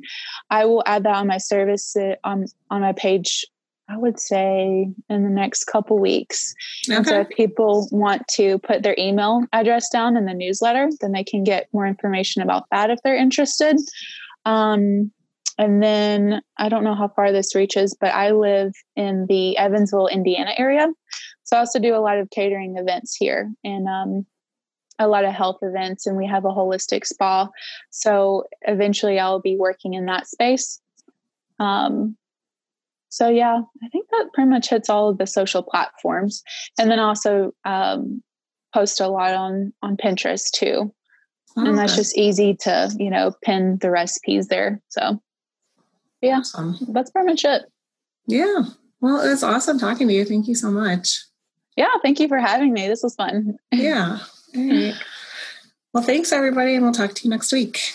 I 0.50 0.66
will 0.66 0.84
add 0.86 1.04
that 1.04 1.16
on 1.16 1.28
my 1.28 1.38
service 1.38 1.96
on 2.24 2.46
on 2.70 2.82
my 2.82 2.94
page. 2.94 3.46
I 3.92 3.98
would 3.98 4.20
say 4.20 4.90
in 5.10 5.24
the 5.24 5.30
next 5.30 5.66
couple 5.66 6.00
weeks. 6.00 6.54
Okay. 6.88 6.96
And 6.96 7.06
so 7.06 7.20
if 7.22 7.30
people 7.30 7.90
want 7.92 8.26
to 8.30 8.58
put 8.60 8.84
their 8.84 8.96
email 8.98 9.42
address 9.52 9.90
down 9.90 10.16
in 10.16 10.26
the 10.26 10.34
newsletter, 10.34 10.90
then 11.02 11.12
they 11.12 11.24
can 11.24 11.44
get 11.44 11.68
more 11.74 11.86
information 11.86 12.42
about 12.42 12.64
that 12.72 12.90
if 12.90 13.00
they're 13.04 13.18
interested. 13.18 13.78
Um, 14.46 15.12
and 15.58 15.84
then 15.84 16.42
I 16.58 16.70
don't 16.70 16.84
know 16.84 16.96
how 16.96 17.10
far 17.10 17.32
this 17.32 17.54
reaches, 17.54 17.96
but 18.00 18.14
I 18.14 18.32
live 18.32 18.72
in 18.96 19.26
the 19.28 19.58
Evansville, 19.58 20.08
Indiana 20.08 20.54
area. 20.58 20.88
So 21.44 21.58
I 21.58 21.60
also 21.60 21.80
do 21.80 21.94
a 21.94 22.00
lot 22.00 22.18
of 22.18 22.30
catering 22.30 22.78
events 22.78 23.16
here 23.16 23.52
and 23.64 23.88
um, 23.88 24.26
a 25.00 25.08
lot 25.08 25.26
of 25.26 25.34
health 25.34 25.58
events, 25.62 26.08
and 26.08 26.16
we 26.16 26.26
have 26.28 26.46
a 26.46 26.50
holistic 26.50 27.06
spa. 27.06 27.50
So 27.90 28.46
eventually 28.62 29.20
I'll 29.20 29.42
be 29.42 29.58
working 29.58 29.94
in 29.94 30.06
that 30.06 30.28
space. 30.28 30.80
Um, 31.60 32.16
so 33.12 33.28
yeah, 33.28 33.60
I 33.84 33.90
think 33.90 34.08
that 34.10 34.30
pretty 34.34 34.50
much 34.50 34.70
hits 34.70 34.90
all 34.90 35.10
of 35.10 35.18
the 35.18 35.28
social 35.28 35.62
platforms, 35.62 36.42
and 36.80 36.90
then 36.90 37.00
also 37.00 37.52
um, 37.66 38.24
post 38.74 39.02
a 39.02 39.10
lot 39.10 39.34
on 39.34 39.74
on 39.84 39.98
Pinterest 39.98 40.50
too. 40.50 40.94
Oh, 41.58 41.66
and 41.66 41.78
that's 41.78 41.98
just 41.98 42.18
easy 42.18 42.56
to 42.62 42.90
you 42.98 43.10
know 43.10 43.34
pin 43.44 43.78
the 43.82 43.92
recipes 43.92 44.48
there. 44.48 44.82
So 44.88 45.22
yeah, 46.22 46.38
awesome. 46.38 46.78
that's 46.88 47.12
pretty 47.12 47.28
much 47.28 47.44
it. 47.44 47.64
Yeah. 48.28 48.64
Well, 49.02 49.20
it 49.20 49.30
was 49.30 49.44
awesome 49.44 49.78
talking 49.78 50.08
to 50.08 50.14
you. 50.14 50.24
Thank 50.24 50.48
you 50.48 50.56
so 50.56 50.72
much. 50.72 51.22
Yeah, 51.76 51.90
thank 52.02 52.20
you 52.22 52.30
for 52.30 52.40
having 52.40 52.72
me. 52.72 52.88
This 52.88 53.04
was 53.04 53.16
fun. 53.16 53.58
Yeah. 53.74 54.20
All 54.56 54.70
right. 54.70 54.96
Well, 55.94 56.04
thanks 56.06 56.32
everybody, 56.32 56.76
and 56.76 56.86
we'll 56.86 56.94
talk 56.94 57.16
to 57.16 57.24
you 57.26 57.30
next 57.30 57.52
week. 57.52 57.92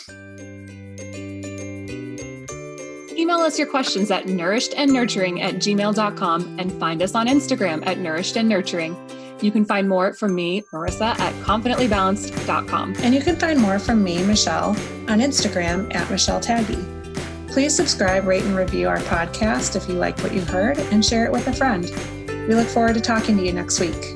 Email 3.17 3.39
us 3.39 3.59
your 3.59 3.69
questions 3.69 4.11
at 4.11 4.25
nourishedandnurturing 4.25 5.41
at 5.41 5.55
gmail.com 5.55 6.59
and 6.59 6.73
find 6.79 7.03
us 7.03 7.15
on 7.15 7.27
Instagram 7.27 7.87
at 7.87 7.99
nourished 7.99 8.37
and 8.37 8.49
nurturing. 8.49 8.95
You 9.41 9.51
can 9.51 9.65
find 9.65 9.89
more 9.89 10.13
from 10.15 10.35
me, 10.35 10.63
Marissa, 10.73 11.19
at 11.19 11.45
confidently.balanced.com. 11.45 12.97
And 12.99 13.15
you 13.15 13.21
can 13.21 13.37
find 13.37 13.61
more 13.61 13.79
from 13.79 14.03
me, 14.03 14.23
Michelle, 14.25 14.71
on 15.09 15.21
Instagram 15.21 15.95
at 15.95 16.11
Michelle 16.11 16.41
Taggy. 16.41 16.93
Please 17.49 17.75
subscribe, 17.75 18.27
rate, 18.27 18.43
and 18.43 18.55
review 18.55 18.89
our 18.89 18.99
podcast 18.99 19.77
if 19.77 19.89
you 19.89 19.95
like 19.95 20.19
what 20.21 20.35
you 20.35 20.43
heard 20.43 20.79
and 20.79 21.05
share 21.05 21.25
it 21.25 21.33
with 21.33 21.47
a 21.49 21.53
friend. 21.53 21.91
We 22.49 22.55
look 22.55 22.69
forward 22.69 22.95
to 22.95 23.01
talking 23.01 23.37
to 23.39 23.45
you 23.45 23.53
next 23.53 23.81
week. 23.81 24.16